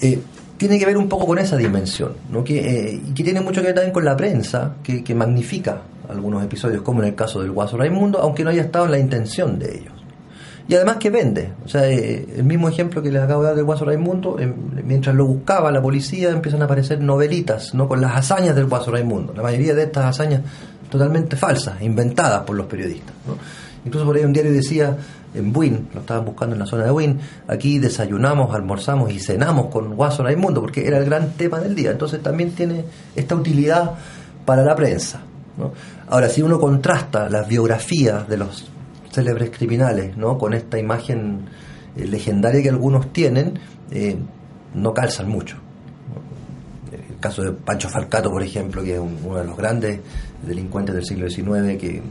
eh, 0.00 0.18
tiene 0.56 0.78
que 0.78 0.86
ver 0.86 0.96
un 0.96 1.08
poco 1.08 1.26
con 1.26 1.38
esa 1.38 1.56
dimensión, 1.56 2.14
¿no? 2.30 2.42
que, 2.42 2.94
eh, 2.94 3.00
que 3.14 3.22
tiene 3.22 3.42
mucho 3.42 3.60
que 3.60 3.66
ver 3.66 3.74
también 3.74 3.92
con 3.92 4.04
la 4.04 4.16
prensa, 4.16 4.76
que, 4.82 5.14
magnifica 5.14 5.82
algunos 6.08 6.42
episodios, 6.42 6.80
como 6.80 7.02
en 7.02 7.08
el 7.08 7.14
caso 7.14 7.42
del 7.42 7.50
Guaso 7.50 7.76
Raimundo, 7.76 8.18
aunque 8.20 8.42
no 8.42 8.50
haya 8.50 8.62
estado 8.62 8.86
en 8.86 8.92
la 8.92 8.98
intención 8.98 9.58
de 9.58 9.78
ellos. 9.78 9.92
Y 10.68 10.74
además 10.74 10.96
que 10.96 11.10
vende, 11.10 11.52
o 11.64 11.68
sea, 11.68 11.86
el 11.86 12.42
mismo 12.42 12.68
ejemplo 12.68 13.02
que 13.02 13.12
les 13.12 13.22
acabo 13.22 13.42
de 13.42 13.48
dar 13.48 13.56
del 13.56 13.66
Guaso 13.66 13.84
Raimundo, 13.84 14.36
mientras 14.82 15.14
lo 15.14 15.26
buscaba 15.26 15.70
la 15.70 15.82
policía 15.82 16.30
empiezan 16.30 16.62
a 16.62 16.64
aparecer 16.64 17.00
novelitas, 17.00 17.74
¿no? 17.74 17.86
con 17.86 18.00
las 18.00 18.16
hazañas 18.16 18.56
del 18.56 18.66
Guaso 18.66 18.90
Raimundo, 18.90 19.34
la 19.34 19.42
mayoría 19.42 19.74
de 19.74 19.82
estas 19.82 20.06
hazañas 20.06 20.40
totalmente 20.88 21.36
falsas, 21.36 21.80
inventadas 21.82 22.42
por 22.42 22.56
los 22.56 22.66
periodistas. 22.66 23.14
Incluso 23.84 24.06
por 24.06 24.16
ahí 24.16 24.24
un 24.24 24.32
diario 24.32 24.52
decía, 24.52 24.96
en 25.34 25.52
Buin, 25.52 25.88
lo 25.94 26.00
estaban 26.00 26.24
buscando 26.24 26.54
en 26.54 26.60
la 26.60 26.66
zona 26.66 26.84
de 26.84 26.90
Buin, 26.90 27.20
aquí 27.46 27.78
desayunamos, 27.78 28.54
almorzamos 28.54 29.12
y 29.12 29.20
cenamos 29.20 29.66
con 29.66 29.94
Guaso 29.94 30.22
Raimundo, 30.22 30.60
porque 30.60 30.86
era 30.86 30.98
el 30.98 31.04
gran 31.04 31.32
tema 31.32 31.60
del 31.60 31.74
día. 31.74 31.90
Entonces 31.90 32.22
también 32.22 32.52
tiene 32.52 32.84
esta 33.14 33.34
utilidad 33.34 33.92
para 34.44 34.64
la 34.64 34.74
prensa. 34.74 35.20
Ahora, 36.08 36.28
si 36.28 36.42
uno 36.42 36.58
contrasta 36.58 37.28
las 37.28 37.48
biografías 37.48 38.28
de 38.28 38.36
los 38.36 38.66
célebres 39.10 39.50
criminales 39.50 40.16
¿no? 40.16 40.36
con 40.36 40.52
esta 40.52 40.78
imagen 40.78 41.46
eh, 41.96 42.06
legendaria 42.06 42.62
que 42.62 42.68
algunos 42.68 43.12
tienen, 43.12 43.58
eh, 43.90 44.16
no 44.74 44.92
calzan 44.92 45.28
mucho. 45.28 45.56
El 46.92 47.18
caso 47.18 47.42
de 47.42 47.52
Pancho 47.52 47.88
Falcato, 47.88 48.30
por 48.30 48.42
ejemplo, 48.42 48.82
que 48.82 48.94
es 48.94 49.00
uno 49.00 49.38
de 49.38 49.44
los 49.44 49.56
grandes 49.56 50.00
delincuentes 50.42 50.94
del 50.94 51.04
siglo 51.04 51.28
XIX, 51.30 51.78
que 51.78 52.02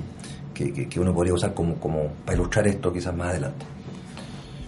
que, 0.55 0.99
uno 0.99 1.13
podría 1.13 1.33
usar 1.33 1.53
como, 1.53 1.75
como 1.75 2.07
para 2.25 2.37
ilustrar 2.37 2.67
esto 2.67 2.91
quizás 2.91 3.15
más 3.15 3.29
adelante. 3.29 3.65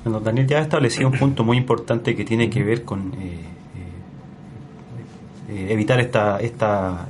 Bueno, 0.04 0.20
Daniel 0.20 0.48
ya 0.48 0.60
ha 0.60 0.62
establecido 0.62 1.08
un 1.10 1.18
punto 1.18 1.44
muy 1.44 1.58
importante 1.58 2.16
que 2.16 2.24
tiene 2.24 2.50
que 2.50 2.64
ver 2.64 2.84
con 2.84 3.14
eh, 3.14 3.42
eh, 5.50 5.54
eh, 5.54 5.68
evitar 5.70 6.00
esta, 6.00 6.40
esta 6.40 7.08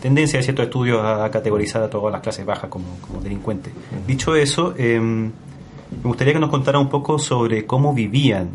tendencia 0.00 0.38
de 0.38 0.44
ciertos 0.44 0.66
estudios 0.66 1.04
a 1.04 1.28
categorizar 1.30 1.82
a 1.82 1.90
todas 1.90 2.12
las 2.12 2.22
clases 2.22 2.46
bajas 2.46 2.70
como, 2.70 2.86
delincuentes. 3.22 3.72
Dicho 4.06 4.36
eso, 4.36 4.74
em, 4.78 5.24
me 5.26 6.02
gustaría 6.04 6.34
que 6.34 6.40
nos 6.40 6.50
contara 6.50 6.78
un 6.78 6.88
poco 6.88 7.18
sobre 7.18 7.66
cómo 7.66 7.92
vivían, 7.92 8.50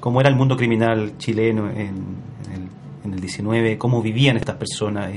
cómo 0.00 0.20
era 0.20 0.28
el 0.28 0.36
mundo 0.36 0.56
criminal 0.56 1.16
chileno 1.18 1.70
en, 1.70 1.78
el, 1.78 1.92
en 3.08 3.14
el 3.14 3.20
19, 3.20 3.78
cómo 3.78 4.02
vivían 4.02 4.36
estas 4.36 4.56
personas 4.56 5.10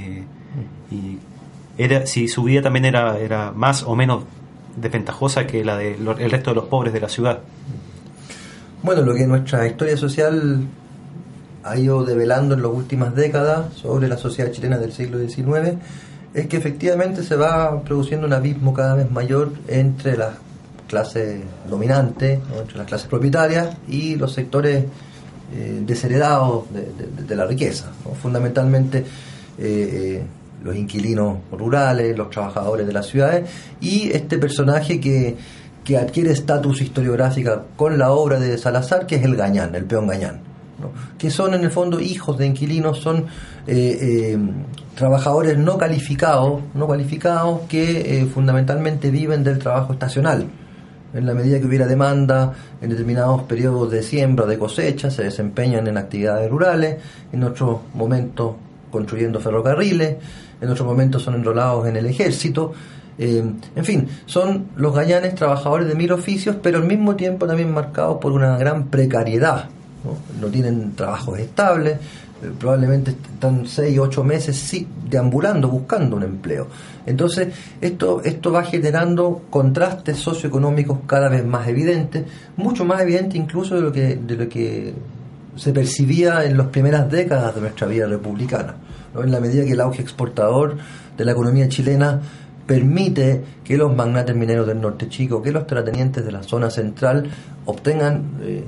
y 0.91 1.17
era 1.77 2.05
si 2.05 2.27
su 2.27 2.43
vida 2.43 2.61
también 2.61 2.85
era, 2.85 3.17
era 3.17 3.51
más 3.51 3.83
o 3.83 3.95
menos 3.95 4.23
desventajosa 4.75 5.47
que 5.47 5.63
la 5.63 5.77
del 5.77 6.05
resto 6.29 6.51
de 6.51 6.55
los 6.55 6.65
pobres 6.65 6.93
de 6.93 6.99
la 6.99 7.09
ciudad. 7.09 7.39
Bueno, 8.83 9.01
lo 9.01 9.13
que 9.13 9.25
nuestra 9.27 9.67
historia 9.67 9.95
social 9.97 10.61
ha 11.63 11.77
ido 11.77 12.03
develando 12.03 12.55
en 12.55 12.63
las 12.63 12.71
últimas 12.71 13.15
décadas 13.15 13.73
sobre 13.75 14.07
la 14.07 14.17
sociedad 14.17 14.51
chilena 14.51 14.77
del 14.77 14.91
siglo 14.91 15.19
XIX 15.19 15.77
es 16.33 16.47
que 16.47 16.57
efectivamente 16.57 17.23
se 17.23 17.35
va 17.35 17.81
produciendo 17.81 18.25
un 18.25 18.33
abismo 18.33 18.73
cada 18.73 18.95
vez 18.95 19.11
mayor 19.11 19.51
entre 19.67 20.17
las 20.17 20.35
clases 20.87 21.41
dominantes, 21.69 22.39
entre 22.59 22.77
las 22.77 22.87
clases 22.87 23.07
propietarias 23.07 23.75
y 23.87 24.15
los 24.15 24.33
sectores 24.33 24.85
eh, 25.53 25.81
desheredados 25.85 26.65
de, 26.71 27.35
la 27.35 27.45
riqueza. 27.45 27.91
Fundamentalmente 28.21 28.99
eh, 28.99 29.03
eh, 29.59 30.23
los 30.63 30.75
inquilinos 30.75 31.39
rurales, 31.51 32.17
los 32.17 32.29
trabajadores 32.29 32.87
de 32.87 32.93
las 32.93 33.07
ciudades, 33.07 33.49
y 33.81 34.11
este 34.11 34.37
personaje 34.37 35.01
que, 35.01 35.35
que 35.83 35.97
adquiere 35.97 36.31
estatus 36.31 36.81
historiográfica 36.81 37.63
con 37.75 37.97
la 37.97 38.11
obra 38.11 38.39
de 38.39 38.57
Salazar, 38.57 39.05
que 39.05 39.15
es 39.15 39.23
el 39.23 39.35
Gañán, 39.35 39.75
el 39.75 39.83
peón 39.83 40.07
Gañán, 40.07 40.39
que 41.17 41.29
son 41.29 41.53
en 41.53 41.63
el 41.63 41.71
fondo 41.71 41.99
hijos 41.99 42.37
de 42.37 42.47
inquilinos, 42.47 42.99
son 42.99 43.25
eh, 43.67 44.37
trabajadores 44.95 45.57
no 45.57 45.77
calificados, 45.77 46.61
no 46.73 46.87
calificados 46.87 47.61
que 47.67 48.25
fundamentalmente 48.33 49.11
viven 49.11 49.43
del 49.43 49.59
trabajo 49.59 49.93
estacional. 49.93 50.47
En 51.13 51.25
la 51.25 51.33
medida 51.33 51.59
que 51.59 51.65
hubiera 51.65 51.87
demanda 51.87 52.53
en 52.81 52.89
determinados 52.89 53.43
periodos 53.43 53.91
de 53.91 54.01
siembra 54.01 54.45
o 54.45 54.47
de 54.47 54.57
cosecha, 54.57 55.11
se 55.11 55.23
desempeñan 55.23 55.87
en 55.87 55.97
actividades 55.97 56.49
rurales, 56.49 56.97
en 57.33 57.43
otros 57.43 57.79
momentos 57.93 58.55
construyendo 58.91 59.39
ferrocarriles, 59.39 60.17
en 60.61 60.69
otros 60.69 60.87
momentos 60.87 61.23
son 61.23 61.35
enrolados 61.35 61.87
en 61.87 61.97
el 61.97 62.05
ejército. 62.05 62.73
Eh, 63.17 63.43
en 63.75 63.85
fin, 63.85 64.07
son 64.25 64.67
los 64.75 64.93
gallanes 64.93 65.35
trabajadores 65.35 65.87
de 65.87 65.95
mil 65.95 66.11
oficios, 66.11 66.55
pero 66.61 66.77
al 66.77 66.85
mismo 66.85 67.15
tiempo 67.15 67.47
también 67.47 67.73
marcados 67.73 68.17
por 68.19 68.31
una 68.31 68.57
gran 68.57 68.87
precariedad. 68.87 69.69
No, 70.39 70.47
tienen 70.47 70.95
trabajos 70.95 71.37
estables, 71.39 71.99
probablemente 72.59 73.11
están 73.11 73.67
seis, 73.67 73.97
ocho 73.99 74.23
meses 74.23 74.57
sí, 74.57 74.87
deambulando, 75.09 75.67
buscando 75.67 76.15
un 76.15 76.23
empleo. 76.23 76.67
Entonces, 77.05 77.49
esto, 77.79 78.21
esto 78.23 78.51
va 78.51 78.63
generando 78.63 79.43
contrastes 79.49 80.17
socioeconómicos 80.17 80.99
cada 81.07 81.29
vez 81.29 81.45
más 81.45 81.67
evidentes, 81.67 82.25
mucho 82.57 82.85
más 82.85 83.01
evidentes 83.01 83.35
incluso 83.35 83.75
de 83.75 83.81
lo 83.81 83.91
que, 83.91 84.15
de 84.15 84.35
lo 84.35 84.49
que 84.49 84.93
se 85.55 85.73
percibía 85.73 86.45
en 86.45 86.57
las 86.57 86.67
primeras 86.67 87.09
décadas 87.11 87.55
de 87.55 87.61
nuestra 87.61 87.87
vida 87.87 88.07
republicana 88.07 88.75
en 89.15 89.31
la 89.31 89.39
medida 89.39 89.65
que 89.65 89.71
el 89.71 89.81
auge 89.81 90.01
exportador 90.01 90.77
de 91.17 91.25
la 91.25 91.33
economía 91.33 91.67
chilena 91.67 92.21
permite 92.65 93.43
que 93.63 93.75
los 93.77 93.93
magnates 93.95 94.35
mineros 94.35 94.67
del 94.67 94.79
norte 94.79 95.09
chico, 95.09 95.41
que 95.41 95.51
los 95.51 95.67
terratenientes 95.67 96.23
de 96.23 96.31
la 96.31 96.43
zona 96.43 96.69
central 96.69 97.29
obtengan 97.65 98.23
eh, 98.41 98.63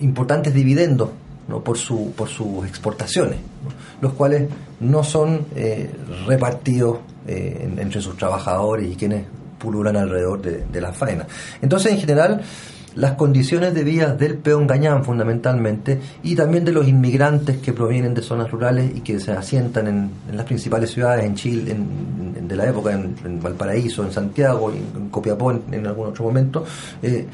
importantes 0.00 0.54
dividendos 0.54 1.10
por, 1.48 1.78
su, 1.78 2.12
por 2.16 2.28
sus 2.28 2.66
exportaciones, 2.66 3.38
los 4.00 4.12
cuales 4.12 4.48
no 4.80 5.02
son 5.02 5.46
eh, 5.54 5.90
repartidos 6.26 6.98
eh, 7.26 7.70
entre 7.78 8.00
sus 8.00 8.16
trabajadores 8.16 8.90
y 8.90 8.96
quienes 8.96 9.24
pululan 9.58 9.96
alrededor 9.96 10.40
de, 10.42 10.64
de 10.66 10.80
la 10.80 10.92
faena. 10.92 11.26
Entonces, 11.62 11.92
en 11.92 11.98
general, 11.98 12.42
las 12.98 13.12
condiciones 13.12 13.74
de 13.74 13.84
vida 13.84 14.14
del 14.14 14.38
peón 14.38 14.66
gañán 14.66 15.04
fundamentalmente 15.04 16.00
y 16.24 16.34
también 16.34 16.64
de 16.64 16.72
los 16.72 16.88
inmigrantes 16.88 17.58
que 17.58 17.72
provienen 17.72 18.12
de 18.12 18.22
zonas 18.22 18.50
rurales 18.50 18.90
y 18.92 19.02
que 19.02 19.20
se 19.20 19.30
asientan 19.30 19.86
en, 19.86 20.10
las 20.32 20.44
principales 20.44 20.90
ciudades 20.90 21.24
en 21.24 21.34
Chile 21.36 21.72
en, 21.72 22.48
de 22.48 22.56
la 22.56 22.68
época, 22.68 22.92
en, 22.92 23.40
Valparaíso, 23.40 24.04
en 24.04 24.10
Santiago, 24.10 24.72
en, 24.72 25.10
Copiapó 25.10 25.52
en, 25.52 25.86
algún 25.86 26.08
otro 26.08 26.24
momento, 26.24 26.64
eh, 27.00 27.26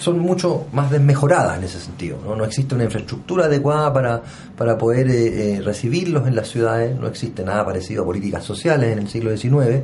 son 0.00 0.18
mucho 0.18 0.66
más 0.72 0.90
desmejoradas 0.90 1.58
en 1.58 1.64
ese 1.64 1.78
sentido. 1.78 2.18
No, 2.24 2.44
existe 2.44 2.74
una 2.74 2.84
infraestructura 2.84 3.44
adecuada 3.44 3.92
para, 3.92 4.22
para 4.56 4.78
poder 4.78 5.08
eh, 5.10 5.56
eh, 5.56 5.60
recibirlos 5.60 6.26
en 6.26 6.34
las 6.34 6.48
ciudades, 6.48 6.98
no 6.98 7.06
existe 7.06 7.44
nada 7.44 7.64
parecido 7.64 8.02
a 8.02 8.06
políticas 8.06 8.42
sociales 8.42 8.92
en 8.92 8.98
el 8.98 9.08
siglo 9.08 9.36
XIX. 9.36 9.82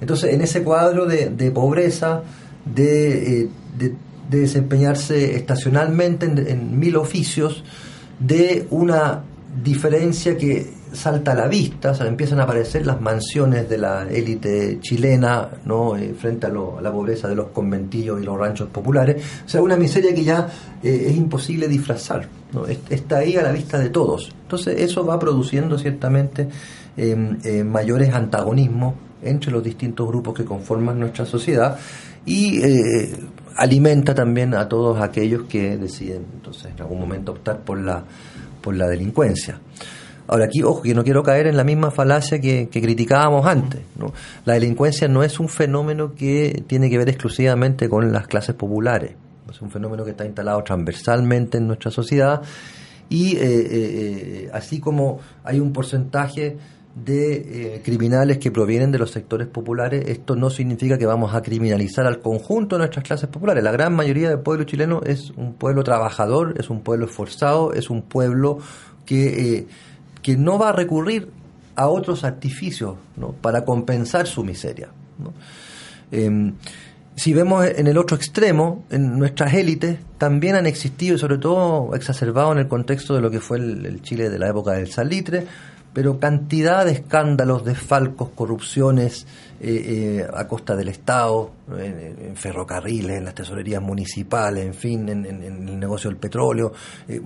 entonces, 0.00 0.34
en 0.34 0.40
ese 0.40 0.62
cuadro 0.64 1.06
de, 1.06 1.30
de 1.30 1.50
pobreza, 1.50 2.22
de, 2.64 3.48
de 4.28 4.40
desempeñarse 4.40 5.36
estacionalmente 5.36 6.26
en, 6.26 6.78
mil 6.78 6.96
oficios, 6.96 7.64
de 8.18 8.66
una 8.70 9.22
diferencia 9.62 10.36
que 10.36 10.77
salta 10.92 11.32
a 11.32 11.34
la 11.34 11.48
vista, 11.48 11.90
o 11.90 11.94
sea, 11.94 12.06
empiezan 12.06 12.40
a 12.40 12.44
aparecer 12.44 12.86
las 12.86 13.00
mansiones 13.00 13.68
de 13.68 13.78
la 13.78 14.08
élite 14.08 14.78
chilena 14.80 15.48
¿no? 15.64 15.96
Eh, 15.96 16.14
frente 16.18 16.46
a, 16.46 16.50
la 16.50 16.92
pobreza 16.92 17.28
de 17.28 17.34
los 17.34 17.48
conventillos 17.48 18.20
y 18.20 18.24
los 18.24 18.38
ranchos 18.38 18.68
populares, 18.68 19.22
o 19.44 19.48
sea, 19.48 19.62
una 19.62 19.76
miseria 19.76 20.14
que 20.14 20.24
ya 20.24 20.48
eh, 20.82 21.06
es 21.08 21.16
imposible 21.16 21.68
disfrazar, 21.68 22.28
está 22.88 23.18
ahí 23.18 23.36
a 23.36 23.42
la 23.42 23.52
vista 23.52 23.78
de 23.78 23.90
todos. 23.90 24.32
Entonces 24.42 24.80
eso 24.80 25.04
va 25.04 25.18
produciendo 25.18 25.78
ciertamente 25.78 26.48
em, 26.96 27.38
eh, 27.44 27.64
mayores 27.64 28.12
antagonismos 28.14 28.94
entre 29.22 29.50
los 29.50 29.62
distintos 29.62 30.06
grupos 30.06 30.34
que 30.34 30.44
conforman 30.44 31.00
nuestra 31.00 31.26
sociedad 31.26 31.76
y 32.24 32.60
alimenta 33.56 34.14
también 34.14 34.54
a 34.54 34.68
todos 34.68 35.00
aquellos 35.00 35.44
que 35.44 35.76
deciden 35.76 36.26
entonces 36.34 36.66
en 36.72 36.82
algún 36.82 37.00
momento 37.00 37.32
optar 37.32 37.60
por 37.60 37.78
la 37.78 38.04
por 38.60 38.76
la 38.76 38.86
delincuencia. 38.86 39.60
Ahora 40.28 40.44
aquí, 40.44 40.62
ojo, 40.62 40.82
que 40.82 40.94
no 40.94 41.04
quiero 41.04 41.22
caer 41.22 41.46
en 41.46 41.56
la 41.56 41.64
misma 41.64 41.90
falacia 41.90 42.38
que, 42.38 42.68
criticábamos 42.68 43.46
antes. 43.46 43.80
La 44.44 44.54
delincuencia 44.54 45.08
no 45.08 45.22
es 45.22 45.40
un 45.40 45.48
fenómeno 45.48 46.14
que 46.14 46.62
tiene 46.66 46.90
que 46.90 46.98
ver 46.98 47.08
exclusivamente 47.08 47.88
con 47.88 48.12
las 48.12 48.26
clases 48.26 48.54
populares. 48.54 49.12
Es 49.50 49.62
un 49.62 49.70
fenómeno 49.70 50.04
que 50.04 50.10
está 50.10 50.26
instalado 50.26 50.62
transversalmente 50.62 51.56
en 51.56 51.66
nuestra 51.66 51.90
sociedad 51.90 52.42
y 53.08 53.36
eh, 53.36 53.40
eh, 53.40 53.68
eh, 53.70 54.50
así 54.52 54.80
como 54.80 55.18
hay 55.42 55.60
un 55.60 55.72
porcentaje 55.72 56.58
de 56.94 57.80
criminales 57.84 58.38
que 58.38 58.50
provienen 58.50 58.90
de 58.90 58.98
los 58.98 59.12
sectores 59.12 59.46
populares, 59.46 60.04
esto 60.08 60.34
no 60.34 60.50
significa 60.50 60.98
que 60.98 61.06
vamos 61.06 61.32
a 61.32 61.40
criminalizar 61.40 62.06
al 62.06 62.20
conjunto 62.20 62.74
de 62.74 62.80
nuestras 62.80 63.04
clases 63.04 63.28
populares. 63.30 63.62
La 63.62 63.70
gran 63.70 63.94
mayoría 63.94 64.28
del 64.28 64.40
pueblo 64.40 64.64
chileno 64.64 65.00
es 65.06 65.30
un 65.36 65.54
pueblo 65.54 65.84
trabajador, 65.84 66.54
es 66.58 66.70
un 66.70 66.80
pueblo 66.80 67.06
esforzado, 67.06 67.72
es 67.72 67.88
un 67.88 68.02
pueblo 68.02 68.58
que 69.06 69.68
que 70.28 70.36
no 70.36 70.58
va 70.58 70.68
a 70.68 70.72
recurrir 70.72 71.30
a 71.74 71.88
otros 71.88 72.22
artificios 72.22 72.96
para 73.40 73.64
compensar 73.64 74.26
su 74.26 74.44
miseria. 74.44 74.90
Em, 76.12 76.52
si 77.16 77.32
vemos 77.32 77.64
en 77.64 77.86
el 77.86 77.96
otro 77.96 78.14
extremo, 78.14 78.84
en 78.90 79.18
nuestras 79.18 79.54
élites 79.54 79.96
también 80.18 80.54
han 80.54 80.66
existido 80.66 81.16
y 81.16 81.18
sobre 81.18 81.38
todo 81.38 81.94
exacerbado 81.94 82.52
en 82.52 82.58
el 82.58 82.68
contexto 82.68 83.14
de 83.14 83.22
lo 83.22 83.30
que 83.30 83.40
fue 83.40 83.56
el 83.56 84.02
Chile 84.02 84.28
de 84.28 84.38
la 84.38 84.50
época 84.50 84.72
del 84.72 84.92
salitre, 84.92 85.46
pero 85.92 86.20
cantidad 86.20 86.84
de 86.84 86.92
escándalos, 86.92 87.64
desfalcos, 87.64 88.30
corrupciones 88.34 89.26
eh, 89.60 90.20
eh, 90.20 90.26
a 90.32 90.46
costa 90.46 90.76
del 90.76 90.88
Estado, 90.88 91.50
en, 91.76 92.36
ferrocarriles, 92.36 93.18
en 93.18 93.24
las 93.24 93.34
tesorerías 93.34 93.82
municipales, 93.82 94.64
en 94.64 94.74
fin, 94.74 95.08
en, 95.08 95.24
el 95.26 95.80
negocio 95.80 96.10
del 96.10 96.18
petróleo, 96.18 96.72
eh, 97.08 97.20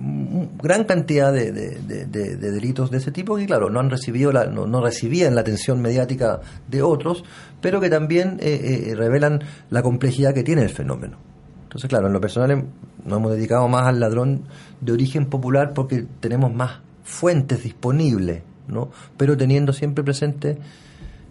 gran 0.61 0.85
cantidad 0.85 1.31
de, 1.31 1.51
delitos 1.51 2.89
de 2.89 2.97
ese 2.97 3.11
tipo 3.11 3.35
que, 3.35 3.45
claro, 3.45 3.69
no 3.69 3.79
han 3.79 3.89
recibido 3.89 4.31
la, 4.31 4.45
no, 4.45 4.65
no 4.65 4.81
recibían 4.81 5.35
la 5.35 5.41
atención 5.41 5.81
mediática 5.81 6.39
de 6.67 6.81
otros, 6.81 7.23
pero 7.61 7.79
que 7.79 7.89
también 7.89 8.39
revelan 8.39 9.41
la 9.69 9.83
complejidad 9.83 10.33
que 10.33 10.43
tiene 10.43 10.63
el 10.63 10.69
fenómeno. 10.69 11.17
Entonces, 11.65 11.89
claro, 11.89 12.07
en 12.07 12.13
lo 12.13 12.21
personal 12.21 12.65
nos 13.05 13.17
hemos 13.17 13.31
dedicado 13.33 13.67
más 13.67 13.87
al 13.87 13.99
ladrón 13.99 14.43
de 14.81 14.91
origen 14.91 15.27
popular 15.27 15.73
porque 15.73 16.05
tenemos 16.19 16.53
más 16.53 16.79
fuentes 17.03 17.63
disponibles 17.63 18.41
¿no? 18.67 18.89
pero 19.17 19.37
teniendo 19.37 19.73
siempre 19.73 20.03
presente 20.03 20.57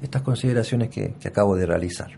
estas 0.02 0.22
consideraciones 0.22 0.90
que, 0.90 1.14
acabo 1.26 1.56
de 1.56 1.66
realizar. 1.66 2.10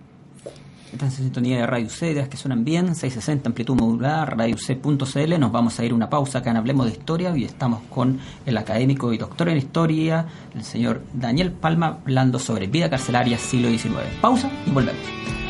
Esta 0.93 1.07
en 1.07 1.13
sintonía 1.13 1.59
de 1.59 1.67
Radio 1.67 1.91
C, 1.91 2.13
ideas 2.13 2.29
que 2.29 2.37
suenan 2.37 2.65
bien, 2.65 2.95
660 2.95 3.49
amplitud 3.49 3.75
modular, 3.75 4.37
radioc.cl. 4.37 5.41
Nos 5.41 5.51
vamos 5.51 5.81
a 5.81 5.85
ir 5.85 5.93
una 5.93 6.09
pausa 6.09 6.39
acá 6.39 6.53
en 6.53 6.57
Hablemos 6.57 6.87
de 6.87 6.93
Historia 6.93 7.37
y 7.37 7.45
estamos 7.45 7.83
con 7.91 8.21
el 8.47 8.57
académico 8.57 9.13
y 9.13 9.19
doctor 9.19 9.49
en 9.49 9.59
Historia, 9.59 10.27
el 10.55 10.63
señor 10.63 11.03
Daniel 11.13 11.51
Palma, 11.51 11.99
hablando 12.03 12.39
sobre 12.39 12.69
vida 12.69 12.89
carcelaria 12.89 13.39
siglo 13.39 13.69
XIX. 13.71 13.97
Pausa 14.21 14.49
y 14.67 14.71
volvemos. 14.71 15.44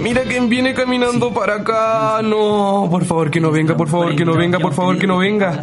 Mira 0.00 0.22
quién 0.22 0.48
viene 0.48 0.74
caminando 0.74 1.32
para 1.32 1.56
acá. 1.56 2.20
No, 2.22 2.88
por 2.90 3.04
favor 3.04 3.30
que 3.30 3.40
no 3.40 3.50
venga, 3.50 3.76
por 3.76 3.88
favor 3.88 4.14
que 4.16 4.24
no 4.24 4.34
venga, 4.34 4.58
por 4.58 4.74
favor 4.74 4.98
que 4.98 5.06
no 5.06 5.18
venga. 5.18 5.62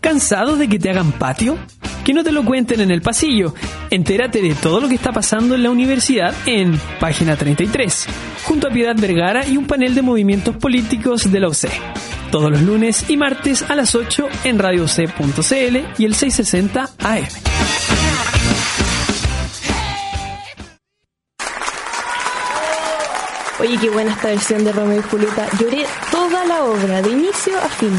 ¿Cansado 0.00 0.56
de 0.56 0.68
que 0.68 0.78
te 0.78 0.90
hagan 0.90 1.12
patio? 1.12 1.56
Que 2.04 2.14
no 2.14 2.24
te 2.24 2.32
lo 2.32 2.44
cuenten 2.44 2.80
en 2.80 2.90
el 2.90 3.02
pasillo. 3.02 3.54
Entérate 3.90 4.40
de 4.40 4.54
todo 4.54 4.80
lo 4.80 4.88
que 4.88 4.94
está 4.94 5.12
pasando 5.12 5.54
en 5.54 5.62
la 5.62 5.70
universidad 5.70 6.34
en 6.46 6.80
página 6.98 7.36
33, 7.36 8.06
junto 8.44 8.68
a 8.68 8.70
Piedad 8.70 8.96
Vergara 8.96 9.46
y 9.46 9.56
un 9.56 9.66
panel 9.66 9.94
de 9.94 10.02
movimientos 10.02 10.56
políticos 10.56 11.30
de 11.30 11.40
la 11.40 11.48
UC. 11.48 11.68
Todos 12.30 12.50
los 12.50 12.62
lunes 12.62 13.10
y 13.10 13.16
martes 13.16 13.62
a 13.68 13.74
las 13.74 13.94
8 13.94 14.28
en 14.44 14.58
radioc.cl 14.58 15.76
y 15.98 16.04
el 16.04 16.14
660 16.14 16.90
AM. 17.00 17.49
Oye, 23.60 23.76
qué 23.78 23.90
buena 23.90 24.12
esta 24.12 24.28
versión 24.28 24.64
de 24.64 24.72
Romeo 24.72 25.00
y 25.00 25.02
Julieta. 25.02 25.46
Lloré 25.58 25.84
toda 26.10 26.46
la 26.46 26.64
obra, 26.64 27.02
de 27.02 27.10
inicio 27.10 27.58
a 27.58 27.68
fin. 27.68 27.92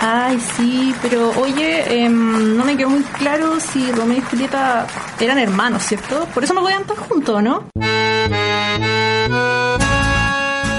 Ay, 0.00 0.38
sí, 0.38 0.94
pero 1.00 1.30
oye, 1.40 2.04
em, 2.04 2.54
no 2.54 2.62
me 2.64 2.76
quedó 2.76 2.90
muy 2.90 3.02
claro 3.02 3.58
si 3.58 3.90
Romeo 3.90 4.18
y 4.18 4.20
Julieta 4.20 4.86
eran 5.18 5.38
hermanos, 5.38 5.82
¿cierto? 5.82 6.26
Por 6.34 6.44
eso 6.44 6.52
no 6.52 6.60
podían 6.60 6.82
estar 6.82 6.98
juntos, 6.98 7.42
¿no? 7.42 7.64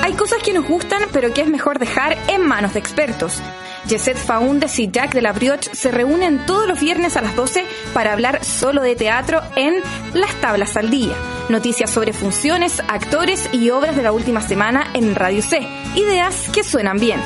Hay 0.03 0.13
cosas 0.13 0.43
que 0.43 0.53
nos 0.53 0.67
gustan, 0.67 1.01
pero 1.11 1.33
que 1.33 1.41
es 1.41 1.47
mejor 1.47 1.79
dejar 1.79 2.15
en 2.27 2.45
manos 2.45 2.73
de 2.73 2.79
expertos. 2.79 3.41
Jesset 3.89 4.17
Faundes 4.17 4.77
y 4.77 4.91
Jack 4.91 5.15
de 5.15 5.23
la 5.23 5.33
Brioche 5.33 5.73
se 5.73 5.89
reúnen 5.89 6.45
todos 6.45 6.67
los 6.67 6.79
viernes 6.79 7.17
a 7.17 7.21
las 7.21 7.35
12 7.35 7.65
para 7.91 8.13
hablar 8.13 8.45
solo 8.45 8.83
de 8.83 8.95
teatro 8.95 9.41
en 9.55 9.73
Las 10.13 10.33
Tablas 10.41 10.77
al 10.77 10.91
Día. 10.91 11.15
Noticias 11.49 11.89
sobre 11.89 12.13
funciones, 12.13 12.83
actores 12.87 13.49
y 13.51 13.71
obras 13.71 13.95
de 13.95 14.03
la 14.03 14.11
última 14.11 14.41
semana 14.41 14.91
en 14.93 15.15
Radio 15.15 15.41
C. 15.41 15.67
Ideas 15.95 16.49
que 16.53 16.63
suenan 16.63 16.99
bien. 16.99 17.19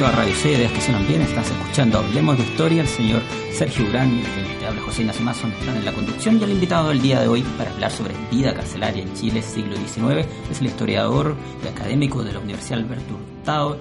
Vuelto 0.00 0.16
a 0.16 0.22
Radio 0.22 0.34
C, 0.34 0.70
que 0.72 0.80
suenan 0.80 1.06
bien. 1.06 1.20
Estás 1.20 1.50
escuchando 1.50 1.98
Hablemos 1.98 2.38
de 2.38 2.44
Historia, 2.44 2.80
el 2.80 2.88
señor 2.88 3.20
Sergio 3.52 3.86
Urán, 3.86 4.22
te 4.58 4.66
habla 4.66 4.80
José 4.80 5.02
Ignacio 5.02 5.22
Mason, 5.22 5.52
están 5.52 5.76
en 5.76 5.84
la 5.84 5.92
conducción 5.92 6.40
y 6.40 6.44
el 6.44 6.52
invitado 6.52 6.88
del 6.88 7.02
día 7.02 7.20
de 7.20 7.28
hoy 7.28 7.42
para 7.58 7.70
hablar 7.70 7.90
sobre 7.90 8.14
vida 8.30 8.54
carcelaria 8.54 9.02
en 9.02 9.12
Chile 9.12 9.42
siglo 9.42 9.76
XIX 9.76 10.26
es 10.50 10.60
el 10.62 10.68
historiador 10.68 11.36
y 11.62 11.68
académico 11.68 12.24
de 12.24 12.32
la 12.32 12.38
Universidad 12.38 12.78
Alberto 12.78 13.14
Hurtado, 13.14 13.78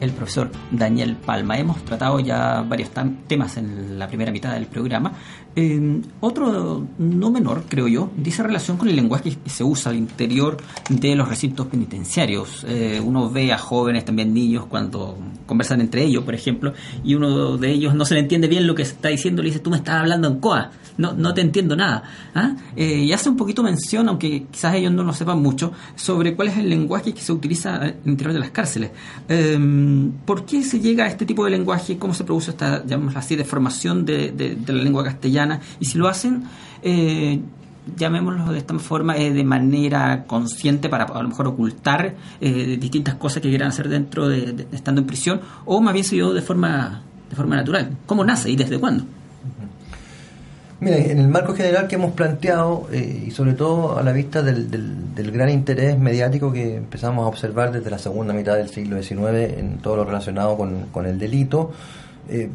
el 0.00 0.10
profesor 0.12 0.50
Daniel 0.70 1.16
Palma. 1.16 1.58
Hemos 1.58 1.84
tratado 1.84 2.20
ya 2.20 2.62
varios 2.62 2.90
temas 3.26 3.56
en 3.56 3.98
la 3.98 4.08
primera 4.08 4.32
mitad 4.32 4.52
del 4.52 4.66
programa. 4.66 5.12
Eh, 5.54 6.00
otro 6.20 6.86
no 6.98 7.30
menor, 7.30 7.64
creo 7.68 7.88
yo, 7.88 8.10
dice 8.16 8.42
relación 8.42 8.76
con 8.76 8.88
el 8.88 8.96
lenguaje 8.96 9.36
que 9.36 9.50
se 9.50 9.64
usa 9.64 9.90
al 9.90 9.98
interior 9.98 10.56
de 10.88 11.14
los 11.14 11.28
recintos 11.28 11.66
penitenciarios. 11.66 12.64
Eh, 12.68 13.00
uno 13.04 13.30
ve 13.30 13.52
a 13.52 13.58
jóvenes, 13.58 14.04
también 14.04 14.32
niños, 14.32 14.66
cuando 14.66 15.18
conversan 15.46 15.80
entre 15.80 16.04
ellos, 16.04 16.24
por 16.24 16.34
ejemplo, 16.34 16.72
y 17.04 17.14
uno 17.14 17.56
de 17.56 17.70
ellos 17.70 17.94
no 17.94 18.04
se 18.04 18.14
le 18.14 18.20
entiende 18.20 18.48
bien 18.48 18.66
lo 18.66 18.74
que 18.74 18.82
está 18.82 19.08
diciendo, 19.08 19.42
le 19.42 19.48
dice, 19.48 19.60
tú 19.60 19.70
me 19.70 19.76
estás 19.76 19.96
hablando 19.96 20.28
en 20.28 20.40
coa 20.40 20.70
no, 21.00 21.14
no 21.14 21.34
te 21.34 21.40
entiendo 21.40 21.74
nada. 21.74 22.02
¿ah? 22.34 22.54
Eh, 22.76 22.98
y 22.98 23.12
hace 23.12 23.28
un 23.28 23.36
poquito 23.36 23.62
mención, 23.62 24.08
aunque 24.08 24.46
quizás 24.50 24.74
ellos 24.74 24.92
no 24.92 25.02
lo 25.02 25.12
sepan 25.12 25.40
mucho, 25.40 25.72
sobre 25.96 26.36
cuál 26.36 26.48
es 26.48 26.58
el 26.58 26.68
lenguaje 26.68 27.12
que 27.12 27.20
se 27.20 27.32
utiliza 27.32 27.76
el 27.86 27.96
interior 28.04 28.34
de 28.34 28.40
las 28.40 28.50
cárceles. 28.50 28.90
Em, 29.28 29.89
¿Por 30.24 30.44
qué 30.44 30.62
se 30.62 30.80
llega 30.80 31.04
a 31.04 31.08
este 31.08 31.26
tipo 31.26 31.44
de 31.44 31.50
lenguaje? 31.50 31.98
¿Cómo 31.98 32.14
se 32.14 32.24
produce 32.24 32.50
esta, 32.50 32.84
llamémoslo 32.84 33.18
así, 33.18 33.36
deformación 33.36 34.04
de, 34.04 34.30
de, 34.32 34.72
la 34.72 34.82
lengua 34.82 35.04
castellana? 35.04 35.60
Y 35.78 35.86
si 35.86 35.98
lo 35.98 36.08
hacen... 36.08 36.44
Eh, 36.82 37.40
llamémoslo 37.96 38.52
de 38.52 38.58
esta 38.58 38.78
forma, 38.78 39.16
eh, 39.16 39.32
de 39.32 39.42
manera 39.42 40.24
consciente 40.26 40.88
para 40.88 41.04
a 41.04 41.22
lo 41.22 41.30
mejor 41.30 41.48
ocultar 41.48 42.14
distintas 42.40 43.14
cosas 43.14 43.42
que 43.42 43.48
quieran 43.48 43.68
hacer 43.68 43.88
dentro 43.88 44.28
de, 44.28 44.66
estando 44.70 45.00
en 45.00 45.06
prisión, 45.06 45.40
o 45.64 45.80
más 45.80 45.94
bien 45.94 46.04
se 46.04 46.14
dio 46.14 46.32
de 46.32 46.42
forma, 46.42 47.02
de 47.28 47.34
forma 47.34 47.56
natural. 47.56 47.96
¿Cómo 48.06 48.22
nace 48.22 48.50
y 48.50 48.54
desde 48.54 48.78
cuándo? 48.78 49.04
Mira, 50.80 50.96
en 50.96 51.18
el 51.18 51.28
marco 51.28 51.54
general 51.54 51.88
que 51.88 51.96
hemos 51.96 52.12
planteado, 52.12 52.88
eh, 52.90 53.24
y 53.26 53.30
sobre 53.32 53.52
todo 53.52 53.98
a 53.98 54.02
la 54.02 54.12
vista 54.12 54.42
del, 54.42 54.70
del, 54.70 55.30
gran 55.30 55.50
interés 55.50 55.98
mediático 55.98 56.50
que 56.52 56.76
empezamos 56.76 57.24
a 57.24 57.28
observar 57.28 57.70
desde 57.70 57.90
la 57.90 57.98
segunda 57.98 58.32
mitad 58.32 58.56
del 58.56 58.70
siglo 58.70 59.00
XIX 59.02 59.58
en 59.58 59.78
todo 59.82 59.96
lo 59.96 60.04
relacionado 60.04 60.56
con, 60.56 60.86
con 60.90 61.04
el 61.04 61.18
delito, 61.18 61.70
eh, 62.30 62.48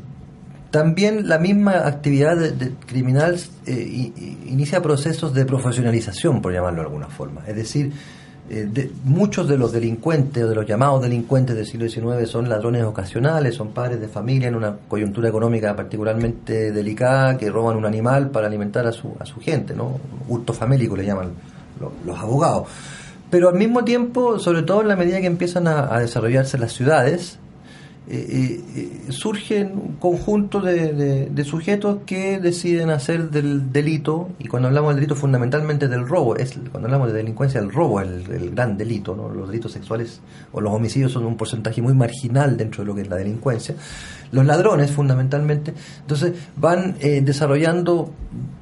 también 0.72 1.30
la 1.30 1.38
misma 1.38 1.88
actividad 1.88 2.36
de- 2.36 2.52
de 2.52 2.72
criminal 2.88 3.40
eh, 3.68 4.12
inicia 4.48 4.82
procesos 4.82 5.34
de 5.34 5.46
profesionalización, 5.46 6.42
por 6.42 6.52
llamarlo 6.52 6.82
de 6.82 6.88
alguna 6.88 7.08
forma. 7.08 7.42
Es 7.48 7.56
decir, 7.56 7.94
eh, 8.50 8.68
de- 8.72 8.92
muchos 9.04 9.48
de 9.48 9.58
los 9.58 9.72
delincuentes 9.72 10.44
o 10.44 10.48
de 10.48 10.56
los 10.56 10.66
llamados 10.68 11.02
delincuentes 11.02 11.56
del 11.56 11.66
siglo 11.66 11.90
XIX 11.90 12.30
son 12.30 12.48
ladrones 12.48 12.84
ocasionales, 12.84 13.56
son 13.56 13.70
padres 13.70 14.00
de 14.00 14.08
familia 14.08 14.48
en 14.48 14.56
una 14.56 14.76
coyuntura 14.88 15.30
económica 15.30 15.76
particularmente 15.76 16.72
delicada 16.72 17.38
que 17.38 17.50
roban 17.50 17.76
un 17.76 17.86
animal 17.86 18.30
para 18.30 18.48
alimentar 18.48 18.86
a 18.86 18.92
su, 18.92 19.14
a 19.20 19.26
su 19.26 19.40
gente, 19.40 19.74
¿no? 19.74 20.00
Hurto 20.28 20.54
famélico 20.54 20.96
le 20.96 21.06
llaman 21.06 21.30
lo- 21.80 21.92
los 22.06 22.20
abogados. 22.20 22.68
Pero 23.32 23.50
al 23.50 23.56
mismo 23.56 23.84
tiempo, 23.84 24.38
sobre 24.40 24.62
todo 24.62 24.82
en 24.82 24.88
la 24.88 24.96
medida 24.96 25.20
que 25.20 25.26
empiezan 25.28 25.68
a 25.68 26.00
desarrollarse 26.00 26.58
las 26.60 26.72
ciudades, 26.74 27.40
eh, 28.08 28.28
eh, 28.30 28.64
eh, 29.08 29.12
surgen 29.12 29.72
un 29.74 29.96
conjunto 29.96 30.62
de, 30.62 31.44
sujetos 31.44 32.00
que 32.06 32.40
deciden 32.40 32.92
hacer 32.92 33.32
del 33.32 33.72
delito, 33.72 34.30
y 34.38 34.48
cuando 34.48 34.68
hablamos 34.68 34.92
del 34.92 34.98
delito 34.98 35.16
fundamentalmente 35.16 35.88
del 35.88 36.08
robo, 36.08 36.36
es 36.36 36.54
cuando 36.72 36.88
hablamos 36.88 37.08
de 37.08 37.14
delincuencia, 37.16 37.60
el 37.60 37.72
robo 37.72 38.02
es 38.02 38.08
el, 38.08 38.32
el 38.32 38.52
gran 38.52 38.78
delito, 38.78 39.16
¿no? 39.16 39.30
los 39.30 39.48
delitos 39.48 39.72
sexuales 39.72 40.20
o 40.52 40.62
los 40.62 40.72
homicidios 40.72 41.12
son 41.12 41.26
un 41.26 41.36
porcentaje 41.36 41.82
muy 41.82 41.94
marginal 41.96 42.58
dentro 42.58 42.84
de 42.84 42.88
lo 42.88 42.96
que 42.96 43.02
es 43.02 43.10
la 43.10 43.16
delincuencia, 43.16 43.76
los 44.32 44.46
ladrones 44.46 44.92
fundamentalmente, 44.92 45.74
entonces 46.02 46.34
van 46.58 46.96
eh, 47.00 47.22
desarrollando 47.24 48.12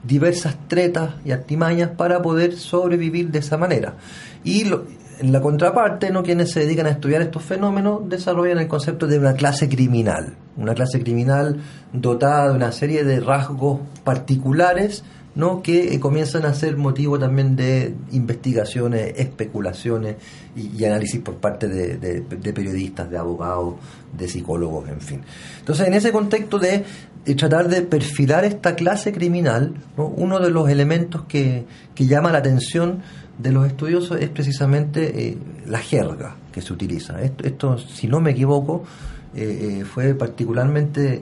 diversas 0.08 0.56
tretas 0.68 1.16
y 1.26 1.32
artimañas 1.32 1.90
para 1.90 2.22
poder 2.22 2.56
sobrevivir 2.56 3.30
de 3.30 3.40
esa 3.40 3.58
manera. 3.58 3.96
Y 4.44 4.66
lo- 4.66 4.86
en 5.20 5.32
la 5.32 5.42
contraparte, 5.42 6.10
¿no? 6.12 6.24
quienes 6.24 6.52
se 6.52 6.62
dedican 6.62 6.86
a 6.88 6.90
estudiar 6.92 7.22
estos 7.22 7.44
fenómenos 7.44 8.08
desarrollan 8.10 8.58
el 8.60 8.68
concepto 8.68 9.08
de 9.08 9.20
una 9.20 9.34
clase 9.34 9.70
criminal, 9.70 10.36
una 10.58 10.74
clase 10.74 11.00
criminal 11.02 11.62
dotada 11.94 12.50
de 12.50 12.56
una 12.56 12.72
serie 12.72 13.04
de 13.04 13.20
rasgos 13.20 13.80
particulares 14.04 15.04
¿no? 15.36 15.62
que 15.64 15.94
eh, 15.96 16.00
comienzan 16.00 16.46
a 16.46 16.54
ser 16.54 16.78
motivo 16.78 17.18
también 17.18 17.56
de 17.56 17.96
investigaciones, 18.12 19.14
especulaciones 19.18 20.16
y, 20.56 20.84
análisis 20.86 21.20
por 21.22 21.36
parte 21.38 21.68
de, 21.68 21.98
de- 21.98 22.22
de 22.22 22.54
periodistas, 22.54 23.10
de 23.10 23.18
abogados, 23.18 23.76
de 24.18 24.28
psicólogos, 24.28 24.88
en 24.90 25.02
fin. 25.02 25.22
Entonces, 25.60 25.88
en 25.88 25.96
ese 25.96 26.12
contexto 26.12 26.60
de 26.60 26.84
eh, 27.26 27.36
tratar 27.36 27.68
de 27.68 27.82
perfilar 27.82 28.46
esta 28.46 28.76
clase 28.76 29.12
criminal, 29.12 29.74
¿no? 29.98 30.06
uno 30.08 30.40
de 30.40 30.52
los 30.52 30.70
elementos 30.70 31.24
que, 31.28 31.66
que 31.96 32.06
llama 32.06 32.32
la 32.32 32.38
atención 32.40 33.02
de 33.38 33.52
los 33.52 33.66
estudiosos 33.68 34.20
es 34.22 34.30
precisamente 34.30 35.28
eh, 35.30 35.38
la 35.68 35.80
jerga 35.80 36.36
que 36.52 36.62
se 36.62 36.72
utiliza. 36.74 37.22
Esto, 37.22 37.78
si 37.78 38.08
no 38.08 38.20
me 38.20 38.32
equivoco, 38.32 38.84
eh, 39.36 39.80
eh, 39.82 39.86
fue 39.86 40.14
particularmente 40.14 41.22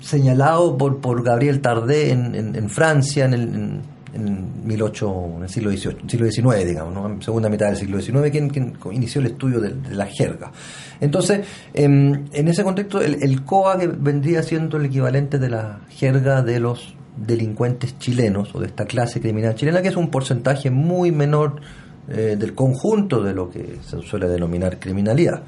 señalado 0.00 0.76
por, 0.76 0.98
por 1.00 1.22
Gabriel 1.22 1.60
Tardé 1.60 2.10
en, 2.12 2.34
en- 2.34 2.56
en 2.56 2.68
Francia 2.70 3.24
en 3.24 3.34
el, 3.34 3.42
en, 3.42 3.80
en 4.14 4.68
18, 4.68 5.24
en 5.38 5.42
el 5.42 5.48
siglo 5.48 5.70
XVIII, 5.70 5.96
siglo 6.08 6.30
XIX, 6.30 6.66
digamos, 6.66 6.94
¿no? 6.94 7.22
segunda 7.22 7.48
mitad 7.48 7.66
del 7.66 7.76
siglo 7.76 8.00
XIX, 8.00 8.30
quien, 8.30 8.74
inició 8.92 9.20
el 9.20 9.28
estudio 9.28 9.60
de, 9.60 9.74
la 9.94 10.06
jerga. 10.06 10.52
Entonces, 11.00 11.46
em, 11.72 12.24
en 12.32 12.48
ese 12.48 12.62
contexto, 12.64 13.00
el, 13.00 13.22
el 13.22 13.42
COA 13.44 13.76
vendría 13.98 14.42
siendo 14.42 14.76
el 14.76 14.86
equivalente 14.86 15.38
de 15.38 15.48
la 15.50 15.80
jerga 15.90 16.42
de 16.42 16.60
los 16.60 16.94
delincuentes 17.16 17.98
chilenos 17.98 18.54
o 18.54 18.60
de 18.60 18.66
esta 18.66 18.86
clase 18.86 19.20
criminal 19.20 19.54
chilena, 19.54 19.82
que 19.82 19.88
es 19.88 19.96
un 19.96 20.10
porcentaje 20.10 20.70
muy 20.70 21.12
menor 21.12 21.60
eh, 22.08 22.36
del 22.38 22.54
conjunto 22.54 23.22
de 23.22 23.34
lo 23.34 23.50
que 23.50 23.78
se 23.82 24.02
suele 24.02 24.28
denominar 24.28 24.78
criminalidad. 24.78 25.42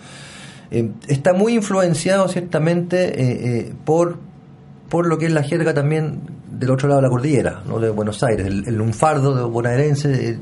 Eh, 0.71 0.91
está 1.09 1.33
muy 1.33 1.55
influenciado 1.55 2.29
ciertamente 2.29 3.61
eh, 3.61 3.73
por, 3.85 4.19
por 4.89 5.07
lo 5.07 5.19
que 5.19 5.27
es 5.27 5.33
la 5.33 5.43
jerga 5.43 5.75
también 5.75 6.21
del 6.51 6.71
otro 6.71 6.89
lado 6.89 7.01
de 7.01 7.07
la 7.07 7.11
cordillera, 7.11 7.63
¿no? 7.67 7.79
de 7.79 7.91
Buenos 7.91 8.23
Aires. 8.23 8.47
El, 8.47 8.67
el 8.67 8.77
lunfardo 8.77 9.35
de 9.35 9.43
bonaerense 9.43 10.39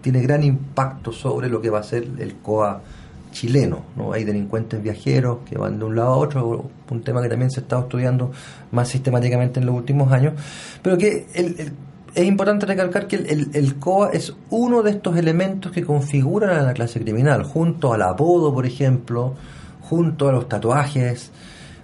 tiene 0.00 0.20
gran 0.22 0.44
impacto 0.44 1.12
sobre 1.12 1.48
lo 1.48 1.60
que 1.60 1.70
va 1.70 1.80
a 1.80 1.82
ser 1.82 2.06
el 2.18 2.36
COA 2.36 2.82
chileno. 3.30 3.82
¿no? 3.96 4.12
Hay 4.12 4.24
delincuentes 4.24 4.82
viajeros 4.82 5.38
que 5.48 5.56
van 5.56 5.78
de 5.78 5.84
un 5.84 5.96
lado 5.96 6.14
a 6.14 6.16
otro, 6.16 6.70
un 6.90 7.02
tema 7.02 7.22
que 7.22 7.28
también 7.28 7.50
se 7.50 7.60
está 7.60 7.80
estudiando 7.80 8.30
más 8.72 8.88
sistemáticamente 8.88 9.60
en 9.60 9.66
los 9.66 9.74
últimos 9.74 10.12
años, 10.12 10.34
pero 10.82 10.98
que 10.98 11.26
es 12.14 12.26
importante 12.26 12.66
recalcar 12.66 13.06
que 13.06 13.16
el, 13.16 13.76
COA 13.76 14.10
es 14.10 14.34
uno 14.50 14.82
de 14.82 14.90
estos 14.90 15.16
elementos 15.16 15.72
que 15.72 15.84
configuran 15.84 16.50
a 16.50 16.62
la 16.62 16.72
clase 16.72 17.00
criminal, 17.00 17.44
junto 17.44 17.92
al 17.92 18.02
apodo, 18.02 18.52
por 18.52 18.66
ejemplo, 18.66 19.34
junto 19.82 20.28
a 20.28 20.32
los 20.32 20.48
tatuajes, 20.48 21.30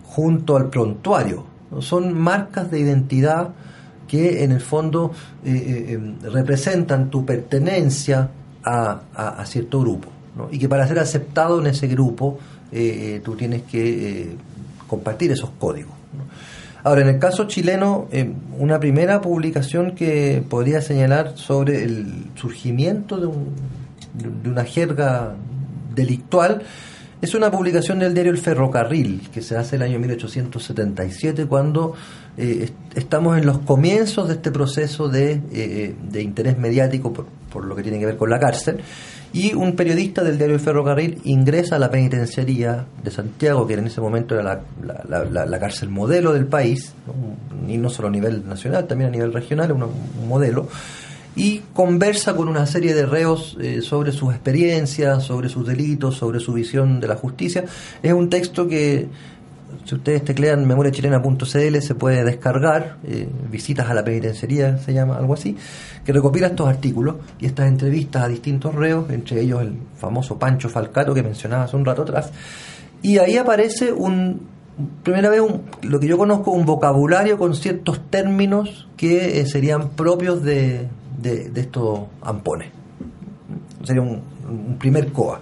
junto 0.04 0.56
al 0.56 0.70
prontuario. 0.70 1.44
Son 1.80 2.12
marcas 2.18 2.70
de 2.70 2.80
identidad 2.80 3.50
que 4.08 4.44
en 4.44 4.52
el 4.52 4.60
fondo 4.60 5.12
eh, 5.44 5.50
eh, 5.50 5.92
eh, 5.92 6.28
representan 6.30 7.10
tu 7.10 7.24
pertenencia 7.24 8.28
a 8.62 9.44
cierto 9.44 9.80
grupo. 9.80 10.13
Y 10.50 10.58
que 10.58 10.68
para 10.68 10.86
ser 10.88 10.98
aceptado 10.98 11.60
en 11.60 11.66
ese 11.68 11.86
grupo 11.86 12.38
eh, 12.72 13.16
eh, 13.16 13.20
tú 13.24 13.36
tienes 13.36 13.62
que 13.62 14.20
eh, 14.22 14.36
compartir 14.88 15.30
esos 15.32 15.50
códigos. 15.58 15.92
Ahora, 16.82 17.00
en 17.02 17.08
el 17.08 17.18
caso 17.18 17.44
chileno, 17.44 18.08
eh, 18.12 18.30
una 18.58 18.78
primera 18.78 19.20
publicación 19.20 19.92
que 19.94 20.42
podría 20.48 20.80
señalar 20.82 21.32
sobre 21.36 21.82
el 21.84 22.26
surgimiento 22.34 23.18
de, 23.18 23.26
un- 23.26 23.48
de- 24.42 24.50
una 24.50 24.64
jerga 24.64 25.34
delictual 25.94 26.62
es 27.22 27.34
una 27.34 27.50
publicación 27.50 28.00
del 28.00 28.12
diario 28.12 28.32
El 28.32 28.38
Ferrocarril, 28.38 29.30
que 29.32 29.40
se 29.40 29.56
hace 29.56 29.76
el 29.76 29.82
año 29.82 29.98
1877, 29.98 31.46
cuando 31.46 31.94
eh, 32.36 32.64
est- 32.64 32.98
estamos 32.98 33.36
en 33.38 33.46
los 33.46 33.58
comienzos 33.58 34.28
de 34.28 34.34
este 34.34 34.50
proceso 34.50 35.08
de, 35.08 35.40
eh, 35.52 35.94
de 36.10 36.22
interés 36.22 36.58
mediático 36.58 37.12
por, 37.12 37.64
lo 37.64 37.76
que 37.76 37.82
tiene 37.82 38.00
que 38.00 38.06
ver 38.06 38.16
con 38.16 38.30
la 38.30 38.38
cárcel, 38.40 38.78
y 39.32 39.52
un 39.54 39.74
periodista 39.76 40.22
del 40.24 40.38
diario 40.38 40.54
El 40.56 40.60
Ferrocarril 40.60 41.20
ingresa 41.24 41.76
a 41.76 41.78
la 41.78 41.90
penitenciaría 41.90 42.86
de 43.02 43.10
Santiago, 43.10 43.66
que 43.66 43.74
en 43.74 43.86
ese 43.86 44.00
momento 44.00 44.34
era 44.38 44.62
la, 44.82 45.58
cárcel 45.60 45.88
modelo 45.88 46.32
del 46.32 46.46
país, 46.46 46.92
y 47.68 47.76
no 47.78 47.90
solo 47.90 48.08
a 48.08 48.10
nivel 48.10 48.48
nacional, 48.48 48.86
también 48.86 49.08
a 49.08 49.12
nivel 49.12 49.32
regional, 49.32 49.70
una- 49.72 49.86
un 49.86 50.28
modelo, 50.28 50.68
y 51.36 51.62
conversa 51.72 52.36
con 52.36 52.46
una 52.48 52.64
serie 52.66 52.94
de 52.94 53.06
reos 53.06 53.56
eh, 53.60 53.82
sobre 53.82 54.12
sus 54.12 54.32
experiencias, 54.32 55.24
sobre 55.24 55.48
sus 55.48 55.66
delitos, 55.66 56.14
sobre 56.16 56.38
su 56.38 56.52
visión 56.52 57.00
de 57.00 57.08
la 57.08 57.16
justicia. 57.16 57.64
Es 58.04 58.12
un 58.12 58.30
texto 58.30 58.68
que, 58.68 59.08
si 59.84 59.94
ustedes 59.94 60.24
teclean 60.24 60.66
memoriachilena.cl, 60.66 61.80
se 61.80 61.94
puede 61.94 62.24
descargar, 62.24 62.96
eh, 63.06 63.28
visitas 63.50 63.88
a 63.90 63.94
la 63.94 64.02
penitenciaría, 64.04 64.78
se 64.78 64.92
llama 64.94 65.16
algo 65.16 65.34
así, 65.34 65.56
que 66.04 66.12
recopila 66.12 66.46
estos 66.48 66.68
artículos 66.68 67.16
y 67.38 67.46
estas 67.46 67.68
entrevistas 67.68 68.22
a 68.24 68.28
distintos 68.28 68.74
reos, 68.74 69.10
entre 69.10 69.40
ellos 69.42 69.60
el 69.62 69.74
famoso 69.96 70.38
Pancho 70.38 70.68
Falcato 70.68 71.12
que 71.14 71.22
mencionaba 71.22 71.64
hace 71.64 71.76
un 71.76 71.84
rato 71.84 72.02
atrás. 72.02 72.30
Y 73.02 73.18
ahí 73.18 73.36
aparece 73.36 73.92
un, 73.92 74.40
primera 75.02 75.28
vez 75.28 75.40
un- 75.40 75.62
lo 75.82 76.00
que 76.00 76.06
yo 76.06 76.16
conozco, 76.16 76.50
un 76.52 76.64
vocabulario 76.64 77.36
con 77.36 77.54
ciertos 77.54 78.00
términos 78.10 78.88
que 78.96 79.40
eh, 79.40 79.46
serían 79.46 79.90
propios 79.90 80.42
de, 80.42 80.88
de- 81.20 81.50
estos 81.60 82.00
ampones. 82.22 82.68
Sería 83.82 84.00
un, 84.02 84.22
primer 84.78 85.12
COA. 85.12 85.40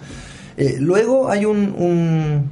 Eh, 0.57 0.77
luego 0.81 1.29
hay 1.31 1.45
un, 1.45 2.49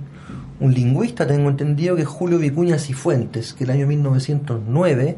un 0.61 0.75
lingüista, 0.75 1.27
tengo 1.27 1.49
entendido, 1.49 1.97
que 1.97 2.03
es 2.03 2.09
Julio 2.09 2.39
Vicuña 2.39 2.79
Cifuentes, 2.79 3.55
que 3.55 3.65
el 3.65 3.71
año 3.71 3.87
1909 3.87 5.17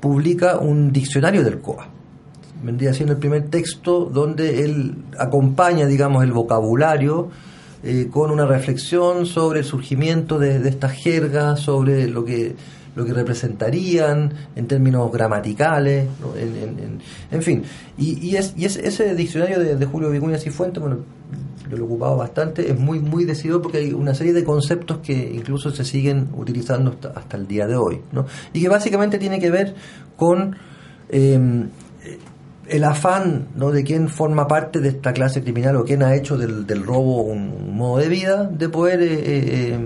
publica 0.00 0.58
un 0.58 0.92
diccionario 0.92 1.42
del 1.42 1.58
COA. 1.60 1.88
Vendría 2.62 2.92
siendo 2.94 3.12
el 3.14 3.18
primer 3.18 3.48
texto 3.48 4.04
donde 4.06 4.64
él 4.64 4.94
acompaña, 5.18 5.86
digamos, 5.86 6.22
el 6.24 6.32
vocabulario 6.32 7.28
eh, 7.82 8.08
con 8.10 8.30
una 8.30 8.46
reflexión 8.46 9.26
sobre 9.26 9.60
el 9.60 9.64
surgimiento 9.64 10.38
de, 10.38 10.66
estas 10.68 10.92
jergas, 10.92 11.60
sobre 11.60 12.08
lo 12.08 12.24
que 12.24 12.54
lo 12.94 13.04
que 13.04 13.12
representarían 13.12 14.32
en 14.56 14.66
términos 14.66 15.12
gramaticales, 15.12 16.08
en, 17.30 17.42
fin. 17.42 17.62
Y 17.98 18.34
es- 18.36 18.54
ese 18.56 19.14
diccionario 19.14 19.58
de, 19.58 19.76
de 19.76 19.84
Julio 19.84 20.08
Vicuña 20.10 20.38
Cifuentes, 20.38 20.80
bueno, 20.80 21.00
yo 21.70 21.76
lo 21.76 21.84
he 21.84 21.86
ocupado 21.86 22.16
bastante, 22.16 22.70
es 22.70 22.78
muy, 22.78 23.00
muy 23.00 23.24
decidido 23.24 23.60
porque 23.62 23.78
hay 23.78 23.92
una 23.92 24.14
serie 24.14 24.32
de 24.32 24.44
conceptos 24.44 24.98
que 24.98 25.12
incluso 25.34 25.70
se 25.70 25.84
siguen 25.84 26.28
utilizando 26.36 26.90
hasta, 26.90 27.08
hasta 27.10 27.36
el 27.36 27.46
día 27.46 27.66
de 27.66 27.76
hoy, 27.76 28.00
¿no? 28.12 28.26
Y 28.52 28.60
que 28.60 28.68
básicamente 28.68 29.18
tiene 29.18 29.38
que 29.40 29.50
ver 29.50 29.74
con 30.16 30.56
eh, 31.08 31.66
el 32.68 32.84
afán 32.84 33.48
¿no? 33.54 33.70
de 33.70 33.84
quien 33.84 34.08
forma 34.08 34.48
parte 34.48 34.80
de 34.80 34.88
esta 34.88 35.12
clase 35.12 35.42
criminal 35.42 35.76
o 35.76 35.84
quien 35.84 36.02
ha 36.02 36.14
hecho 36.16 36.36
del, 36.36 36.66
del 36.66 36.84
robo 36.84 37.22
un, 37.22 37.76
modo 37.76 37.98
de 37.98 38.08
vida, 38.08 38.44
de 38.44 38.68
poder 38.68 39.00
eh, 39.02 39.12
eh, 39.12 39.20
eh, 39.74 39.78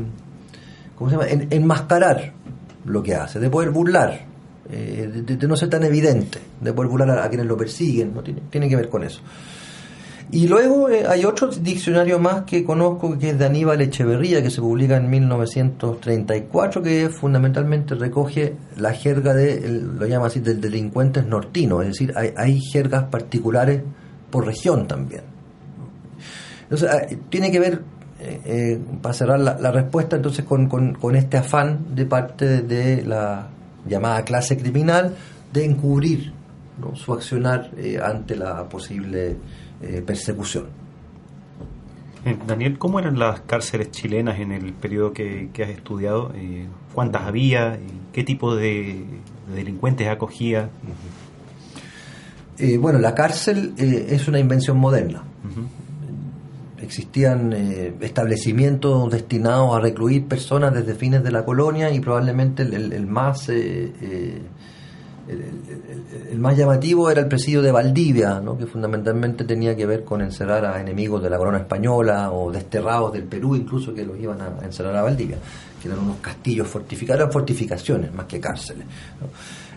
¿cómo 0.96 1.10
se 1.10 1.16
llama? 1.16 1.28
En- 1.28 1.48
enmascarar 1.50 2.32
lo 2.86 3.02
que 3.02 3.14
hace, 3.14 3.38
de 3.38 3.50
poder 3.50 3.70
burlar, 3.70 4.20
eh, 4.70 5.10
de, 5.26 5.36
de 5.36 5.46
no 5.48 5.56
ser 5.56 5.68
tan 5.68 5.84
evidente, 5.84 6.38
de 6.60 6.72
poder 6.72 6.90
burlar 6.90 7.10
a, 7.10 7.24
a 7.24 7.28
quienes 7.28 7.46
lo 7.46 7.56
persiguen, 7.56 8.14
¿no? 8.14 8.22
tiene, 8.22 8.40
tiene 8.48 8.68
que 8.68 8.76
ver 8.76 8.88
con 8.88 9.04
eso. 9.04 9.20
Y 10.32 10.46
luego 10.46 10.88
eh, 10.88 11.06
hay 11.08 11.24
otro 11.24 11.48
diccionario 11.48 12.20
más 12.20 12.42
que 12.44 12.62
conozco 12.64 13.18
que 13.18 13.30
es 13.30 13.38
de 13.38 13.46
Aníbal 13.46 13.80
Echeverría, 13.80 14.42
que 14.42 14.50
se 14.50 14.60
publica 14.60 14.96
en 14.96 15.10
1934, 15.10 16.82
que 16.82 17.08
fundamentalmente 17.08 17.94
recoge 17.96 18.54
la 18.76 18.92
jerga 18.92 19.34
de, 19.34 19.68
lo 19.68 20.06
llama 20.06 20.26
así, 20.26 20.38
del 20.40 20.60
delincuente 20.60 21.22
nortino, 21.22 21.82
es 21.82 21.88
decir, 21.88 22.12
hay, 22.16 22.32
hay 22.36 22.60
jergas 22.60 23.04
particulares 23.04 23.82
por 24.30 24.46
región 24.46 24.86
también. 24.86 25.22
Entonces, 26.64 26.90
eh, 27.10 27.18
tiene 27.28 27.50
que 27.50 27.58
ver, 27.58 27.82
eh, 28.20 28.40
eh, 28.44 28.80
para 29.02 29.12
cerrar 29.14 29.40
la, 29.40 29.72
respuesta, 29.72 30.14
entonces 30.16 30.44
con, 30.44 30.68
con- 30.68 30.94
con 30.94 31.16
este 31.16 31.38
afán 31.38 31.86
de 31.96 32.06
parte 32.06 32.62
de 32.62 33.02
la 33.04 33.48
llamada 33.88 34.22
clase 34.24 34.56
criminal 34.56 35.16
de 35.52 35.64
encubrir 35.64 36.32
¿no? 36.78 36.94
su 36.94 37.12
accionar 37.12 37.70
eh, 37.76 37.98
ante 38.00 38.36
la 38.36 38.68
posible 38.68 39.36
eh, 39.82 40.02
persecución. 40.04 40.66
Eh, 42.24 42.36
Daniel, 42.46 42.76
¿cómo 42.78 42.98
eran 42.98 43.18
las 43.18 43.40
cárceles 43.40 43.90
chilenas 43.90 44.38
en 44.40 44.52
el 44.52 44.72
periodo 44.74 45.12
que, 45.12 45.48
que 45.52 45.64
has 45.64 45.70
estudiado? 45.70 46.32
Eh, 46.34 46.66
¿Cuántas 46.94 47.22
había? 47.22 47.78
¿Qué 48.12 48.24
tipo 48.24 48.54
de, 48.54 49.04
de 49.48 49.54
delincuentes 49.54 50.06
acogía? 50.08 50.68
Eh, 52.58 52.76
bueno, 52.76 52.98
la 52.98 53.14
cárcel 53.14 53.72
es 53.78 54.28
una 54.28 54.38
invención 54.38 54.76
moderna. 54.76 55.22
Existían 56.82 57.52
eh, 57.52 57.94
establecimientos 58.00 59.10
destinados 59.10 59.74
a 59.76 59.80
recluir 59.80 60.26
personas 60.26 60.72
desde 60.74 60.94
fines 60.94 61.22
de 61.22 61.30
la 61.30 61.44
colonia 61.44 61.90
y 61.90 62.00
probablemente 62.00 62.62
el, 62.62 62.74
el- 62.74 62.92
el 62.92 63.06
más 63.06 63.48
eh, 63.48 63.92
eh, 64.00 64.42
el, 65.30 66.38
más 66.38 66.56
llamativo 66.56 67.10
era 67.10 67.20
el 67.20 67.28
presidio 67.28 67.62
de 67.62 67.70
Valdivia, 67.70 68.42
que 68.58 68.66
fundamentalmente 68.66 69.44
tenía 69.44 69.76
que 69.76 69.86
ver 69.86 70.04
con 70.04 70.20
encerrar 70.20 70.64
a 70.64 70.80
enemigos 70.80 71.22
de 71.22 71.30
la 71.30 71.38
corona 71.38 71.58
española 71.58 72.30
o 72.32 72.50
desterrados 72.50 73.12
del 73.12 73.24
Perú, 73.24 73.56
incluso 73.56 73.94
que 73.94 74.04
los 74.04 74.18
iban 74.18 74.40
a 74.40 74.64
encerrar 74.64 74.96
a 74.96 75.02
Valdivia, 75.02 75.38
que 75.80 75.88
eran 75.88 76.00
unos 76.00 76.16
castillos 76.18 76.66
fortificados, 76.66 77.20
eran 77.20 77.32
fortificaciones 77.32 78.12
más 78.12 78.26
que 78.26 78.40
cárceles. 78.40 78.86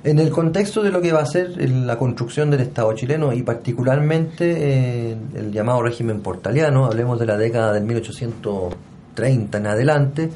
En 0.04 0.20
el 0.20 0.32
contexto 0.32 0.84
de 0.84 0.92
lo 0.92 1.02
que 1.02 1.14
va 1.14 1.22
a 1.22 1.26
ser 1.26 1.58
la 1.72 1.98
construcción 1.98 2.52
del 2.52 2.60
Estado 2.60 2.92
chileno 2.94 3.32
y 3.32 3.42
particularmente 3.42 5.12
eh, 5.12 5.18
el 5.36 5.52
llamado 5.52 5.82
régimen 5.82 6.20
portaliano, 6.20 6.86
hablemos 6.86 7.20
de 7.20 7.26
la 7.26 7.38
década 7.38 7.72
del 7.72 7.84
1830 7.84 9.58
en 9.58 9.68
adelante, 9.68 10.30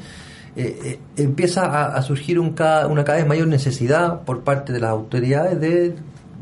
eh, 0.60 0.76
eh, 0.84 0.98
empieza 1.22 1.86
a, 1.94 2.02
surgir 2.02 2.38
un 2.40 2.52
ca- 2.52 2.86
una 2.88 3.04
cada 3.04 3.18
vez 3.18 3.26
mayor 3.28 3.46
necesidad 3.46 4.22
por 4.22 4.40
parte 4.40 4.72
de 4.72 4.80
las 4.80 4.90
autoridades 4.90 5.60
de 5.60 5.94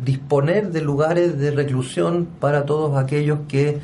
disponer 0.05 0.71
de 0.73 0.81
lugares 0.81 1.39
de 1.39 1.51
reclusión 1.51 2.27
para 2.41 2.65
todos 2.65 2.97
aquellos 2.97 3.41
que, 3.47 3.79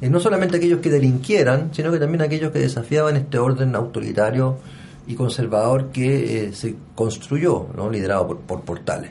eh, 0.00 0.10
no 0.10 0.18
solamente 0.20 0.56
aquellos 0.56 0.80
que 0.80 0.90
delinquieran, 0.90 1.70
sino 1.72 1.92
que 1.92 1.98
también 2.00 2.22
aquellos 2.22 2.50
que 2.50 2.58
desafiaban 2.58 3.16
este 3.16 3.38
orden 3.38 3.74
autoritario 3.76 4.56
y 5.06 5.14
conservador 5.14 5.90
que 5.92 6.50
se 6.52 6.74
construyó, 6.96 7.68
¿no? 7.76 7.88
liderado 7.88 8.26
por, 8.26 8.38
por 8.40 8.60
portales. 8.62 9.10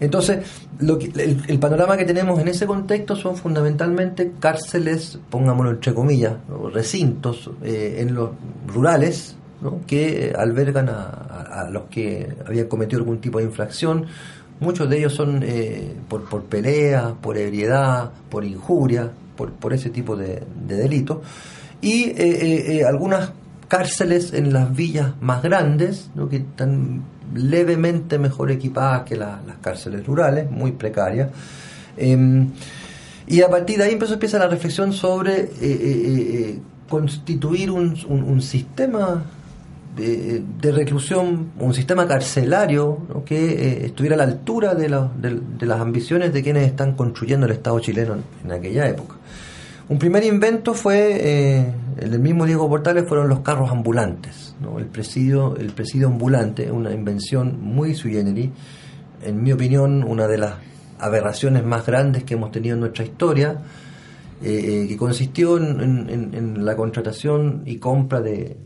Entonces, 0.00 0.46
lo 0.78 0.98
que- 0.98 1.12
el, 1.46 1.58
panorama 1.58 1.98
que 1.98 2.06
tenemos 2.06 2.40
en 2.40 2.48
ese 2.48 2.66
contexto 2.66 3.16
son 3.16 3.36
fundamentalmente 3.36 4.32
cárceles, 4.40 5.18
pongámoslo 5.28 5.72
entre 5.72 5.92
comillas, 5.92 6.36
recintos 6.72 7.50
en 7.62 8.14
los 8.14 8.30
rurales 8.66 9.36
que 9.86 10.26
eh, 10.28 10.32
albergan 10.36 10.88
a, 10.88 11.68
los 11.70 11.84
que 11.84 12.34
habían 12.46 12.66
cometido 12.66 13.00
algún 13.00 13.20
tipo 13.20 13.38
de 13.38 13.44
infracción. 13.44 14.06
Muchos 14.60 14.88
de 14.90 14.98
ellos 14.98 15.14
son 15.14 15.42
eh, 15.42 15.94
por, 16.08 16.28
por 16.28 16.44
pelea, 16.44 17.14
por 17.20 17.36
ebriedad, 17.38 18.10
por 18.30 18.44
injuria, 18.44 19.10
por, 19.36 19.72
ese 19.72 19.90
tipo 19.90 20.16
de, 20.16 20.42
de 20.66 20.76
delitos. 20.76 21.18
Y 21.80 22.12
eh, 22.16 22.84
algunas 22.86 23.32
cárceles 23.68 24.32
en 24.34 24.52
las 24.52 24.74
villas 24.74 25.12
más 25.20 25.42
grandes, 25.42 26.10
que 26.28 26.36
están 26.36 27.02
levemente 27.34 28.18
mejor 28.18 28.50
equipadas 28.50 29.04
que 29.04 29.16
la- 29.16 29.40
las 29.46 29.56
cárceles 29.62 30.04
rurales, 30.06 30.50
muy 30.50 30.72
precarias. 30.72 31.30
Em, 31.96 32.48
y 33.26 33.40
a 33.42 33.48
partir 33.48 33.78
de 33.78 33.84
ahí 33.84 33.92
empezó, 33.92 34.14
empieza 34.14 34.38
la 34.38 34.48
reflexión 34.48 34.92
sobre 34.92 35.48
constituir 36.88 37.70
un 37.70 38.42
sistema 38.42 39.22
de, 39.96 40.72
reclusión, 40.72 41.50
un 41.58 41.74
sistema 41.74 42.06
carcelario 42.06 43.22
que 43.26 43.36
eh, 43.52 43.86
estuviera 43.86 44.14
a 44.14 44.18
la 44.18 44.24
altura 44.24 44.74
de, 44.74 44.88
la- 44.88 45.10
de- 45.20 45.40
de 45.58 45.66
las 45.66 45.80
ambiciones 45.80 46.32
de 46.32 46.42
quienes 46.42 46.66
están 46.66 46.94
construyendo 46.94 47.46
el 47.46 47.52
Estado 47.52 47.78
chileno 47.80 48.16
en, 48.44 48.52
aquella 48.52 48.88
época. 48.88 49.16
Un 49.88 49.98
primer 49.98 50.24
invento 50.24 50.72
fue, 50.74 51.18
eh, 51.20 51.74
el 51.98 52.10
del 52.12 52.20
mismo 52.20 52.46
Diego 52.46 52.68
Portales, 52.68 53.06
fueron 53.08 53.28
los 53.28 53.40
carros 53.40 53.70
ambulantes. 53.70 54.54
El, 54.78 54.86
presidio, 54.86 55.56
el 55.56 55.72
presidio 55.72 56.06
ambulante, 56.06 56.70
una 56.70 56.92
invención 56.92 57.58
muy 57.60 57.94
sui 57.94 58.12
generis, 58.12 58.50
en 59.24 59.42
mi 59.42 59.52
opinión, 59.52 60.04
una 60.04 60.26
de 60.28 60.38
las 60.38 60.54
aberraciones 60.98 61.64
más 61.64 61.84
grandes 61.84 62.22
que 62.24 62.34
hemos 62.34 62.52
tenido 62.52 62.74
en 62.74 62.80
nuestra 62.80 63.04
historia, 63.04 63.58
eh, 64.42 64.86
que 64.88 64.96
consistió 64.96 65.58
en 65.58 66.64
la 66.64 66.76
contratación 66.76 67.62
y 67.66 67.76
compra 67.76 68.20
de 68.20 68.56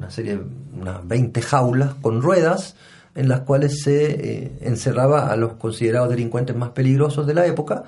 una 0.00 0.10
serie, 0.10 0.40
unas 0.78 1.06
20 1.06 1.42
jaulas 1.42 1.94
con 2.00 2.22
ruedas, 2.22 2.74
en 3.14 3.28
las 3.28 3.40
cuales 3.40 3.82
se 3.82 4.06
eh, 4.44 4.52
encerraba 4.62 5.30
a 5.30 5.36
los 5.36 5.52
considerados 5.54 6.08
delincuentes 6.08 6.56
más 6.56 6.70
peligrosos 6.70 7.26
de 7.26 7.34
la 7.34 7.44
época 7.46 7.84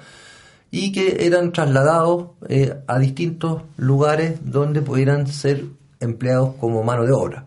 y 0.70 0.92
que 0.92 1.26
eran 1.26 1.52
trasladados 1.52 2.28
eh, 2.48 2.74
a 2.86 2.98
distintos 2.98 3.62
lugares 3.76 4.40
donde 4.44 4.82
pudieran 4.82 5.26
ser 5.26 5.64
empleados 6.00 6.54
como 6.60 6.82
mano 6.82 7.04
de 7.04 7.12
obra. 7.12 7.46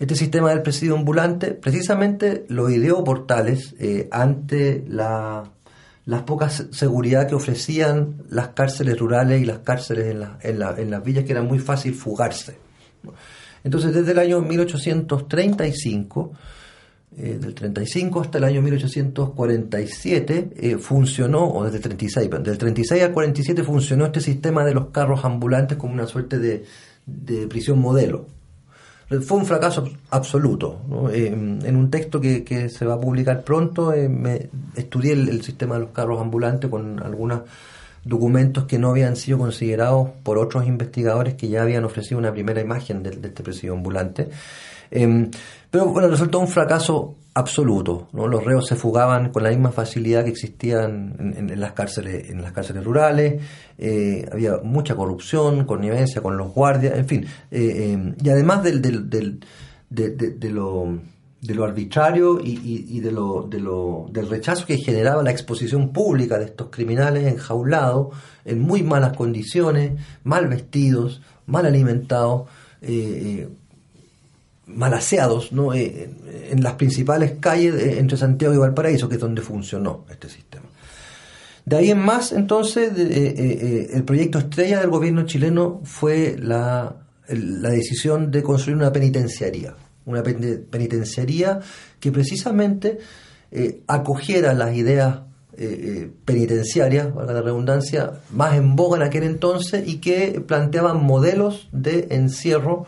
Este 0.00 0.14
sistema 0.16 0.50
del 0.50 0.62
presidio 0.62 0.96
ambulante 0.96 1.52
precisamente 1.52 2.46
lo 2.48 2.70
ideó 2.70 3.04
Portales 3.04 3.74
eh, 3.78 4.08
ante 4.10 4.84
la, 4.88 5.44
las 6.06 6.22
pocas 6.22 6.66
seguridad 6.72 7.28
que 7.28 7.34
ofrecían 7.36 8.22
las 8.28 8.48
cárceles 8.48 8.98
rurales 8.98 9.40
y 9.40 9.44
las 9.44 9.58
cárceles 9.58 10.06
en, 10.06 10.20
la- 10.20 10.38
en, 10.42 10.58
la- 10.58 10.74
en 10.78 10.90
las 10.90 11.02
villas 11.04 11.24
que 11.24 11.32
era 11.32 11.42
muy 11.42 11.58
fácil 11.60 11.94
fugarse. 11.94 12.56
Entonces 13.64 13.94
desde 13.94 14.12
el 14.12 14.18
año 14.18 14.40
1835 14.40 16.32
eh, 17.16 17.38
del 17.40 17.54
35 17.54 18.20
hasta 18.20 18.38
el 18.38 18.44
año 18.44 18.62
1847 18.62 20.50
eh, 20.56 20.78
funcionó, 20.78 21.48
o 21.50 21.64
desde 21.64 21.78
el 21.78 21.82
36, 21.82 22.28
perdón, 22.28 22.44
del 22.44 22.58
36 22.58 23.02
al 23.02 23.12
47 23.12 23.64
funcionó 23.64 24.06
este 24.06 24.20
sistema 24.20 24.64
de 24.64 24.74
los 24.74 24.86
carros 24.90 25.24
ambulantes 25.24 25.78
como 25.78 25.94
una 25.94 26.06
suerte 26.06 26.38
de, 26.38 26.64
de 27.06 27.46
prisión 27.48 27.78
modelo. 27.80 28.26
Fue 29.22 29.38
un 29.38 29.46
fracaso 29.46 29.84
abs- 29.86 29.96
absoluto. 30.10 30.80
Eh, 31.12 31.28
en 31.28 31.76
un 31.76 31.90
texto 31.90 32.20
que, 32.20 32.44
que 32.44 32.68
se 32.68 32.84
va 32.84 32.94
a 32.94 33.00
publicar 33.00 33.42
pronto, 33.42 33.94
eh, 33.94 34.06
me 34.08 34.50
estudié 34.76 35.14
el, 35.14 35.42
sistema 35.42 35.76
de 35.76 35.80
los 35.80 35.90
carros 35.92 36.20
ambulantes 36.20 36.68
con 36.70 37.02
algunos 37.02 37.40
documentos 38.04 38.64
que 38.64 38.78
no 38.78 38.90
habían 38.90 39.16
sido 39.16 39.38
considerados 39.38 40.10
por 40.22 40.38
otros 40.38 40.66
investigadores 40.66 41.34
que 41.34 41.48
ya 41.48 41.62
habían 41.62 41.84
ofrecido 41.84 42.18
una 42.18 42.32
primera 42.32 42.60
imagen 42.60 43.02
de, 43.02 43.10
de 43.10 43.28
este 43.28 43.42
presidio 43.42 43.74
ambulante. 43.74 44.28
Eh, 44.90 45.30
pero 45.70 45.86
bueno, 45.86 46.08
resultó 46.08 46.38
un 46.38 46.48
fracaso 46.48 47.14
absoluto. 47.34 48.08
¿no? 48.12 48.26
Los 48.26 48.42
reos 48.44 48.66
se 48.66 48.74
fugaban 48.74 49.30
con 49.30 49.42
la 49.42 49.50
misma 49.50 49.70
facilidad 49.70 50.24
que 50.24 50.30
existían 50.30 51.14
en, 51.18 51.34
en- 51.36 51.50
en 51.50 51.60
las 51.60 51.72
cárceles, 51.72 52.30
en 52.30 52.42
las 52.42 52.52
cárceles 52.52 52.82
rurales. 52.84 53.40
eh, 53.78 54.26
había 54.32 54.56
mucha 54.64 54.96
corrupción, 54.96 55.64
connivencia 55.64 56.20
con 56.22 56.36
los 56.36 56.52
guardias, 56.52 56.96
en 56.98 57.06
fin. 57.06 57.24
eh, 57.50 57.94
eh, 57.96 58.14
y 58.22 58.28
además 58.30 58.62
del, 58.64 58.80
del, 58.82 59.08
del- 59.10 59.40
de, 59.90 60.10
de- 60.10 60.30
de 60.30 60.50
lo, 60.50 60.98
de 61.40 61.54
lo 61.54 61.64
arbitrario 61.64 62.40
y, 62.40 62.50
y- 62.50 62.86
y 62.96 63.00
de 63.00 63.12
lo, 63.12 63.46
de 63.48 63.60
lo, 63.60 64.06
del 64.10 64.28
rechazo 64.28 64.66
que 64.66 64.76
generaba 64.78 65.22
la 65.22 65.30
exposición 65.30 65.92
pública 65.92 66.38
de 66.38 66.46
estos 66.46 66.68
criminales 66.70 67.26
enjaulados 67.32 68.08
en 68.44 68.60
muy 68.60 68.82
malas 68.82 69.16
condiciones, 69.16 69.92
mal 70.24 70.48
vestidos, 70.48 71.22
mal 71.46 71.66
alimentados. 71.66 72.48
eh, 72.82 72.88
eh, 73.46 73.48
mal 74.66 74.92
aseados 74.92 75.50
¿no? 75.50 75.72
Eh, 75.72 76.10
en 76.50 76.62
las 76.62 76.74
principales 76.74 77.32
calles 77.40 77.74
de- 77.74 77.98
entre 78.00 78.18
Santiago 78.18 78.54
y 78.54 78.58
Valparaíso, 78.58 79.08
que 79.08 79.14
es 79.14 79.20
donde 79.20 79.40
funcionó 79.40 80.04
este 80.10 80.28
sistema. 80.28 80.66
De 81.64 81.76
ahí 81.76 81.90
en 81.90 81.98
más, 81.98 82.32
entonces, 82.32 82.92
eh, 82.96 83.02
eh, 83.08 83.34
eh, 83.38 83.90
el 83.94 84.04
proyecto 84.04 84.38
estrella 84.38 84.80
del 84.80 84.90
gobierno 84.90 85.24
chileno 85.24 85.80
fue 85.84 86.36
la, 86.38 86.96
la 87.28 87.70
decisión 87.70 88.30
de 88.30 88.42
construir 88.42 88.76
una 88.76 88.92
penitenciaría, 88.92 89.74
una 90.08 90.22
pen- 90.22 90.66
penitenciaría 90.70 91.60
que 92.00 92.10
precisamente 92.10 92.98
eh, 93.50 93.82
acogiera 93.86 94.54
las 94.54 94.74
ideas 94.74 95.20
eh, 95.56 95.64
eh, 96.06 96.10
penitenciarias, 96.24 97.12
valga 97.14 97.32
la 97.32 97.42
redundancia, 97.42 98.12
más 98.30 98.54
en 98.54 98.76
boga 98.76 98.96
en 98.96 99.02
aquel 99.02 99.24
entonces 99.24 99.86
y 99.86 99.98
que 99.98 100.42
planteaban 100.46 101.04
modelos 101.04 101.68
de 101.72 102.08
encierro 102.10 102.86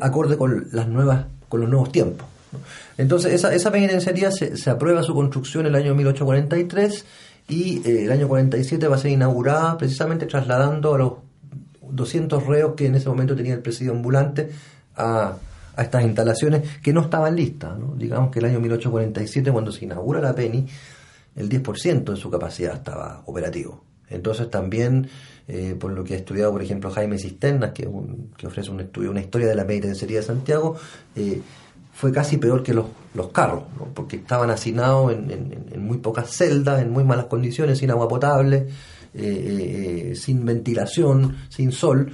acorde 0.00 0.36
con 0.36 0.68
las 0.70 0.86
nuevas, 0.86 1.26
con 1.48 1.60
los 1.60 1.68
nuevos 1.68 1.90
tiempos. 1.90 2.28
Entonces 2.96 3.42
esa, 3.44 3.72
penitenciaría 3.72 4.30
se, 4.30 4.56
se 4.56 4.70
aprueba 4.70 5.02
su 5.02 5.14
construcción 5.14 5.66
en 5.66 5.74
el 5.74 5.82
año 5.82 5.96
1843 5.96 7.04
y 7.48 7.82
el 7.84 8.12
año 8.12 8.28
47 8.28 8.86
va 8.86 8.94
a 8.94 8.98
ser 9.00 9.10
inaugurada 9.10 9.76
precisamente 9.76 10.26
trasladando 10.26 10.94
a 10.94 10.98
los 10.98 11.12
200 11.90 12.46
reos 12.46 12.74
que 12.76 12.86
en 12.86 12.94
ese 12.94 13.08
momento 13.08 13.34
tenía 13.34 13.54
el 13.54 13.60
presidio 13.60 13.92
ambulante 13.92 14.50
a, 14.96 15.34
a 15.76 15.82
estas 15.82 16.04
instalaciones 16.04 16.62
que 16.82 16.92
no 16.92 17.02
estaban 17.02 17.34
listas. 17.36 17.78
¿no? 17.78 17.94
Digamos 17.96 18.30
que 18.30 18.38
el 18.40 18.44
año 18.46 18.60
1847, 18.60 19.50
cuando 19.52 19.72
se 19.72 19.84
inaugura 19.84 20.20
la 20.20 20.34
PENI, 20.34 20.66
el 21.36 21.48
10% 21.48 22.04
de 22.12 22.16
su 22.16 22.30
capacidad 22.30 22.74
estaba 22.74 23.22
operativo. 23.26 23.82
Entonces 24.10 24.50
también, 24.50 25.08
eh, 25.48 25.74
por 25.78 25.90
lo 25.92 26.04
que 26.04 26.14
ha 26.14 26.16
estudiado, 26.18 26.52
por 26.52 26.62
ejemplo, 26.62 26.90
Jaime 26.90 27.18
Cisternas, 27.18 27.72
que, 27.72 27.86
un- 27.86 28.30
que 28.36 28.46
ofrece 28.46 28.70
un 28.70 28.80
estudio, 28.80 29.10
una 29.10 29.20
historia 29.20 29.48
de 29.48 29.54
la 29.54 29.66
penitenciaría 29.66 30.18
de 30.18 30.22
Santiago, 30.22 30.76
eh, 31.16 31.40
fue 31.92 32.12
casi 32.12 32.36
peor 32.38 32.62
que 32.62 32.74
los, 32.74 32.86
los 33.14 33.28
carros, 33.28 33.64
porque 33.94 34.16
estaban 34.16 34.50
hacinados 34.50 35.12
en, 35.12 35.30
en- 35.30 35.64
en 35.72 35.84
muy 35.86 35.98
pocas 35.98 36.30
celdas, 36.30 36.82
en 36.82 36.90
muy 36.90 37.02
malas 37.04 37.26
condiciones, 37.26 37.78
sin 37.78 37.90
agua 37.90 38.06
potable, 38.08 38.66
eh, 39.14 40.12
sin 40.16 40.44
ventilación, 40.44 41.36
sin 41.48 41.72
sol. 41.72 42.10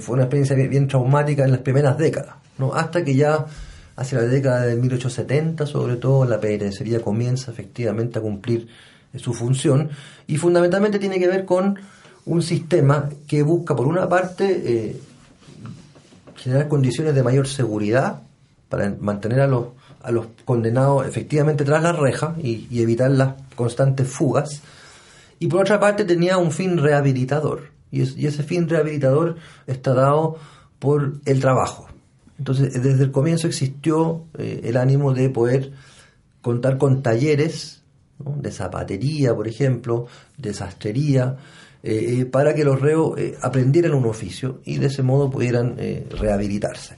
Fue 0.00 0.14
una 0.14 0.24
experiencia 0.24 0.56
bien 0.56 0.88
traumática 0.88 1.44
en 1.44 1.52
las 1.52 1.60
primeras 1.60 1.96
décadas, 1.98 2.34
¿no? 2.58 2.74
hasta 2.74 3.04
que 3.04 3.14
ya 3.14 3.46
hacia 3.96 4.18
la 4.18 4.24
década 4.24 4.66
de 4.66 4.76
1870, 4.76 5.66
sobre 5.66 5.96
todo, 5.96 6.24
la 6.24 6.40
penitenciaría 6.40 7.00
comienza 7.00 7.52
efectivamente 7.52 8.18
a 8.18 8.22
cumplir 8.22 8.68
eh, 9.12 9.18
su 9.18 9.32
función 9.32 9.90
y 10.26 10.36
fundamentalmente 10.36 10.98
tiene 10.98 11.18
que 11.18 11.28
ver 11.28 11.44
con 11.44 11.78
un 12.26 12.42
sistema 12.42 13.10
que 13.28 13.42
busca, 13.42 13.76
por 13.76 13.86
una 13.86 14.08
parte, 14.08 14.62
eh, 14.64 14.96
generar 16.36 16.68
condiciones 16.68 17.14
de 17.14 17.22
mayor 17.22 17.46
seguridad 17.46 18.22
para 18.68 18.94
mantener 18.98 19.40
a 19.40 19.46
los, 19.46 19.68
a 20.02 20.10
los 20.10 20.26
condenados 20.44 21.06
efectivamente 21.06 21.64
tras 21.64 21.82
la 21.82 21.92
reja 21.92 22.34
y, 22.42 22.66
evitar 22.80 23.10
las 23.10 23.34
constantes 23.54 24.08
fugas. 24.08 24.62
Y 25.38 25.48
por 25.48 25.60
otra 25.60 25.78
parte 25.78 26.04
tenía 26.04 26.38
un 26.38 26.50
fin 26.50 26.78
rehabilitador. 26.78 27.72
Y 27.90 28.26
ese 28.26 28.42
fin 28.42 28.68
rehabilitador 28.68 29.36
está 29.66 29.94
dado 29.94 30.36
por 30.80 31.14
el 31.26 31.40
trabajo. 31.40 31.86
Entonces, 32.38 32.72
desde 32.82 33.04
el 33.04 33.10
comienzo 33.10 33.46
existió 33.46 34.24
eh, 34.38 34.62
el 34.64 34.76
ánimo 34.76 35.12
de 35.12 35.30
poder 35.30 35.72
contar 36.42 36.78
con 36.78 37.02
talleres 37.02 37.82
de 38.18 38.50
zapatería, 38.50 39.34
por 39.34 39.48
ejemplo, 39.48 40.06
de 40.36 40.52
sastrería, 40.54 41.36
eh, 41.82 42.20
eh, 42.20 42.24
para 42.24 42.54
que 42.54 42.64
los 42.64 42.80
reos 42.80 43.14
aprendieran 43.42 43.94
un 43.94 44.06
oficio 44.06 44.60
y 44.64 44.78
de 44.78 44.86
ese 44.86 45.02
modo 45.02 45.30
pudieran 45.30 45.76
eh, 45.78 46.06
rehabilitarse. 46.10 46.96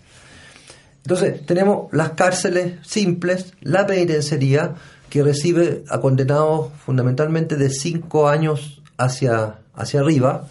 Entonces, 1.07 1.47
tenemos 1.47 1.93
las 1.93 2.11
cárceles 2.11 2.75
simples, 2.87 3.55
la 3.61 3.87
penitenciaría, 3.87 4.75
que 5.09 5.23
recibe 5.23 5.85
a 5.89 6.01
condenados 6.01 6.73
fundamentalmente 6.85 7.57
de 7.57 7.71
5 7.71 8.29
años 8.29 8.83
hacia, 8.97 9.59
hacia 9.75 10.01
arriba, 10.01 10.49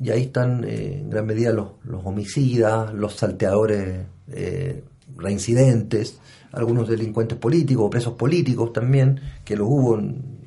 y 0.00 0.10
ahí 0.10 0.22
están 0.22 0.64
eh, 0.64 0.98
en 1.00 1.10
gran 1.10 1.26
medida 1.26 1.52
los, 1.52 1.68
los 1.84 2.04
homicidas, 2.04 2.92
los 2.94 3.14
salteadores 3.14 4.06
eh, 4.32 4.82
reincidentes, 5.16 6.18
algunos 6.52 6.88
delincuentes 6.88 7.36
políticos, 7.38 7.88
presos 7.90 8.14
políticos 8.14 8.72
también, 8.72 9.20
que 9.44 9.56
los 9.56 9.66
hubo 9.68 10.00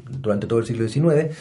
durante 0.09 0.47
todo 0.47 0.59
el 0.59 0.65
siglo 0.65 0.87
XIX. 0.87 1.35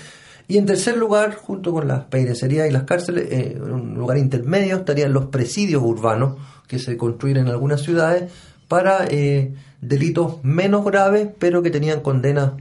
Y 0.49 0.59
en 0.59 0.67
tercer 0.67 0.97
lugar, 0.97 1.35
junto 1.35 1.73
con 1.73 1.89
las 1.89 2.05
penitenciarías 2.05 2.69
y 2.69 2.73
las 2.73 2.85
cárceles, 2.85 3.31
eh, 3.31 3.53
en 3.57 3.71
un 3.73 3.95
lugar 3.95 4.19
intermedio 4.19 4.77
estarían 4.77 5.13
los 5.13 5.27
presidios 5.27 5.83
urbanos 5.83 6.37
que 6.69 6.79
se 6.79 6.97
construyen 6.97 7.39
en 7.39 7.49
algunas 7.49 7.83
ciudades 7.83 8.33
para 8.69 9.07
eh, 9.09 9.55
delitos 9.81 10.43
menos 10.45 10.85
graves, 10.85 11.29
pero 11.39 11.63
que 11.63 11.71
tenían 11.71 12.01
condenas, 12.01 12.53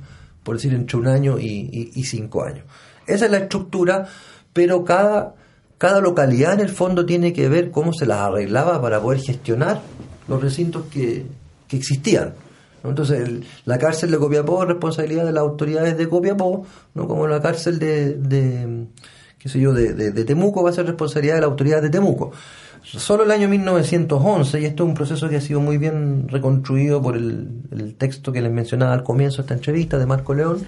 por 0.43 0.55
decir, 0.57 0.73
entre 0.73 0.97
un 0.97 1.07
año 1.07 1.39
y- 1.39 1.91
y 1.95 2.03
cinco 2.03 2.43
años. 2.43 2.65
Esa 3.07 3.25
es 3.25 3.31
la 3.31 3.37
estructura, 3.37 4.07
pero 4.55 4.85
cada, 4.85 5.35
cada 5.77 5.99
localidad 5.99 6.53
en 6.53 6.61
el 6.61 6.69
fondo 6.69 7.05
tiene 7.05 7.33
que 7.33 7.49
ver 7.49 7.71
cómo 7.71 7.91
se 7.91 8.05
las 8.05 8.19
arreglaba 8.19 8.81
para 8.81 9.01
poder 9.01 9.19
gestionar 9.19 9.81
los 10.29 10.41
recintos 10.41 10.85
que, 10.89 11.25
que 11.67 11.75
existían. 11.75 12.33
Entonces, 12.85 13.19
el- 13.27 13.43
la 13.65 13.77
cárcel 13.77 14.11
de 14.11 14.17
Copiapó 14.17 14.61
es 14.63 14.69
responsabilidad 14.69 15.25
de 15.25 15.33
las 15.33 15.41
autoridades 15.41 15.97
de 15.97 16.07
Copiapó, 16.07 16.65
no 16.93 17.05
como 17.05 17.27
la 17.27 17.41
cárcel 17.41 17.79
de, 17.79 18.13
de 18.13 18.85
qué 19.37 19.49
sé 19.49 19.59
yo, 19.59 19.73
de, 19.73 19.93
de- 19.93 20.23
Temuco 20.23 20.63
va 20.63 20.69
a 20.69 20.73
ser 20.73 20.85
responsabilidad 20.85 21.35
de 21.35 21.41
la 21.41 21.47
autoridad 21.47 21.81
de 21.81 21.89
Temuco. 21.89 22.31
Solo 22.81 23.23
el 23.23 23.31
año 23.31 23.49
1911, 23.49 24.61
y 24.61 24.65
esto 24.65 24.83
es 24.83 24.87
un 24.89 24.95
proceso 24.95 25.27
que 25.27 25.35
ha 25.37 25.41
sido 25.41 25.59
muy 25.59 25.77
bien 25.79 26.27
reconstruido 26.29 27.01
por 27.01 27.17
el, 27.17 27.49
el 27.71 27.95
texto 27.95 28.31
que 28.31 28.41
les 28.41 28.51
mencionaba 28.53 28.93
al 28.93 29.03
comienzo 29.03 29.37
de 29.37 29.41
esta 29.41 29.53
entrevista 29.55 29.97
de 29.97 30.05
Marco 30.05 30.33
León 30.35 30.59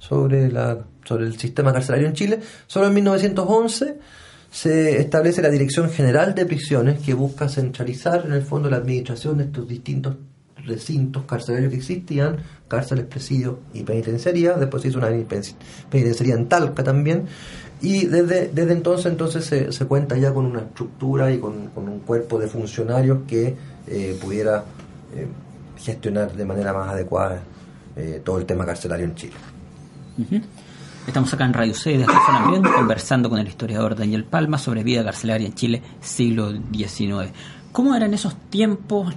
sobre, 0.00 0.50
la, 0.50 0.78
sobre 1.04 1.26
el 1.26 1.38
sistema 1.38 1.72
carcelario 1.72 2.08
en 2.08 2.14
Chile, 2.14 2.40
solo 2.66 2.88
en 2.88 2.94
1911 2.94 3.98
se 4.50 5.00
establece 5.00 5.40
la 5.42 5.50
Dirección 5.50 5.88
General 5.90 6.34
de 6.34 6.44
Prisiones 6.44 6.98
que 6.98 7.14
busca 7.14 7.48
centralizar 7.48 8.24
en 8.26 8.32
el 8.32 8.42
fondo 8.42 8.68
la 8.68 8.78
administración 8.78 9.38
de 9.38 9.44
estos 9.44 9.68
distintos 9.68 10.16
recintos 10.64 11.24
carcelarios 11.24 11.70
que 11.70 11.76
existían, 11.78 12.38
cárceles, 12.68 13.06
presidios 13.06 13.56
y 13.72 13.82
penitenciaría, 13.82 14.54
después 14.54 14.82
se 14.82 14.88
hizo 14.88 14.98
una 14.98 15.08
peniten- 15.08 15.54
penitenciaría 15.88 16.34
en 16.34 16.48
Talca 16.48 16.82
también, 16.82 17.26
y 17.80 18.06
desde, 18.06 18.48
desde 18.48 18.72
entonces 18.72 19.06
entonces 19.06 19.44
se, 19.44 19.72
se 19.72 19.86
cuenta 19.86 20.16
ya 20.18 20.34
con 20.34 20.44
una 20.44 20.60
estructura 20.60 21.32
y 21.32 21.38
con, 21.38 21.68
con 21.68 21.88
un 21.88 22.00
cuerpo 22.00 22.38
de 22.38 22.46
funcionarios 22.46 23.20
que 23.26 23.54
eh, 23.86 24.18
pudiera 24.20 24.64
eh, 25.14 25.26
gestionar 25.78 26.32
de 26.32 26.44
manera 26.44 26.72
más 26.74 26.90
adecuada 26.90 27.40
eh, 27.96 28.20
todo 28.22 28.38
el 28.38 28.44
tema 28.44 28.66
carcelario 28.66 29.06
en 29.06 29.14
Chile. 29.14 29.34
Estamos 31.06 31.32
acá 31.32 31.44
en 31.44 31.54
Radio 31.54 31.74
C 31.74 31.96
de 31.96 32.06
Ambiente 32.28 32.68
conversando 32.74 33.30
con 33.30 33.38
el 33.38 33.48
historiador 33.48 33.96
Daniel 33.96 34.24
Palma 34.24 34.58
sobre 34.58 34.84
vida 34.84 35.02
carcelaria 35.02 35.46
en 35.46 35.54
Chile, 35.54 35.82
siglo 36.00 36.52
XIX. 36.52 37.32
¿Cómo 37.72 37.94
eran 37.94 38.12
esos 38.14 38.36
tiempos, 38.50 39.14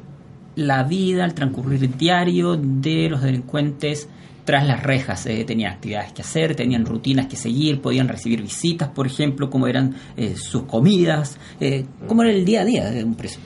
la 0.56 0.84
vida, 0.84 1.26
el 1.26 1.34
transcurrir 1.34 1.98
diario 1.98 2.56
de 2.56 3.10
los 3.10 3.22
delincuentes 3.22 4.08
tras 4.46 4.66
las 4.66 4.82
rejas? 4.82 5.26
Eh, 5.26 5.44
tenían 5.46 5.74
actividades 5.74 6.14
que 6.14 6.22
hacer, 6.22 6.56
tenían 6.56 6.86
rutinas 6.86 7.28
que 7.28 7.36
seguir, 7.36 7.82
podían 7.82 8.08
recibir 8.08 8.42
visitas, 8.42 8.90
por 8.90 9.06
ejemplo, 9.06 9.50
cómo 9.50 9.68
eran 9.68 9.96
eh, 10.16 10.36
sus 10.38 10.64
comidas, 10.64 11.38
eh, 11.60 11.86
cómo 12.08 12.24
era 12.24 12.32
el 12.32 12.46
día 12.46 12.62
a 12.62 12.66
día 12.66 12.90
de 12.90 13.04
un 13.04 13.16
preso. 13.16 13.40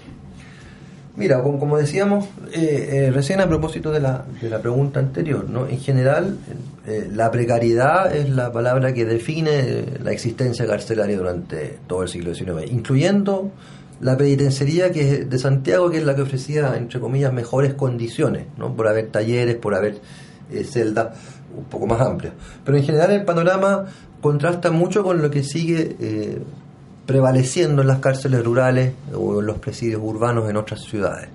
Mira, 1.17 1.41
como, 1.41 1.79
decíamos 1.79 2.25
eh, 2.53 2.89
eh, 3.07 3.11
recién 3.11 3.41
a 3.41 3.47
propósito 3.47 3.91
de 3.91 3.99
la, 3.99 4.23
de 4.39 4.51
la 4.51 4.61
pregunta 4.61 4.99
anterior, 4.99 5.49
¿no? 5.49 5.67
en 5.67 5.79
general 5.79 6.37
eh, 6.85 7.09
la 7.11 7.31
precariedad 7.31 8.15
es 8.15 8.29
la 8.29 8.51
palabra 8.51 8.93
que 8.93 9.03
define 9.03 9.83
la 10.03 10.11
existencia 10.11 10.67
carcelaria 10.67 11.17
durante 11.17 11.79
todo 11.87 12.03
el 12.03 12.07
siglo 12.07 12.35
XIX, 12.35 12.71
incluyendo 12.71 13.49
la 13.99 14.15
penitenciaría 14.15 14.91
que 14.91 15.25
de 15.25 15.39
Santiago, 15.39 15.89
que 15.89 15.97
es 15.97 16.05
la 16.05 16.15
que 16.15 16.21
ofrecía, 16.21 16.77
entre 16.77 16.99
comillas, 16.99 17.33
mejores 17.33 17.73
condiciones, 17.73 18.45
¿no? 18.55 18.75
por 18.75 18.87
haber 18.87 19.07
talleres, 19.07 19.55
por 19.55 19.73
haber 19.73 19.99
celdas 20.65 21.17
un 21.57 21.63
poco 21.63 21.87
más 21.87 21.99
amplias. 21.99 22.35
Pero 22.63 22.77
en 22.77 22.83
general 22.83 23.09
el 23.09 23.25
panorama 23.25 23.85
contrasta 24.21 24.69
mucho 24.69 25.03
con 25.03 25.19
lo 25.23 25.31
que 25.31 25.41
sigue 25.41 25.95
prevaleciendo 27.07 27.81
en 27.81 27.87
las 27.87 27.97
cárceles 27.99 28.43
rurales 28.45 28.93
o 29.15 29.39
en 29.39 29.47
los 29.47 29.57
presidios 29.57 30.01
urbanos 30.03 30.47
en 30.49 30.57
otras 30.57 30.81
ciudades. 30.83 31.29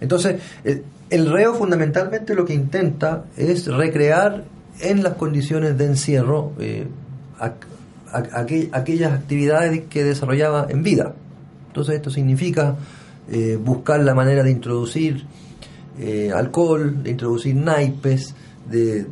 Entonces, 0.00 0.42
el, 0.64 0.82
el 1.08 1.30
reo 1.32 1.54
fundamentalmente 1.54 2.34
lo 2.34 2.44
que 2.44 2.52
intenta 2.52 3.24
es 3.36 3.66
recrear 3.68 4.44
en 4.80 5.02
las 5.02 5.14
condiciones 5.14 5.78
de 5.78 5.86
encierro 5.86 6.52
eh, 6.58 6.86
aqu- 7.38 8.32
aqu- 8.34 8.68
aquellas 8.72 9.12
actividades 9.12 9.82
que 9.88 10.04
desarrollaba 10.04 10.66
en 10.68 10.82
vida. 10.82 11.14
Entonces 11.68 11.94
esto 11.94 12.10
significa 12.10 12.76
eh, 13.30 13.56
buscar 13.62 14.00
la 14.00 14.14
manera 14.14 14.42
de 14.42 14.50
introducir 14.50 15.24
eh, 15.98 16.30
alcohol, 16.34 17.02
de 17.02 17.10
introducir 17.12 17.54
naipes, 17.54 18.34
de- 18.68 19.04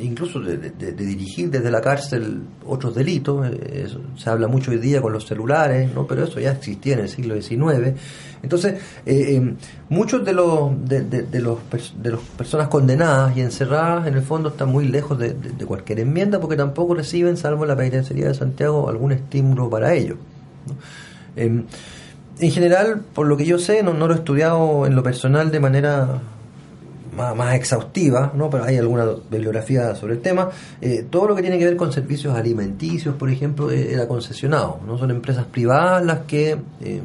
incluso 0.00 0.40
de, 0.40 0.70
dirigir 0.92 1.50
desde 1.50 1.70
la 1.70 1.80
cárcel 1.80 2.42
otros 2.66 2.94
delitos. 2.94 3.46
eh, 3.52 3.86
se 4.16 4.30
habla 4.30 4.48
mucho 4.48 4.70
hoy 4.70 4.78
día 4.78 5.00
con 5.00 5.12
los 5.12 5.26
celulares, 5.26 5.92
¿no? 5.94 6.06
pero 6.06 6.24
eso 6.24 6.40
ya 6.40 6.52
existía 6.52 6.94
en 6.94 7.00
el 7.00 7.08
siglo 7.08 7.40
XIX. 7.40 7.98
Entonces, 8.42 8.74
eh, 9.06 9.36
eh, 9.36 9.54
muchos 9.88 10.24
de 10.24 10.32
los 10.32 10.88
de, 10.88 11.26
los 11.40 11.58
de 12.02 12.10
las 12.10 12.20
personas 12.36 12.68
condenadas 12.68 13.36
y 13.36 13.40
encerradas 13.40 14.06
en 14.06 14.14
el 14.14 14.22
fondo 14.22 14.50
están 14.50 14.70
muy 14.70 14.88
lejos 14.88 15.18
de 15.18 15.34
cualquier 15.66 16.00
enmienda 16.00 16.40
porque 16.40 16.56
tampoco 16.56 16.94
reciben, 16.94 17.36
salvo 17.36 17.66
la 17.66 17.76
penitenciaría 17.76 18.28
de 18.28 18.34
Santiago, 18.34 18.88
algún 18.88 19.12
estímulo 19.12 19.68
para 19.68 19.94
ello. 19.94 20.16
¿no? 20.66 20.74
Em, 21.36 21.64
en 22.38 22.50
general, 22.50 23.02
por 23.14 23.26
lo 23.26 23.36
que 23.36 23.44
yo 23.44 23.58
sé, 23.58 23.82
no, 23.82 23.92
no 23.92 24.08
lo 24.08 24.14
he 24.14 24.16
estudiado 24.16 24.86
en 24.86 24.96
lo 24.96 25.02
personal 25.02 25.50
de 25.50 25.60
manera 25.60 26.20
más, 27.34 27.54
exhaustiva, 27.54 28.32
¿no? 28.34 28.50
pero 28.50 28.64
hay 28.64 28.76
alguna 28.76 29.06
bibliografía 29.30 29.94
sobre 29.94 30.14
el 30.14 30.20
tema. 30.20 30.50
eh, 30.80 31.06
todo 31.08 31.28
lo 31.28 31.36
que 31.36 31.42
tiene 31.42 31.58
que 31.58 31.64
ver 31.64 31.76
con 31.76 31.92
servicios 31.92 32.34
alimenticios, 32.34 33.14
por 33.14 33.30
ejemplo, 33.30 33.70
eh, 33.70 33.92
era 33.92 34.06
concesionado. 34.08 34.80
¿no? 34.86 34.98
Son 34.98 35.10
empresas 35.10 35.46
privadas 35.46 36.04
las 36.04 36.20
que 36.20 36.56
eh, 36.80 37.02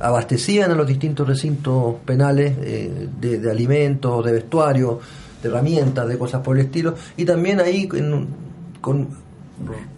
abastecían 0.00 0.70
a 0.70 0.74
los 0.74 0.86
distintos 0.86 1.26
recintos 1.26 1.96
penales 2.04 2.56
eh, 2.62 3.08
de, 3.20 3.50
alimentos, 3.50 4.24
de 4.24 4.32
vestuario. 4.32 5.00
de 5.42 5.48
herramientas, 5.48 6.08
de 6.08 6.18
cosas 6.18 6.42
por 6.42 6.58
el 6.58 6.66
estilo, 6.66 6.94
y 7.16 7.24
también 7.24 7.60
ahí 7.60 7.86
con 8.80 9.28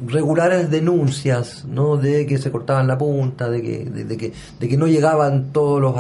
regulares 0.06 0.70
denuncias 0.70 1.64
¿no? 1.64 1.96
de 1.96 2.26
que 2.26 2.38
se 2.38 2.50
cortaban 2.50 2.86
la 2.86 2.96
punta, 2.96 3.48
de 3.48 3.62
que, 3.62 3.84
de, 3.84 4.04
de 4.04 4.16
que, 4.16 4.32
de 4.58 4.68
que 4.68 4.76
no 4.76 4.86
llegaban 4.86 5.52
todos 5.52 5.80
los 5.80 5.94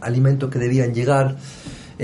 alimentos 0.00 0.50
que 0.50 0.58
debían 0.58 0.94
llegar. 0.94 1.36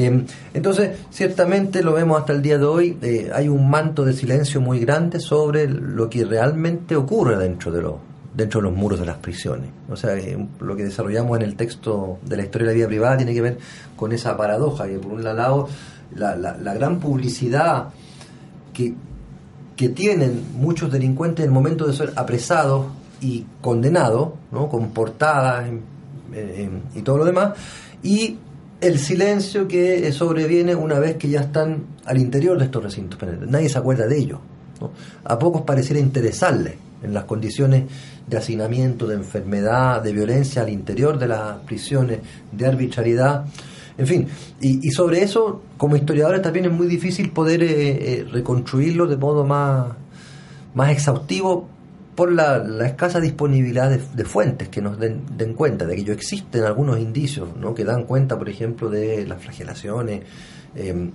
Eh, 0.02 0.24
entonces, 0.54 0.98
ciertamente 1.10 1.82
lo 1.82 1.92
vemos 1.92 2.18
hasta 2.20 2.32
el 2.32 2.40
día 2.42 2.56
de 2.58 2.64
hoy, 2.64 2.96
eh, 3.02 3.30
hay 3.34 3.48
un 3.48 3.68
manto 3.68 4.04
de 4.04 4.12
silencio 4.14 4.60
muy 4.60 4.78
grande 4.80 5.20
sobre 5.20 5.68
lo 5.68 6.08
que 6.08 6.24
realmente 6.24 6.96
ocurre 6.96 7.36
dentro 7.36 7.70
de 7.70 7.82
los 7.82 7.94
dentro 8.32 8.60
de 8.60 8.68
los 8.70 8.76
muros 8.78 9.00
de 9.00 9.06
las 9.06 9.16
prisiones. 9.16 9.68
O 9.90 9.96
sea, 9.96 10.16
eh, 10.16 10.38
lo 10.60 10.76
que 10.76 10.84
desarrollamos 10.84 11.36
en 11.38 11.42
el 11.44 11.56
texto 11.56 12.18
de 12.24 12.36
la 12.36 12.44
historia 12.44 12.68
de 12.68 12.72
la 12.74 12.76
vida 12.76 12.86
privada 12.86 13.16
tiene 13.16 13.34
que 13.34 13.40
ver 13.42 13.58
con 13.96 14.12
esa 14.12 14.36
paradoja, 14.36 14.86
que 14.86 14.98
por 15.00 15.12
un 15.12 15.24
lado 15.24 15.68
la, 16.14 16.36
la- 16.36 16.56
la 16.56 16.72
gran 16.74 17.00
publicidad 17.00 17.88
que, 18.72 18.94
que 19.76 19.88
tienen 19.88 20.44
muchos 20.54 20.92
delincuentes 20.92 21.44
en 21.44 21.50
el 21.50 21.54
momento 21.54 21.86
de 21.88 21.92
ser 21.92 22.12
apresados 22.14 22.86
y 23.20 23.44
condenados, 23.60 24.30
¿no? 24.52 24.68
con 24.68 24.90
portadas 24.90 25.66
en- 25.68 25.82
y 26.94 27.02
todo 27.02 27.18
lo 27.18 27.24
demás, 27.24 27.54
y 28.04 28.38
el 28.80 28.98
silencio 28.98 29.68
que 29.68 30.10
sobreviene 30.12 30.74
una 30.74 30.98
vez 30.98 31.16
que 31.16 31.28
ya 31.28 31.40
están 31.40 31.84
al 32.04 32.18
interior 32.18 32.58
de 32.58 32.64
estos 32.64 32.82
recintos 32.82 33.18
penales. 33.18 33.48
Nadie 33.48 33.68
se 33.68 33.78
acuerda 33.78 34.06
de 34.06 34.18
ello. 34.18 34.40
A 35.24 35.38
pocos 35.38 35.62
pareciera 35.62 36.00
interesarles 36.00 36.74
en 37.02 37.12
las 37.12 37.24
condiciones 37.24 37.84
de 38.26 38.36
hacinamiento, 38.36 39.06
de 39.06 39.16
enfermedad, 39.16 40.02
de 40.02 40.12
violencia 40.12 40.62
al 40.62 40.70
interior 40.70 41.18
de 41.18 41.28
las 41.28 41.58
prisiones, 41.60 42.20
de 42.52 42.66
arbitrariedad. 42.66 43.44
En 43.98 44.06
fin, 44.06 44.28
y, 44.60 44.86
y 44.86 44.90
sobre 44.92 45.22
eso, 45.22 45.62
como 45.76 45.96
historiadores, 45.96 46.40
también 46.40 46.66
es 46.66 46.72
muy 46.72 46.86
difícil 46.86 47.30
poder 47.30 47.62
eh, 47.62 47.68
eh, 47.70 48.26
reconstruirlo 48.30 49.06
de 49.06 49.16
modo 49.16 49.44
más, 49.44 49.88
más 50.74 50.90
exhaustivo 50.90 51.68
por 52.14 52.32
la, 52.32 52.58
la 52.58 52.86
escasa 52.86 53.20
disponibilidad 53.20 53.90
de, 53.90 54.00
de 54.14 54.24
fuentes 54.24 54.68
que 54.68 54.82
nos 54.82 54.98
den, 54.98 55.22
den 55.36 55.54
cuenta 55.54 55.86
de 55.86 55.94
que 55.94 56.02
ello 56.02 56.12
existen 56.12 56.64
algunos 56.64 56.98
indicios 56.98 57.56
¿no? 57.56 57.74
que 57.74 57.84
dan 57.84 58.04
cuenta, 58.04 58.38
por 58.38 58.48
ejemplo, 58.48 58.90
de 58.90 59.26
las 59.26 59.42
flagelaciones. 59.42 60.22
eh, 60.74 61.10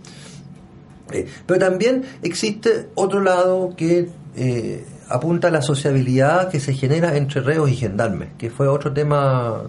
eh, 1.11 1.27
pero 1.45 1.59
también 1.59 2.03
existe 2.23 2.87
otro 2.95 3.21
lado 3.21 3.75
que 3.75 4.09
eh, 4.35 4.85
apunta 5.09 5.49
a 5.49 5.51
la 5.51 5.61
sociabilidad 5.61 6.49
que 6.49 6.59
se 6.59 6.73
genera 6.73 7.15
entre 7.15 7.41
reos 7.41 7.69
y 7.69 7.75
gendarmes, 7.75 8.29
que 8.37 8.49
fue 8.49 8.67
otro 8.67 8.91
tema 8.91 9.63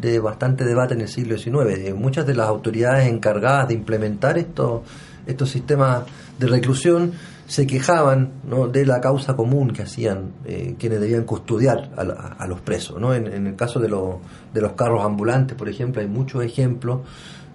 de 0.00 0.18
bastante 0.18 0.64
debate 0.64 0.94
en 0.94 1.00
el 1.02 1.08
siglo 1.08 1.38
XIX. 1.38 1.78
Eh, 1.78 1.94
muchas 1.94 2.26
de 2.26 2.34
las 2.34 2.48
autoridades 2.48 3.08
encargadas 3.08 3.68
de 3.68 3.74
implementar 3.74 4.36
estos, 4.36 4.82
estos 5.26 5.50
sistemas 5.50 6.02
de 6.38 6.46
reclusión 6.46 7.12
se 7.46 7.66
quejaban 7.66 8.30
¿no? 8.48 8.68
de 8.68 8.86
la 8.86 9.00
causa 9.00 9.36
común 9.36 9.72
que 9.72 9.82
hacían 9.82 10.30
eh, 10.46 10.74
quienes 10.78 11.00
debían 11.00 11.24
custodiar 11.24 11.90
a, 11.96 12.04
la- 12.04 12.36
a 12.38 12.46
los 12.46 12.60
presos. 12.60 12.98
¿no? 13.00 13.14
En, 13.14 13.46
el 13.46 13.56
caso 13.56 13.78
de, 13.78 13.88
los 13.88 14.16
de 14.54 14.60
los 14.62 14.72
carros 14.72 15.04
ambulantes, 15.04 15.56
por 15.56 15.68
ejemplo, 15.68 16.00
hay 16.00 16.08
muchos 16.08 16.42
ejemplos 16.44 17.00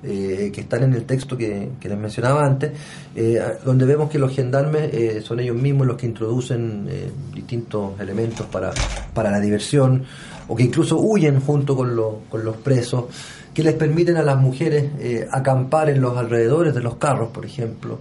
eh, 0.04 0.52
que 0.54 0.62
están 0.62 0.84
en 0.84 0.94
el 0.94 1.06
texto 1.06 1.36
que, 1.36 1.70
les 1.82 1.98
mencionaba 1.98 2.46
antes, 2.46 2.74
eh, 3.16 3.42
donde 3.66 3.86
vemos 3.86 4.12
que 4.12 4.20
los 4.20 4.32
gendarmes 4.36 5.24
son 5.26 5.40
ellos 5.40 5.56
mismos 5.56 5.88
los 5.88 5.98
que 5.98 6.06
introducen 6.06 6.88
distintos 7.34 8.00
elementos 8.00 8.46
para, 8.46 8.72
para 9.16 9.32
la 9.32 9.40
diversión, 9.40 10.04
o 10.48 10.56
que 10.56 10.64
incluso 10.64 10.98
huyen 11.00 11.40
junto 11.42 11.76
con, 11.76 11.96
los- 11.96 12.16
con 12.30 12.46
los 12.46 12.58
presos, 12.58 13.06
que 13.58 13.64
les 13.64 13.74
permiten 13.74 14.18
a 14.18 14.22
las 14.22 14.38
mujeres 14.38 14.86
eh, 15.00 15.28
acampar 15.32 15.90
en 15.90 16.00
los 16.00 16.16
alrededores 16.16 16.76
de 16.76 16.82
los 16.82 16.98
carros, 16.98 17.30
por 17.30 17.44
ejemplo. 17.44 17.98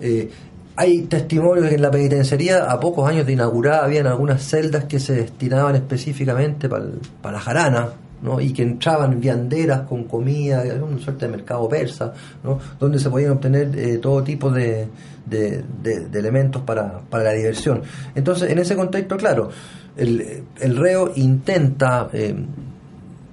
Eh, 0.00 0.30
hay 0.74 1.02
testimonios 1.02 1.68
que 1.68 1.74
en 1.74 1.82
la 1.82 1.90
penitenciaría, 1.90 2.64
a 2.64 2.80
pocos 2.80 3.06
años 3.06 3.26
de 3.26 3.34
inaugurada, 3.34 3.84
habían 3.84 4.06
algunas 4.06 4.42
celdas 4.42 4.84
que 4.84 4.98
se 4.98 5.12
destinaban 5.16 5.74
específicamente 5.76 6.66
para, 6.70 6.86
la 7.30 7.38
jarana, 7.40 7.88
¿no? 8.22 8.40
y 8.40 8.54
que 8.54 8.62
entraban 8.62 9.20
vianderas 9.20 9.82
con 9.82 10.04
comida, 10.04 10.64
una 10.82 10.98
suerte 10.98 11.26
de 11.26 11.32
mercado 11.32 11.68
persa, 11.68 12.14
¿no? 12.42 12.58
donde 12.80 12.98
se 12.98 13.10
podían 13.10 13.32
obtener 13.32 13.78
eh, 13.78 13.98
todo 13.98 14.22
tipo 14.24 14.50
de, 14.50 14.88
de- 15.26 15.62
de- 15.82 16.06
de 16.08 16.18
elementos 16.18 16.62
para, 16.62 17.00
para 17.10 17.22
la 17.24 17.32
diversión. 17.32 17.82
Entonces, 18.14 18.50
en 18.50 18.58
ese 18.60 18.74
contexto, 18.76 19.18
claro, 19.18 19.50
el, 19.94 20.42
el 20.58 20.76
reo 20.78 21.12
intenta 21.16 22.08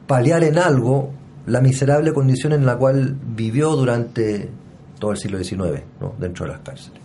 paliar 0.07 0.43
en 0.43 0.57
algo 0.57 1.22
la 1.45 1.61
miserable 1.61 2.13
condición 2.13 2.53
en 2.53 2.65
la 2.65 2.77
cual 2.77 3.15
vivió 3.35 3.75
durante 3.75 4.49
todo 4.99 5.11
el 5.11 5.17
siglo 5.17 5.43
XIX, 5.43 5.83
¿no? 5.99 6.13
dentro 6.19 6.45
de 6.45 6.51
las 6.53 6.61
cárceles. 6.61 6.99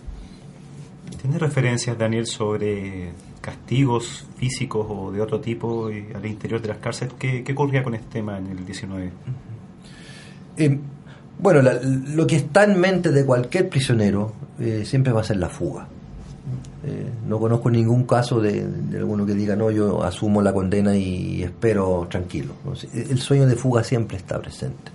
¿Tiene 1.21 1.37
referencias, 1.37 1.97
Daniel, 1.97 2.25
sobre 2.25 3.11
castigos 3.41 4.25
físicos 4.37 4.85
o 4.89 5.11
de 5.11 5.21
otro 5.21 5.39
tipo 5.41 5.89
eh, 5.89 6.07
al 6.15 6.25
interior 6.25 6.61
de 6.61 6.69
las 6.69 6.77
cárceles? 6.77 7.13
¿Qué, 7.19 7.43
qué 7.43 7.51
ocurría 7.51 7.83
con 7.83 7.93
este 7.95 8.07
tema 8.19 8.37
en 8.37 8.47
el 8.47 8.65
19? 8.65 9.11
Eh, 10.57 10.79
bueno, 11.39 11.61
la- 11.61 11.79
lo 11.81 12.25
que 12.27 12.35
está 12.37 12.63
en 12.63 12.79
mente 12.79 13.11
de 13.11 13.25
cualquier 13.25 13.67
prisionero 13.69 14.33
eh, 14.59 14.83
siempre 14.85 15.11
va 15.11 15.21
a 15.21 15.23
ser 15.25 15.37
la 15.37 15.49
fuga. 15.49 15.87
Eh, 16.85 17.09
no 17.27 17.39
conozco 17.39 17.69
ningún 17.69 18.03
caso 18.05 18.39
de, 18.39 18.65
alguno 18.97 19.25
que 19.25 19.33
diga, 19.33 19.55
no, 19.55 19.69
yo 19.69 20.01
asumo 20.03 20.41
la 20.41 20.53
condena 20.53 20.95
y 20.95 21.43
espero 21.43 22.07
tranquilo. 22.09 22.53
Sí, 22.75 22.87
El 22.93 23.19
sueño 23.19 23.45
de 23.47 23.55
fuga 23.55 23.83
siempre 23.83 24.15
está 24.17 24.39
presente. 24.39 24.91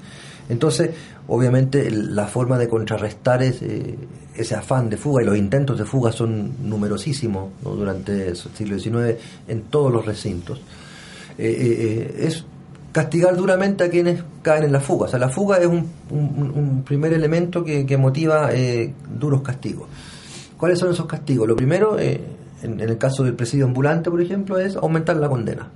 Entonces, 0.48 0.90
obviamente, 1.28 1.90
la 1.90 2.26
forma 2.26 2.58
de 2.58 2.68
contrarrestar 2.68 3.42
ese, 3.42 3.96
ese 4.34 4.54
afán 4.54 4.88
de 4.90 4.96
fuga 4.96 5.22
y 5.22 5.26
los 5.26 5.36
intentos 5.36 5.78
de 5.78 5.84
fuga 5.84 6.10
son 6.12 6.52
numerosísimos 6.68 7.50
durante 7.62 8.28
el 8.28 8.36
siglo 8.36 8.78
XIX 8.78 9.18
en 9.48 9.62
todos 9.64 9.92
los 9.92 10.04
recintos. 10.06 10.58
Eh, 11.38 11.46
eh, 11.48 12.12
eh, 12.20 12.26
es 12.28 12.44
castigar 12.92 13.36
duramente 13.36 13.84
a 13.84 13.90
quienes 13.90 14.22
caen 14.42 14.64
en 14.64 14.72
la 14.72 14.80
fuga. 14.80 15.06
O 15.06 15.08
sea, 15.08 15.18
la 15.18 15.28
fuga 15.28 15.58
es 15.58 15.66
un, 15.66 15.86
un- 16.10 16.52
un 16.54 16.82
primer 16.82 17.12
elemento 17.12 17.64
que, 17.64 17.84
que 17.84 17.96
motiva 17.96 18.50
eh, 18.52 18.92
duros 19.18 19.42
castigos. 19.42 19.88
¿Cuáles 20.58 20.78
son 20.78 20.90
esos 20.92 21.06
castigos? 21.06 21.46
Lo 21.48 21.56
primero, 21.56 21.98
eh, 21.98 22.20
en, 22.62 22.80
el 22.80 22.96
caso 22.98 23.22
del 23.24 23.34
presidio 23.34 23.66
ambulante, 23.66 24.10
por 24.10 24.20
ejemplo, 24.20 24.58
es 24.58 24.76
aumentar 24.76 25.16
la 25.16 25.28
condena. 25.28 25.68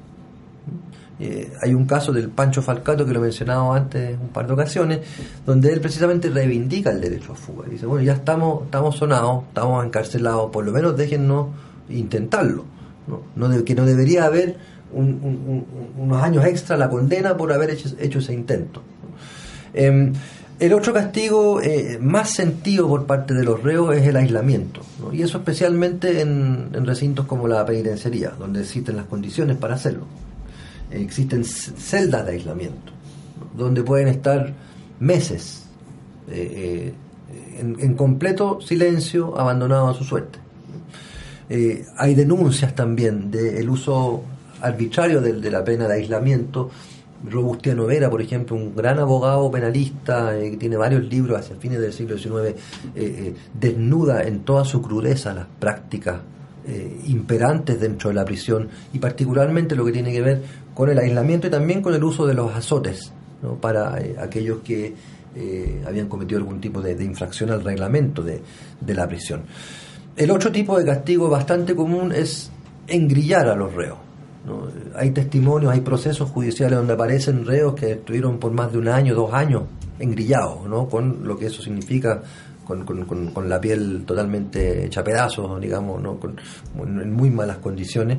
Eh, 1.21 1.53
hay 1.63 1.75
un 1.75 1.85
caso 1.85 2.13
del 2.13 2.29
Pancho 2.29 2.63
Falcato 2.63 3.05
que 3.05 3.13
lo 3.13 3.19
he 3.19 3.23
mencionado 3.23 3.73
antes 3.73 4.17
un 4.21 4.29
par 4.29 4.47
de 4.47 4.53
ocasiones, 4.53 5.01
donde 5.45 5.73
él 5.73 5.81
precisamente 5.81 6.31
reivindica 6.31 6.91
el 6.91 7.01
derecho 7.01 7.33
a 7.33 7.35
fuga. 7.35 7.67
Dice, 7.69 7.87
bueno, 7.87 8.05
ya 8.05 8.13
estamos, 8.13 8.65
estamos 8.65 8.97
sonados, 8.97 9.43
estamos 9.49 9.85
encarcelados, 9.85 10.51
por 10.53 10.65
lo 10.65 10.71
menos 10.73 10.97
déjennos 10.97 11.49
intentarlo. 11.91 12.65
¿no? 13.09 13.49
No 13.49 13.65
que 13.65 13.75
no 13.75 13.85
debería 13.85 14.27
haber 14.27 14.57
un- 14.93 15.19
un- 15.23 15.65
un- 15.97 16.03
unos 16.05 16.23
años 16.23 16.45
extra 16.45 16.77
la 16.77 16.89
condena 16.89 17.37
por 17.37 17.53
haber 17.53 17.71
hecho, 17.71 17.89
ese 17.99 18.33
intento. 18.33 18.81
¿no? 19.03 20.13
El 20.59 20.73
otro 20.73 20.93
castigo 20.93 21.61
eh, 21.63 21.99
más 22.01 22.31
sentido 22.31 22.89
por 22.89 23.07
parte 23.07 23.33
de 23.33 23.45
los 23.45 23.63
reos 23.63 23.95
es 23.97 24.05
el 24.09 24.17
aislamiento, 24.17 24.81
y 25.13 25.23
eso 25.23 25.39
especialmente 25.39 26.21
en, 26.21 26.85
recintos 26.85 27.27
como 27.27 27.47
la 27.47 27.65
penitenciaría, 27.65 28.31
donde 28.31 28.63
existen 28.63 28.97
las 28.97 29.07
condiciones 29.07 29.57
para 29.57 29.77
hacerlo. 29.77 30.05
Existen 30.91 31.45
celdas 31.45 32.27
de 32.27 32.33
aislamiento, 32.33 32.93
donde 33.57 33.85
pueden 33.85 34.09
estar 34.09 34.53
meses 34.99 35.67
eh, 36.29 36.93
eh, 37.31 37.61
en, 37.61 37.95
completo 37.95 38.61
silencio, 38.61 39.39
abandonados 39.39 39.95
a 39.95 39.99
su 39.99 40.05
suerte. 40.05 40.41
Hay 41.97 42.15
denuncias 42.15 42.75
también 42.75 43.31
del 43.31 43.71
uso 43.71 44.23
arbitrario 44.61 45.21
de 45.21 45.51
la 45.51 45.63
pena 45.63 45.87
de 45.87 45.95
aislamiento. 45.95 46.71
Robustiano 47.25 47.87
Vera, 47.87 48.09
por 48.09 48.23
ejemplo, 48.23 48.57
un 48.57 48.75
gran 48.75 48.99
abogado 48.99 49.51
penalista 49.51 50.39
eh, 50.39 50.53
que 50.53 50.57
tiene 50.57 50.77
varios 50.77 51.05
libros 51.05 51.39
hacia 51.39 51.57
fines 51.57 51.81
del 51.81 51.93
siglo 51.93 52.17
XIX, 52.17 52.35
eh, 52.35 52.55
eh, 52.95 53.35
desnuda 53.59 54.23
en 54.23 54.41
toda 54.41 54.65
su 54.65 54.81
crudeza 54.83 55.35
las 55.35 55.47
prácticas 55.59 56.21
imperantes 57.07 57.81
dentro 57.81 58.11
de 58.11 58.15
la 58.15 58.27
prisión 58.27 58.69
y 58.93 58.99
particularmente 58.99 59.75
lo 59.75 59.87
que 59.87 59.93
tiene 59.93 60.13
que 60.13 60.21
ver 60.21 60.43
con 60.75 60.91
el 60.91 60.99
aislamiento 60.99 61.47
y 61.47 61.51
también 61.51 61.81
con 61.81 61.95
el 61.95 62.05
uso 62.05 62.27
de 62.27 62.35
los 62.35 62.55
azotes 62.55 63.11
para 63.63 63.95
aquellos 64.19 64.59
que 64.59 64.93
habían 65.87 66.09
cometido 66.09 66.39
algún 66.39 66.61
tipo 66.61 66.83
de, 66.83 66.95
de 66.95 67.05
infracción 67.05 67.51
al 67.53 67.65
reglamento 67.65 68.23
de, 68.23 68.43
de 68.83 68.95
la 68.95 69.09
prisión. 69.09 69.45
El 70.15 70.31
otro 70.31 70.53
tipo 70.53 70.79
de 70.79 70.85
castigo 70.85 71.31
bastante 71.31 71.75
común 71.75 72.13
es 72.13 72.51
engrillar 72.87 73.49
a 73.49 73.57
los 73.57 73.73
reos. 73.73 74.08
¿No? 74.49 74.63
Hay 74.97 75.11
testimonios, 75.11 75.73
hay 75.73 75.81
procesos 75.81 76.31
judiciales 76.31 76.79
donde 76.79 76.95
aparecen 76.95 77.45
reos 77.45 77.75
que 77.75 77.93
estuvieron 77.93 78.39
por 78.39 78.53
más 78.53 78.73
de 78.73 78.79
un 78.79 78.89
año, 78.89 79.15
dos 79.15 79.33
años 79.33 79.65
engrillados, 79.99 80.67
¿no? 80.69 80.89
con 80.89 81.27
lo 81.27 81.37
que 81.37 81.47
eso 81.47 81.61
significa, 81.63 82.23
con, 82.65 82.85
con- 82.85 83.05
con- 83.33 83.49
la 83.49 83.61
piel 83.61 84.05
totalmente 84.07 84.85
hecha 84.87 85.03
pedazos, 85.05 85.61
digamos, 85.61 86.01
¿no? 86.03 86.19
con, 86.19 86.37
en 86.79 87.13
muy 87.13 87.31
malas 87.31 87.59
condiciones. 87.59 88.19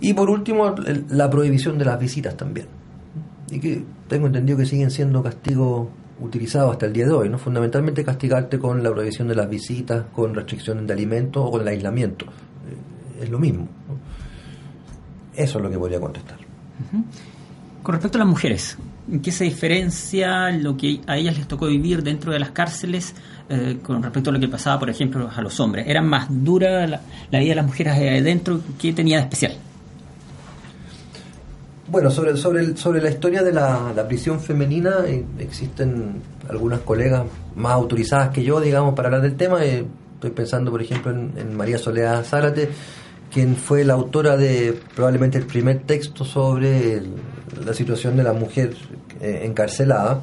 Y 0.00 0.12
por 0.12 0.28
último, 0.28 0.74
la 1.10 1.30
prohibición 1.30 1.78
de 1.78 1.84
las 1.84 1.98
visitas 1.98 2.36
también. 2.36 2.66
Y 3.50 3.60
que 3.60 3.82
tengo 4.08 4.26
entendido 4.26 4.58
que 4.58 4.66
siguen 4.66 4.90
siendo 4.90 5.22
castigos 5.22 5.88
utilizado 6.20 6.70
hasta 6.70 6.86
el 6.86 6.92
día 6.92 7.06
de 7.06 7.12
hoy, 7.12 7.28
¿no? 7.28 7.38
Fundamentalmente 7.38 8.04
castigarte 8.04 8.58
con 8.58 8.82
la 8.82 8.90
prohibición 8.92 9.28
de 9.28 9.34
las 9.34 9.48
visitas, 9.48 10.04
con 10.14 10.34
restricciones 10.34 10.86
de 10.86 10.92
alimentos 10.92 11.42
o 11.46 11.50
con 11.50 11.60
el 11.62 11.68
aislamiento. 11.68 12.24
Eh, 12.26 13.22
es 13.24 13.30
lo 13.30 13.38
mismo. 13.38 13.68
Eso 15.36 15.58
es 15.58 15.64
lo 15.64 15.70
que 15.70 15.78
podría 15.78 16.00
contestar. 16.00 16.38
Con 17.82 17.92
respecto 17.92 18.18
a 18.18 18.20
las 18.20 18.28
mujeres, 18.28 18.78
¿en 19.10 19.20
qué 19.20 19.30
se 19.30 19.44
diferencia 19.44 20.50
lo 20.50 20.76
que 20.76 21.00
a 21.06 21.16
ellas 21.16 21.36
les 21.36 21.46
tocó 21.46 21.66
vivir 21.66 22.02
dentro 22.02 22.32
de 22.32 22.38
las 22.38 22.50
cárceles 22.50 23.14
eh, 23.48 23.78
con 23.82 24.02
respecto 24.02 24.30
a 24.30 24.32
lo 24.32 24.40
que 24.40 24.48
pasaba, 24.48 24.78
por 24.78 24.88
ejemplo, 24.88 25.30
a 25.34 25.42
los 25.42 25.60
hombres? 25.60 25.86
¿Era 25.86 26.00
más 26.00 26.28
dura 26.30 26.86
la, 26.86 27.00
la 27.30 27.38
vida 27.38 27.50
de 27.50 27.56
las 27.56 27.66
mujeres 27.66 27.92
adentro? 27.94 28.60
¿Qué 28.78 28.92
tenía 28.92 29.18
de 29.18 29.24
especial? 29.24 29.52
Bueno, 31.86 32.10
sobre, 32.10 32.36
sobre, 32.36 32.76
sobre 32.76 33.02
la 33.02 33.10
historia 33.10 33.42
de 33.42 33.52
la, 33.52 33.92
la 33.94 34.08
prisión 34.08 34.40
femenina, 34.40 35.04
eh, 35.06 35.22
existen 35.38 36.22
algunas 36.48 36.80
colegas 36.80 37.24
más 37.54 37.72
autorizadas 37.72 38.30
que 38.30 38.42
yo, 38.42 38.60
digamos, 38.60 38.94
para 38.94 39.08
hablar 39.08 39.22
del 39.22 39.36
tema. 39.36 39.62
Eh, 39.62 39.84
estoy 40.14 40.30
pensando, 40.30 40.70
por 40.70 40.80
ejemplo, 40.80 41.12
en, 41.12 41.32
en 41.36 41.54
María 41.54 41.76
Soledad 41.76 42.24
Zárate, 42.24 42.70
quien 43.34 43.56
fue 43.56 43.82
la 43.82 43.94
autora 43.94 44.36
de 44.36 44.78
probablemente 44.94 45.36
el 45.38 45.44
primer 45.44 45.80
texto 45.80 46.24
sobre 46.24 47.02
la 47.66 47.74
situación 47.74 48.16
de 48.16 48.22
la 48.22 48.32
mujer 48.32 48.76
eh, 49.20 49.40
encarcelada. 49.42 50.22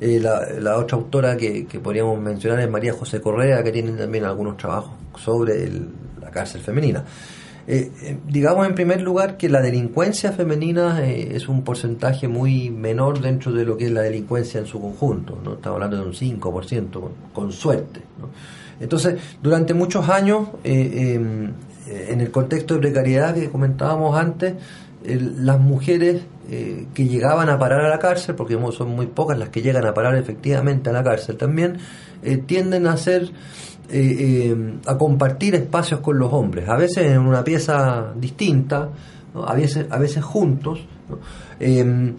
Eh, 0.00 0.18
la, 0.18 0.78
otra 0.78 0.96
autora 0.96 1.36
que, 1.36 1.66
que 1.66 1.78
podríamos 1.80 2.18
mencionar 2.18 2.60
es 2.60 2.70
María 2.70 2.94
José 2.94 3.20
Correa, 3.20 3.62
que 3.62 3.70
tiene 3.70 3.92
también 3.92 4.24
algunos 4.24 4.56
trabajos 4.56 4.92
sobre 5.22 5.70
la 6.18 6.30
cárcel 6.30 6.62
femenina. 6.62 7.04
Eh, 7.66 8.16
digamos 8.26 8.66
en 8.66 8.74
primer 8.74 9.02
lugar 9.02 9.36
que 9.36 9.50
la 9.50 9.60
delincuencia 9.60 10.32
femenina 10.32 11.04
es 11.04 11.46
un 11.46 11.62
porcentaje 11.62 12.26
muy 12.26 12.70
menor 12.70 13.20
dentro 13.20 13.52
de 13.52 13.66
lo 13.66 13.76
que 13.76 13.84
es 13.84 13.90
la 13.90 14.00
delincuencia 14.00 14.60
en 14.60 14.66
su 14.66 14.80
conjunto, 14.80 15.38
¿no? 15.44 15.52
estamos 15.52 15.76
hablando 15.76 15.98
de 15.98 16.04
un 16.04 16.14
5%, 16.14 16.90
con, 16.90 17.12
con 17.34 17.52
suerte. 17.52 18.00
Entonces, 18.80 19.20
durante 19.42 19.74
muchos 19.74 20.08
años, 20.08 20.48
eh, 20.64 21.50
en 22.12 22.20
el 22.20 22.30
contexto 22.30 22.74
de 22.74 22.80
precariedad 22.80 23.34
que 23.34 23.48
comentábamos 23.50 24.16
antes, 24.18 24.54
las 25.04 25.58
mujeres 25.58 26.22
eh, 26.50 26.86
que 26.94 27.06
llegaban 27.08 27.48
a 27.48 27.58
parar 27.58 27.80
a 27.80 27.88
la 27.88 27.98
cárcel, 27.98 28.34
porque 28.34 28.58
son 28.72 28.90
muy 28.94 29.06
pocas 29.06 29.38
las 29.38 29.48
que 29.48 29.62
llegan 29.62 29.86
a 29.86 29.94
parar 29.94 30.14
efectivamente 30.16 30.90
a 30.90 30.92
la 30.92 31.02
cárcel 31.02 31.36
también, 31.36 31.78
eh, 32.22 32.36
tienden 32.36 32.86
a 32.86 32.96
ser 32.96 33.22
eh, 33.92 34.16
eh, 34.52 34.74
a 34.86 34.96
compartir 34.98 35.54
espacios 35.54 36.00
con 36.00 36.18
los 36.18 36.32
hombres, 36.32 36.68
a 36.68 36.76
veces 36.76 37.06
en 37.12 37.18
una 37.20 37.42
pieza 37.42 38.12
distinta, 38.14 38.90
a 39.34 39.54
veces 39.54 39.86
a 39.90 39.98
veces 39.98 40.22
juntos. 40.22 40.80
Eh, 41.60 42.14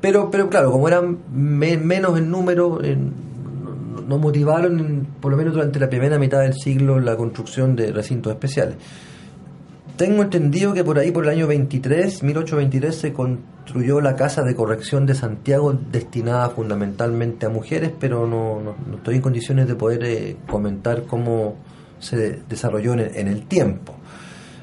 pero 0.00 0.30
pero 0.30 0.48
claro, 0.48 0.70
como 0.70 0.86
eran 0.86 1.18
me- 1.32 1.76
menos 1.78 2.16
en 2.18 2.30
número, 2.30 2.78
no- 2.80 4.00
no 4.06 4.18
motivaron, 4.18 5.06
por 5.20 5.30
lo 5.32 5.36
menos 5.38 5.54
durante 5.54 5.80
la 5.80 5.88
primera 5.88 6.18
mitad 6.18 6.40
del 6.40 6.54
siglo, 6.54 7.00
la 7.00 7.16
construcción 7.16 7.74
de 7.74 7.90
recintos 7.92 8.32
especiales. 8.32 8.76
Tengo 9.98 10.22
entendido 10.22 10.72
que 10.74 10.84
por 10.84 10.96
ahí, 11.00 11.10
por 11.10 11.24
el 11.24 11.30
año 11.30 11.48
23, 11.48 12.22
1823, 12.22 12.94
se 12.94 13.12
construyó 13.12 14.00
la 14.00 14.14
Casa 14.14 14.42
de 14.44 14.54
Corrección 14.54 15.06
de 15.06 15.14
Santiago 15.16 15.72
destinada 15.72 16.50
fundamentalmente 16.50 17.46
a 17.46 17.48
mujeres, 17.48 17.90
pero 17.98 18.24
no, 18.24 18.76
estoy 18.94 19.16
en 19.16 19.22
condiciones 19.22 19.66
de 19.66 19.74
poder 19.74 20.04
eh, 20.04 20.36
comentar 20.48 21.02
cómo 21.02 21.56
se 21.98 22.38
desarrolló 22.48 22.92
en 22.92 23.10
en 23.12 23.26
el 23.26 23.42
tiempo. 23.46 23.96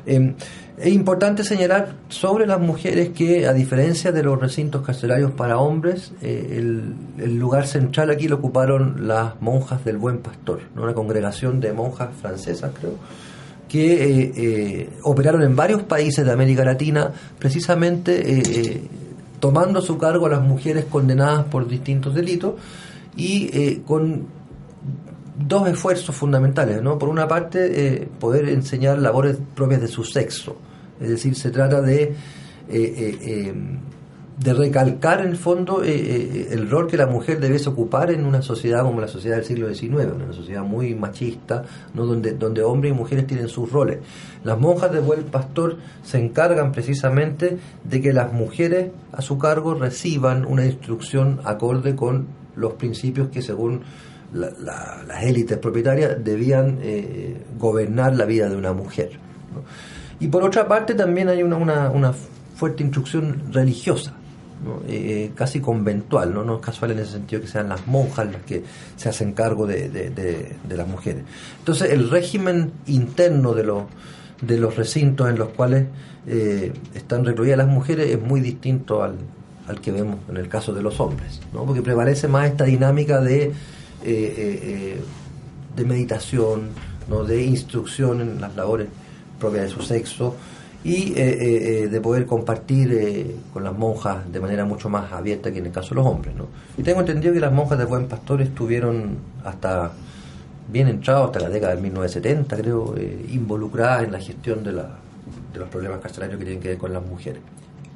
Eh, 0.06 0.36
es 0.78 0.94
importante 0.94 1.44
señalar 1.44 1.96
sobre 2.08 2.48
las 2.48 2.62
mujeres 2.62 3.10
que, 3.10 3.46
a 3.46 3.52
diferencia 3.52 4.14
de 4.14 4.24
los 4.24 4.40
recintos 4.40 4.86
carcelarios 4.86 5.32
para 5.32 5.58
hombres, 5.58 6.14
eh, 6.22 6.56
el, 6.58 6.94
el 7.18 7.38
lugar 7.38 7.68
central 7.68 8.10
aquí 8.10 8.30
lo 8.30 8.38
ocuparon 8.38 9.06
las 9.06 9.42
monjas 9.42 9.84
del 9.84 9.98
Buen 9.98 10.20
Pastor, 10.20 10.62
¿no? 10.76 10.84
una 10.84 10.94
congregación 10.94 11.60
de 11.60 11.74
monjas 11.74 12.10
francesas, 12.22 12.72
creo, 12.80 12.94
que 13.68 13.94
eh, 13.94 14.34
eh, 14.36 14.90
operaron 15.04 15.42
en 15.44 15.56
varios 15.56 15.84
países 15.84 16.26
de 16.26 16.32
América 16.32 16.64
Latina, 16.64 17.12
precisamente 17.40 18.32
eh, 18.32 18.82
tomando 19.40 19.80
a 19.80 19.82
su 19.82 19.98
cargo 19.98 20.28
a 20.28 20.30
las 20.30 20.42
mujeres 20.42 20.86
condenadas 20.86 21.46
por 21.46 21.68
distintos 21.68 22.14
delitos 22.14 22.54
y 23.18 23.78
con 23.82 24.28
dos 25.38 25.68
esfuerzos 25.70 26.16
fundamentales, 26.16 26.82
¿no? 26.82 26.98
Por 26.98 27.10
una 27.10 27.28
parte, 27.28 28.10
poder 28.20 28.50
enseñar 28.50 29.00
labores 29.00 29.38
propias 29.56 29.82
de 29.82 29.88
su 29.88 30.04
sexo, 30.04 30.58
es 31.00 31.10
decir, 31.10 31.36
se 31.36 31.50
trata 31.50 31.82
de 31.82 32.14
de 34.38 34.54
recalcar 34.54 35.22
en 35.22 35.28
el 35.28 35.38
fondo 35.38 35.82
eh, 35.82 35.90
eh, 35.96 36.48
el 36.52 36.70
rol 36.70 36.88
que 36.88 36.98
la 36.98 37.08
mujer 37.08 37.40
debiese 37.40 37.70
ocupar 37.70 38.12
en 38.12 38.26
una 38.26 38.42
sociedad 38.42 38.82
como 38.84 39.00
la 39.00 39.08
sociedad 39.08 39.38
del 39.38 39.46
siglo 39.46 39.74
XIX, 39.74 40.12
una 40.14 40.34
sociedad 40.34 40.62
muy 40.64 40.94
machista, 40.94 41.64
¿no? 41.94 42.06
donde, 42.06 42.34
donde 42.34 42.62
hombres 42.62 42.92
y 42.92 42.96
mujeres 42.98 43.28
tienen 43.28 43.48
sus 43.48 43.72
roles. 43.72 44.00
Las 44.44 44.60
monjas 44.60 44.92
de 44.92 45.00
Buen 45.00 45.24
Pastor 45.24 45.78
se 46.04 46.18
encargan 46.20 46.74
precisamente 46.74 47.58
de 47.86 48.02
que 48.02 48.12
las 48.12 48.34
mujeres 48.34 48.92
a 49.14 49.22
su 49.22 49.38
cargo 49.38 49.74
reciban 49.74 50.46
una 50.46 50.66
instrucción 50.66 51.40
acorde 51.46 51.96
con 51.96 52.28
los 52.58 52.74
principios 52.74 53.30
que 53.30 53.42
según 53.42 53.84
la- 54.34 54.52
la- 54.60 55.04
las 55.08 55.24
élites 55.24 55.58
propietarias 55.60 56.18
debían 56.22 56.80
eh, 56.82 57.42
gobernar 57.58 58.16
la 58.18 58.26
vida 58.26 58.50
de 58.50 58.58
una 58.58 58.74
mujer. 58.74 59.12
Y 60.20 60.28
por 60.28 60.44
otra 60.44 60.68
parte 60.68 60.94
también 60.94 61.30
hay 61.30 61.42
una, 61.42 61.56
una, 61.56 61.90
una 61.90 62.12
fuerte 62.56 62.84
instrucción 62.84 63.44
religiosa, 63.54 64.14
Eh, 64.88 65.32
casi 65.36 65.60
conventual, 65.60 66.34
¿no? 66.34 66.44
no 66.44 66.56
es 66.56 66.62
casual 66.62 66.92
en 66.92 67.00
ese 67.00 67.12
sentido 67.14 67.42
que 67.42 67.48
sean 67.48 67.70
las 67.70 67.86
monjas 67.88 68.32
las 68.32 68.42
que 68.44 68.64
se 68.96 69.10
hacen 69.10 69.34
cargo 69.34 69.68
de, 69.68 69.90
de- 69.90 70.10
de- 70.10 70.78
las 70.78 70.88
mujeres. 70.88 71.24
Entonces 71.60 71.92
el 71.92 72.10
régimen 72.10 72.72
interno 72.88 73.54
de 73.54 73.64
los, 73.64 73.84
de 74.42 74.58
los 74.58 74.76
recintos 74.76 75.30
en 75.30 75.38
los 75.38 75.50
cuales 75.50 75.86
eh, 76.28 76.74
están 76.96 77.26
recluidas 77.26 77.58
las 77.60 77.68
mujeres 77.68 78.10
es 78.10 78.20
muy 78.22 78.42
distinto 78.42 79.04
al, 79.04 79.16
al 79.68 79.80
que 79.82 79.92
vemos 79.92 80.18
en 80.30 80.38
el 80.38 80.48
caso 80.48 80.74
de 80.74 80.82
los 80.82 81.00
hombres, 81.00 81.42
¿no? 81.54 81.66
porque 81.66 81.82
prevalece 81.84 82.28
más 82.28 82.48
esta 82.50 82.64
dinámica 82.64 83.22
de, 83.22 83.44
eh, 83.44 83.52
eh, 84.04 85.02
de 85.76 85.86
meditación, 85.86 86.70
¿no? 87.08 87.24
de 87.24 87.44
instrucción 87.44 88.22
en 88.22 88.42
las 88.42 88.56
labores 88.56 88.88
propias 89.40 89.66
de 89.66 89.70
su 89.70 89.82
sexo 89.84 90.36
y 90.86 91.14
eh, 91.14 91.14
eh, 91.18 91.84
eh, 91.84 91.88
de 91.88 92.00
poder 92.00 92.26
compartir 92.28 92.94
eh, 92.94 93.36
con 93.52 93.64
las 93.64 93.76
monjas 93.76 94.32
de 94.32 94.40
manera 94.40 94.66
mucho 94.66 94.88
más 94.88 95.12
abierta 95.12 95.52
que 95.52 95.58
en 95.58 95.66
el 95.66 95.72
caso 95.72 95.90
de 95.90 95.96
los 95.96 96.06
hombres. 96.06 96.36
¿no? 96.36 96.46
Y 96.78 96.84
tengo 96.84 97.00
entendido 97.00 97.34
que 97.34 97.40
las 97.40 97.52
monjas 97.52 97.80
de 97.80 97.86
Buen 97.86 98.06
Pastor 98.08 98.42
estuvieron 98.44 99.18
hasta 99.44 99.92
bien 100.72 100.88
entrados, 100.88 101.26
hasta 101.28 101.40
la 101.40 101.50
década 101.50 101.76
de 101.76 101.82
1970, 101.82 102.56
creo, 102.58 102.94
eh, 102.98 103.26
involucradas 103.32 104.04
en 104.04 104.12
la 104.12 104.20
gestión 104.20 104.64
de, 104.64 104.74
la, 104.74 104.90
de 105.54 105.60
los 105.60 105.70
problemas 105.70 106.00
carcelarios 106.00 106.38
que 106.38 106.46
tienen 106.46 106.62
que 106.62 106.70
ver 106.70 106.78
con 106.78 106.94
las 106.94 107.04
mujeres. 107.04 107.42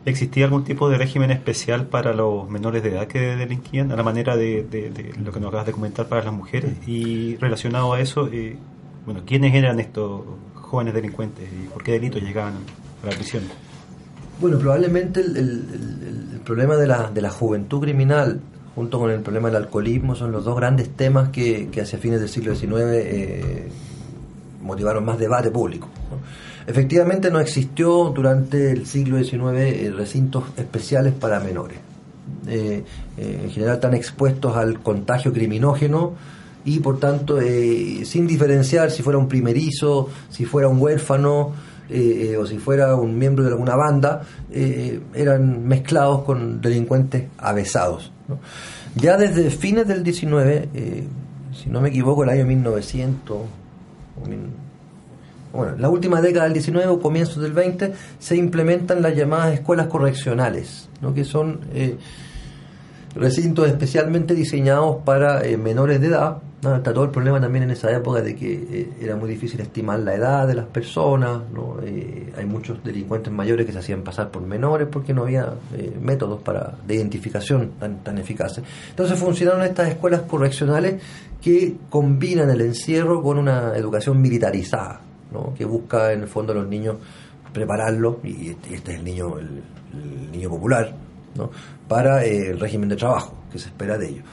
¿Existía 0.05 0.45
algún 0.45 0.63
tipo 0.63 0.89
de 0.89 0.97
régimen 0.97 1.29
especial 1.29 1.85
para 1.85 2.13
los 2.13 2.49
menores 2.49 2.81
de 2.81 2.89
edad 2.89 3.05
que 3.05 3.19
delinquían, 3.35 3.91
a 3.91 3.95
la 3.97 4.03
manera 4.03 4.35
de, 4.35 4.63
de- 4.63 4.89
de 4.89 5.13
lo 5.23 5.31
que 5.31 5.39
nos 5.39 5.49
acabas 5.49 5.67
de 5.67 5.73
comentar 5.73 6.07
para 6.07 6.23
las 6.23 6.33
mujeres? 6.33 6.71
Y 6.87 7.35
relacionado 7.35 7.93
a 7.93 7.99
eso, 7.99 8.27
eh, 8.31 8.55
bueno, 9.05 9.21
¿quiénes 9.25 9.53
eran 9.53 9.79
estos 9.79 10.21
jóvenes 10.69 10.93
delincuentes 10.93 11.49
y 11.51 11.67
por 11.67 11.83
qué 11.83 11.93
delitos 11.93 12.21
llegaban 12.21 12.53
a 13.03 13.05
la 13.07 13.11
prisión? 13.11 13.43
Bueno, 14.39 14.57
probablemente 14.59 15.19
el, 15.19 16.41
problema 16.45 16.75
de 16.77 16.87
la, 16.87 17.11
de 17.11 17.21
la 17.21 17.29
juventud 17.29 17.81
criminal 17.81 18.39
junto 18.75 18.99
con 18.99 19.11
el 19.11 19.21
problema 19.21 19.49
del 19.49 19.57
alcoholismo 19.57 20.15
son 20.15 20.31
los 20.31 20.45
dos 20.45 20.55
grandes 20.55 20.89
temas 20.89 21.29
que, 21.29 21.69
hacia 21.81 21.99
fines 21.99 22.19
del 22.19 22.29
siglo 22.29 22.55
XIX 22.55 22.71
eh, 22.93 23.67
motivaron 24.61 25.03
más 25.03 25.17
debate 25.19 25.51
público. 25.51 25.89
Efectivamente 26.65 27.31
no 27.31 27.39
existió 27.39 28.11
durante 28.15 28.71
el 28.71 28.85
siglo 28.85 29.21
XIX 29.21 29.41
eh, 29.57 29.91
recintos 29.95 30.45
especiales 30.55 31.13
para 31.13 31.39
menores. 31.39 31.79
Eh, 32.47 32.83
en 33.17 33.49
general 33.49 33.75
están 33.75 33.95
expuestos 33.95 34.55
al 34.55 34.79
contagio 34.79 35.33
criminógeno 35.33 36.13
y 36.65 36.79
por 36.79 36.99
tanto 36.99 37.39
eh, 37.41 38.01
sin 38.05 38.27
diferenciar 38.27 38.91
si 38.91 39.01
fuera 39.03 39.17
un 39.19 39.27
primerizo, 39.27 40.09
si 40.29 40.45
fuera 40.45 40.67
un 40.67 40.79
huérfano 40.81 41.51
eh, 41.89 42.37
o 42.39 42.45
si 42.45 42.57
fuera 42.59 42.95
un 42.95 43.17
miembro 43.17 43.43
de 43.43 43.49
alguna 43.51 43.75
banda, 43.75 44.21
eh, 44.51 44.99
eran 45.13 45.65
mezclados 45.67 46.23
con 46.23 46.61
delincuentes 46.61 47.25
avesados. 47.37 48.11
Ya 48.95 49.17
desde 49.17 49.49
fines 49.49 49.87
del 49.87 50.03
19, 50.03 50.69
eh, 50.73 51.03
si 51.55 51.69
no 51.69 51.81
me 51.81 51.89
equivoco, 51.89 52.23
el 52.23 52.29
año 52.29 52.45
1900, 52.45 53.37
o 53.37 54.27
mil- 54.27 54.39
bueno, 55.51 55.73
en 55.73 55.81
la 55.81 55.89
última 55.89 56.21
década 56.21 56.43
del 56.45 56.53
19 56.53 56.87
o 56.89 56.99
comienzos 56.99 57.41
del 57.41 57.53
20 57.53 57.93
se 58.19 58.35
implementan 58.35 59.01
las 59.01 59.15
llamadas 59.15 59.53
escuelas 59.55 59.87
correccionales, 59.87 60.89
¿no? 61.01 61.13
que 61.15 61.23
son 61.23 61.61
eh, 61.73 61.97
recintos 63.15 63.67
especialmente 63.67 64.33
diseñados 64.35 64.97
para 65.03 65.45
eh, 65.45 65.57
menores 65.57 65.99
de 66.01 66.07
edad. 66.07 66.37
Está 66.59 66.93
todo 66.93 67.05
el 67.05 67.09
problema 67.09 67.39
también 67.39 67.63
en 67.63 67.71
esa 67.71 67.89
época 67.89 68.21
de 68.21 68.35
que 68.35 68.53
eh, 68.53 68.89
era 68.99 69.15
muy 69.15 69.29
difícil 69.29 69.61
estimar 69.61 69.99
la 69.99 70.13
edad 70.13 70.45
de 70.45 70.55
las 70.55 70.65
personas. 70.65 71.41
¿no? 71.53 71.77
Eh, 71.81 72.33
hay 72.37 72.45
muchos 72.45 72.83
delincuentes 72.83 73.31
mayores 73.31 73.65
que 73.65 73.71
se 73.71 73.79
hacían 73.79 74.01
pasar 74.01 74.29
por 74.29 74.41
menores 74.41 74.89
porque 74.91 75.13
no 75.13 75.23
había 75.23 75.53
eh, 75.73 75.97
métodos 76.01 76.41
para 76.41 76.73
de 76.85 76.95
identificación 76.95 77.71
tan, 77.79 78.03
tan 78.03 78.17
eficaces. 78.17 78.63
Entonces 78.89 79.17
funcionaron 79.17 79.63
estas 79.63 79.87
escuelas 79.87 80.21
correccionales 80.23 81.01
que 81.41 81.77
combinan 81.89 82.49
el 82.49 82.59
encierro 82.59 83.23
con 83.23 83.37
una 83.37 83.77
educación 83.77 84.21
militarizada, 84.21 84.99
¿no? 85.31 85.53
que 85.53 85.63
busca 85.63 86.11
en 86.11 86.23
el 86.23 86.27
fondo 86.27 86.51
a 86.51 86.55
los 86.55 86.67
niños 86.67 86.97
prepararlos, 87.53 88.17
y 88.25 88.49
este, 88.49 88.75
este 88.75 88.91
es 88.91 88.99
el 88.99 89.05
niño, 89.05 89.39
el 89.39 90.31
niño 90.31 90.49
popular, 90.49 90.93
para 91.87 92.25
eh, 92.25 92.51
el 92.51 92.59
régimen 92.59 92.89
de 92.89 92.95
trabajo 92.95 93.33
que 93.51 93.59
se 93.59 93.67
espera 93.67 93.97
de 93.97 94.09
ellos. 94.09 94.23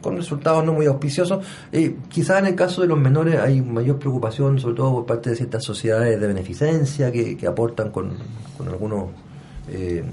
Con 0.00 0.16
resultados 0.16 0.64
no 0.64 0.72
muy 0.72 0.86
auspiciosos. 0.86 1.44
Eh, 1.72 1.96
quizás 2.08 2.38
en 2.38 2.46
el 2.46 2.54
caso 2.54 2.82
de 2.82 2.88
los 2.88 2.98
menores 2.98 3.40
hay 3.40 3.60
mayor 3.60 3.98
preocupación, 3.98 4.58
sobre 4.58 4.76
todo 4.76 4.92
por 4.92 5.06
parte 5.06 5.30
de 5.30 5.36
ciertas 5.36 5.64
sociedades 5.64 6.20
de 6.20 6.26
beneficencia 6.26 7.10
que, 7.10 7.36
que 7.36 7.46
aportan 7.46 7.90
con, 7.90 8.12
con 8.56 8.68
algunos 8.68 9.10
eh, 9.68 10.04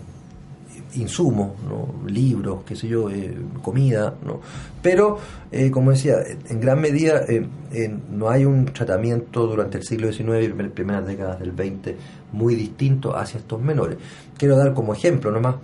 insumos, 0.96 1.52
¿no? 1.68 2.08
libros, 2.10 2.60
qué 2.66 2.76
sé 2.76 2.88
yo, 2.88 3.10
eh, 3.10 3.36
comida, 3.62 4.14
¿no? 4.26 4.40
pero 4.82 5.18
eh, 5.52 5.72
como 5.72 5.92
decía, 5.92 6.16
en 6.50 6.60
gran 6.60 6.80
medida 6.82 7.22
eh, 7.28 7.48
no 8.12 8.30
hay 8.30 8.46
un 8.46 8.66
tratamiento 8.66 9.48
durante 9.48 9.78
el 9.80 9.84
siglo 9.84 10.12
XIX 10.12 10.44
y 10.44 10.48
primer- 10.50 10.72
primeras 10.72 11.06
décadas 11.08 11.40
del 11.40 11.52
XX 11.54 11.96
muy 12.32 12.56
distinto 12.56 13.16
hacia 13.16 13.40
estos 13.40 13.62
menores. 13.62 13.98
Quiero 14.38 14.56
dar 14.58 14.74
como 14.74 14.94
ejemplo 14.94 15.32
nomás 15.32 15.56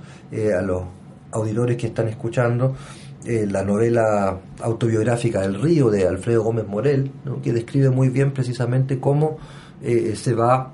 a 0.57 0.61
los 0.61 0.84
auditores 1.32 1.77
que 1.77 1.88
están 1.88 2.07
escuchando 2.07 2.75
la 3.25 3.63
novela 3.63 4.38
autobiográfica 4.61 5.43
El 5.43 5.61
río 5.61 5.89
de 5.91 6.07
Alfredo 6.07 6.43
Gómez 6.43 6.65
Morel, 6.67 7.11
¿no? 7.25 7.41
que 7.41 7.51
describe 7.53 7.89
muy 7.89 8.09
bien 8.09 8.32
precisamente 8.34 8.99
cómo 8.99 9.38
se 10.15 10.34
va 10.34 10.71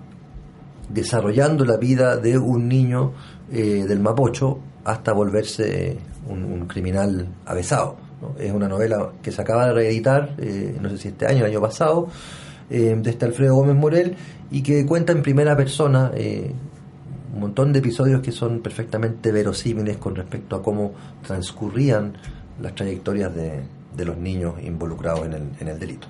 desarrollando 0.89 1.65
la 1.65 1.77
vida 1.77 2.17
de 2.17 2.37
un 2.37 2.67
niño 2.67 3.13
eh, 3.51 3.85
del 3.87 3.99
Mapocho 3.99 4.59
hasta 4.83 5.13
volverse 5.13 5.97
un, 6.29 6.65
criminal 6.67 7.27
avesado. 7.45 7.97
Es 8.39 8.51
una 8.51 8.67
novela 8.67 9.11
que 9.21 9.31
se 9.31 9.41
acaba 9.41 9.67
de 9.67 9.73
reeditar, 9.73 10.35
eh, 10.37 10.77
no 10.81 10.89
sé 10.89 10.97
si 10.97 11.07
este 11.09 11.27
año, 11.27 11.39
el 11.39 11.51
año 11.51 11.61
pasado, 11.61 12.07
eh, 12.69 12.97
de 12.99 13.09
este 13.09 13.25
Alfredo 13.25 13.55
Gómez 13.55 13.75
Morel, 13.75 14.15
y 14.51 14.63
que 14.63 14.85
cuenta 14.85 15.11
en 15.11 15.21
primera 15.21 15.55
persona 15.55 16.11
eh, 16.15 16.51
un 17.33 17.39
montón 17.39 17.73
de 17.73 17.79
episodios 17.79 18.21
que 18.21 18.31
son 18.31 18.61
perfectamente 18.61 19.31
verosímiles 19.31 19.97
con 19.97 20.15
respecto 20.15 20.55
a 20.55 20.63
cómo 20.63 20.93
transcurrían 21.25 22.13
las 22.61 22.73
trayectorias 22.73 23.35
de, 23.35 23.63
de 23.95 24.05
los 24.05 24.17
niños 24.17 24.55
involucrados 24.63 25.25
en 25.25 25.33
el, 25.33 25.43
en 25.59 25.67
el 25.67 25.79
delito. 25.79 26.07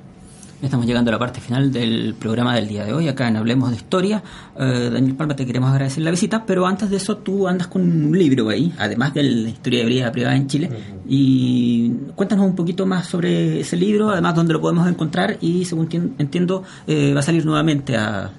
Estamos 0.61 0.87
llegando 0.87 1.11
a 1.11 1.13
la 1.13 1.19
parte 1.19 1.41
final 1.41 1.71
del 1.71 2.15
programa 2.17 2.55
del 2.55 2.67
día 2.67 2.85
de 2.85 2.93
hoy, 2.93 3.07
acá 3.07 3.27
en 3.27 3.35
Hablemos 3.35 3.69
de 3.69 3.75
Historia. 3.75 4.23
Eh, 4.57 4.89
Daniel 4.91 5.13
Palma, 5.15 5.35
te 5.35 5.45
queremos 5.45 5.69
agradecer 5.69 6.01
la 6.01 6.09
visita, 6.09 6.43
pero 6.45 6.65
antes 6.65 6.89
de 6.89 6.95
eso 6.97 7.17
tú 7.17 7.47
andas 7.47 7.67
con 7.67 7.81
un 7.83 8.17
libro 8.17 8.49
ahí, 8.49 8.73
además 8.79 9.13
de 9.13 9.23
la 9.23 9.49
historia 9.49 9.81
de 9.81 9.85
vida 9.85 10.11
privada 10.11 10.35
en 10.35 10.47
Chile. 10.47 10.69
Y 11.07 11.89
cuéntanos 12.15 12.45
un 12.45 12.55
poquito 12.55 12.85
más 12.87 13.05
sobre 13.05 13.59
ese 13.59 13.75
libro, 13.75 14.09
además 14.09 14.33
dónde 14.33 14.53
lo 14.53 14.61
podemos 14.61 14.87
encontrar 14.87 15.37
y 15.39 15.65
según 15.65 15.87
tien- 15.87 16.13
entiendo 16.17 16.63
eh, 16.87 17.13
va 17.13 17.19
a 17.19 17.23
salir 17.23 17.45
nuevamente 17.45 17.95
a, 17.95 18.31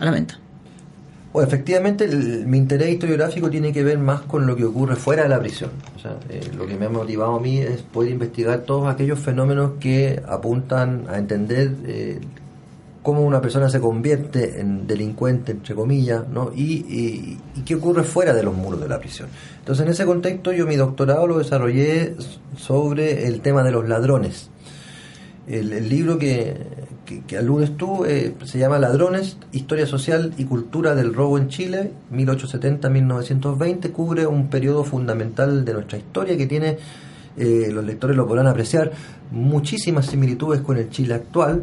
a 0.00 0.04
la 0.04 0.10
venta. 0.10 0.38
Bueno, 1.32 1.46
efectivamente, 1.46 2.04
el- 2.04 2.46
mi 2.46 2.56
interés 2.58 2.88
historiográfico 2.90 3.50
tiene 3.50 3.72
que 3.72 3.82
ver 3.84 3.98
más 3.98 4.22
con 4.22 4.46
lo 4.46 4.56
que 4.56 4.64
ocurre 4.64 4.96
fuera 4.96 5.24
de 5.24 5.28
la 5.28 5.38
prisión. 5.38 5.70
O 5.94 5.98
sea, 5.98 6.16
eh, 6.30 6.40
lo 6.56 6.66
que 6.66 6.76
me 6.76 6.86
ha 6.86 6.88
motivado 6.88 7.36
a 7.36 7.40
mí 7.40 7.58
es 7.58 7.82
poder 7.82 8.12
investigar 8.12 8.60
todos 8.60 8.88
aquellos 8.88 9.18
fenómenos 9.18 9.72
que 9.78 10.22
apuntan 10.26 11.04
a 11.08 11.18
entender 11.18 11.72
eh, 11.86 12.18
cómo 13.02 13.20
una 13.22 13.40
persona 13.42 13.68
se 13.68 13.78
convierte 13.78 14.60
en 14.60 14.86
delincuente, 14.86 15.52
entre 15.52 15.74
comillas, 15.74 16.26
¿no? 16.28 16.50
y, 16.54 16.84
y- 16.88 17.38
qué 17.64 17.74
ocurre 17.74 18.04
fuera 18.04 18.32
de 18.32 18.42
los 18.42 18.54
muros 18.54 18.80
de 18.80 18.88
la 18.88 18.98
prisión. 18.98 19.28
Entonces, 19.60 19.84
en 19.84 19.92
ese 19.92 20.06
contexto, 20.06 20.52
yo 20.52 20.66
mi 20.66 20.76
doctorado 20.76 21.26
lo 21.26 21.38
desarrollé 21.38 22.14
sobre 22.56 23.26
el 23.26 23.40
tema 23.42 23.62
de 23.62 23.70
los 23.70 23.86
ladrones. 23.88 24.48
El 25.46 25.88
libro 25.88 26.18
que, 26.18 26.54
que, 27.26 27.38
aludes 27.38 27.76
tú 27.76 28.04
eh, 28.04 28.34
se 28.44 28.58
llama 28.58 28.78
Ladrones, 28.78 29.38
Historia 29.52 29.86
Social 29.86 30.34
y 30.36 30.44
Cultura 30.44 30.94
del 30.94 31.14
Robo 31.14 31.38
en 31.38 31.48
Chile, 31.48 31.92
1870-1920, 32.12 33.92
cubre 33.92 34.26
un 34.26 34.48
periodo 34.48 34.84
fundamental 34.84 35.64
de 35.64 35.72
nuestra 35.72 35.98
historia 35.98 36.36
que 36.36 36.46
tiene, 36.46 36.78
eh, 37.36 37.70
los 37.72 37.84
lectores 37.84 38.16
lo 38.16 38.26
podrán 38.26 38.46
apreciar, 38.46 38.92
muchísimas 39.30 40.06
similitudes 40.06 40.60
con 40.60 40.76
el 40.76 40.90
Chile 40.90 41.14
actual, 41.14 41.62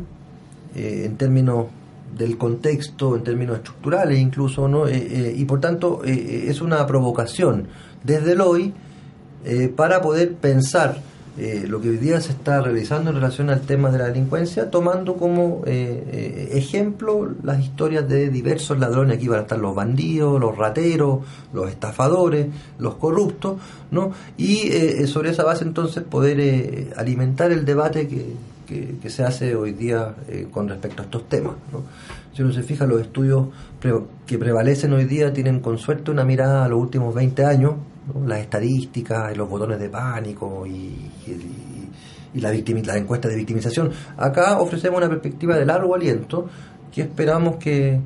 eh, 0.76 1.04
en 1.06 1.18
términos 1.18 1.68
del 2.18 2.38
contexto, 2.38 3.16
en 3.16 3.24
términos 3.24 3.58
estructurales 3.58 4.18
incluso, 4.18 4.68
¿no? 4.68 4.88
Eh, 4.88 5.34
y 5.36 5.46
por 5.46 5.60
tanto 5.60 6.02
es 6.06 6.62
una 6.62 6.86
provocación 6.88 7.68
desde 8.04 8.32
el 8.34 8.42
hoy 8.42 8.74
para 9.76 10.02
poder 10.02 10.34
pensar 10.34 10.98
eh, 11.38 11.66
lo 11.68 11.82
que 11.82 11.90
hoy 11.90 11.98
día 11.98 12.22
se 12.22 12.32
está 12.32 12.62
realizando 12.62 13.10
en 13.10 13.18
relación 13.18 13.50
al 13.50 13.62
tema 13.62 13.92
de 13.92 13.98
la 13.98 14.06
delincuencia, 14.06 14.72
tomando 14.72 15.16
como 15.16 15.64
eh, 15.66 16.04
eh, 16.12 16.50
ejemplo 16.54 17.30
las 17.44 17.60
historias 17.60 18.08
de 18.08 18.30
diversos 18.30 18.80
ladrones. 18.80 19.18
Aquí 19.18 19.28
van 19.28 19.40
a 19.40 19.42
estar 19.44 19.60
los 19.60 19.76
bandidos, 19.76 20.40
los 20.40 20.58
rateros, 20.58 21.20
los 21.54 21.70
estafadores, 21.70 22.48
los 22.80 22.96
corruptos, 22.96 23.58
¿no? 23.92 24.12
Y 24.38 24.68
eh, 24.72 25.08
sobre 25.08 25.32
esa 25.32 25.44
base 25.44 25.64
entonces 25.64 26.04
poder 26.04 26.40
eh, 26.40 26.92
alimentar 26.96 27.52
el 27.52 27.66
debate 27.66 28.08
que, 28.08 28.34
que, 28.66 28.98
que 29.02 29.10
se 29.10 29.24
hace 29.24 29.56
hoy 29.56 29.74
día 29.74 30.16
eh, 30.28 30.48
con 30.52 30.68
respecto 30.70 31.02
a 31.02 31.06
estos 31.06 31.28
temas, 31.28 31.56
¿no? 31.72 31.84
Si 32.34 32.44
uno 32.44 32.52
se 32.52 32.64
fija, 32.64 32.86
los 32.86 33.00
estudios 33.02 33.48
que 34.26 34.38
prevalecen 34.38 34.92
hoy 34.92 35.06
día 35.06 35.32
tienen 35.32 35.62
con 35.62 35.78
suerte 35.78 36.12
una 36.12 36.26
mirada 36.26 36.66
a 36.66 36.68
los 36.68 36.80
últimos 36.80 37.16
20 37.16 37.46
años, 37.46 37.76
las 38.26 38.40
estadísticas, 38.40 39.36
los 39.36 39.50
botones 39.50 39.80
de 39.80 39.90
pánico 39.90 40.66
y, 40.66 40.72
y- 41.28 41.90
y 42.36 42.42
la, 42.42 42.54
encuesta 42.98 43.30
de 43.30 43.36
victimización. 43.38 43.92
Acá 44.18 44.60
ofrecemos 44.60 44.98
una 44.98 45.08
perspectiva 45.08 45.56
de 45.58 45.66
largo 45.66 45.96
aliento 45.96 46.50
que 46.94 47.02
esperamos 47.04 47.56
que, 47.56 48.02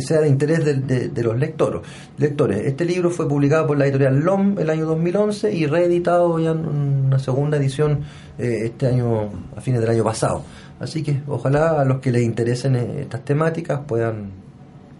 sea 0.00 0.20
de 0.20 0.28
interés 0.28 0.64
de 0.64 1.22
los 1.22 1.38
lectores. 1.38 1.80
lectores. 2.18 2.58
Este 2.66 2.84
libro 2.84 3.08
fue 3.10 3.28
publicado 3.28 3.68
por 3.68 3.78
la 3.78 3.84
editorial 3.84 4.18
LOM 4.18 4.58
el 4.58 4.68
año 4.68 4.84
2011 4.86 5.52
y 5.54 5.66
reeditado 5.66 6.38
ya 6.40 6.50
en 6.50 6.66
una 7.06 7.18
segunda 7.20 7.56
edición 7.56 8.00
eh, 8.38 8.62
este 8.64 8.88
año, 8.88 9.30
a 9.56 9.60
fines 9.60 9.80
del 9.80 9.90
año 9.90 10.04
pasado. 10.04 10.42
Así 10.80 11.02
que 11.04 11.22
ojalá 11.28 11.80
a 11.80 11.84
los 11.84 12.00
que 12.00 12.10
les 12.10 12.22
interesen 12.24 12.74
eh, 12.74 13.02
estas 13.02 13.24
temáticas 13.24 13.80
puedan, 13.86 14.30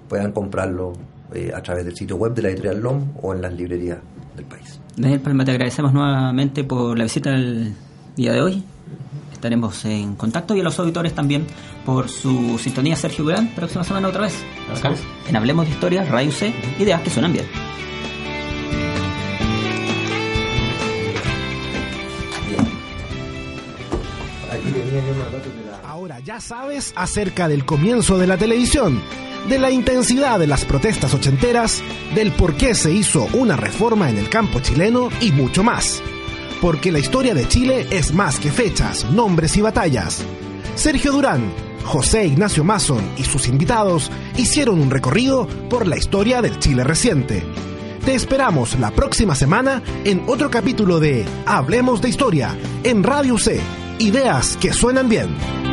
puedan 0.08 0.30
comprarlo 0.32 0.92
eh, 1.34 1.50
a 1.54 1.60
través 1.62 1.84
del 1.84 1.96
sitio 1.96 2.16
web 2.16 2.32
de 2.32 2.42
la 2.42 2.48
editorial 2.50 2.80
LOM 2.80 3.08
o 3.20 3.34
en 3.34 3.42
las 3.42 3.52
librerías 3.52 3.98
del 4.36 4.44
país. 4.46 4.80
Daniel 4.96 5.20
Palma, 5.20 5.44
te 5.44 5.52
agradecemos 5.52 5.92
nuevamente 5.92 6.64
por 6.64 6.96
la 6.96 7.04
visita 7.04 7.30
el 7.30 7.74
día 8.16 8.32
de 8.32 8.42
hoy. 8.42 8.62
Estaremos 9.32 9.84
en 9.84 10.14
contacto 10.14 10.54
y 10.54 10.60
a 10.60 10.62
los 10.62 10.78
auditores 10.78 11.14
también 11.14 11.46
por 11.84 12.08
su 12.08 12.58
sintonía 12.58 12.94
Sergio 12.94 13.24
Durán. 13.24 13.48
Próxima 13.56 13.82
semana 13.82 14.08
otra 14.08 14.22
vez. 14.22 14.34
Acá, 14.76 14.94
en 15.28 15.36
Hablemos 15.36 15.66
de 15.66 15.72
Historia, 15.72 16.04
Radio 16.04 16.30
C, 16.30 16.54
ideas 16.78 17.00
que 17.02 17.10
suenan 17.10 17.32
bien. 17.32 17.46
Ya 26.32 26.40
sabes 26.40 26.94
acerca 26.96 27.46
del 27.46 27.66
comienzo 27.66 28.16
de 28.16 28.26
la 28.26 28.38
televisión, 28.38 29.02
de 29.50 29.58
la 29.58 29.70
intensidad 29.70 30.38
de 30.38 30.46
las 30.46 30.64
protestas 30.64 31.12
ochenteras, 31.12 31.82
del 32.14 32.32
por 32.32 32.56
qué 32.56 32.74
se 32.74 32.90
hizo 32.90 33.28
una 33.34 33.54
reforma 33.54 34.08
en 34.08 34.16
el 34.16 34.30
campo 34.30 34.60
chileno 34.60 35.10
y 35.20 35.30
mucho 35.30 35.62
más. 35.62 36.02
Porque 36.62 36.90
la 36.90 37.00
historia 37.00 37.34
de 37.34 37.46
Chile 37.46 37.86
es 37.90 38.14
más 38.14 38.40
que 38.40 38.50
fechas, 38.50 39.04
nombres 39.10 39.58
y 39.58 39.60
batallas. 39.60 40.24
Sergio 40.74 41.12
Durán, 41.12 41.52
José 41.84 42.24
Ignacio 42.24 42.64
Mason 42.64 43.02
y 43.18 43.24
sus 43.24 43.46
invitados 43.46 44.10
hicieron 44.38 44.80
un 44.80 44.90
recorrido 44.90 45.46
por 45.68 45.86
la 45.86 45.98
historia 45.98 46.40
del 46.40 46.58
Chile 46.60 46.82
reciente. 46.82 47.44
Te 48.06 48.14
esperamos 48.14 48.78
la 48.78 48.90
próxima 48.90 49.34
semana 49.34 49.82
en 50.04 50.22
otro 50.26 50.50
capítulo 50.50 50.98
de 50.98 51.26
Hablemos 51.44 52.00
de 52.00 52.08
Historia 52.08 52.56
en 52.84 53.02
Radio 53.02 53.36
C. 53.36 53.60
Ideas 53.98 54.56
que 54.56 54.72
suenan 54.72 55.10
bien. 55.10 55.71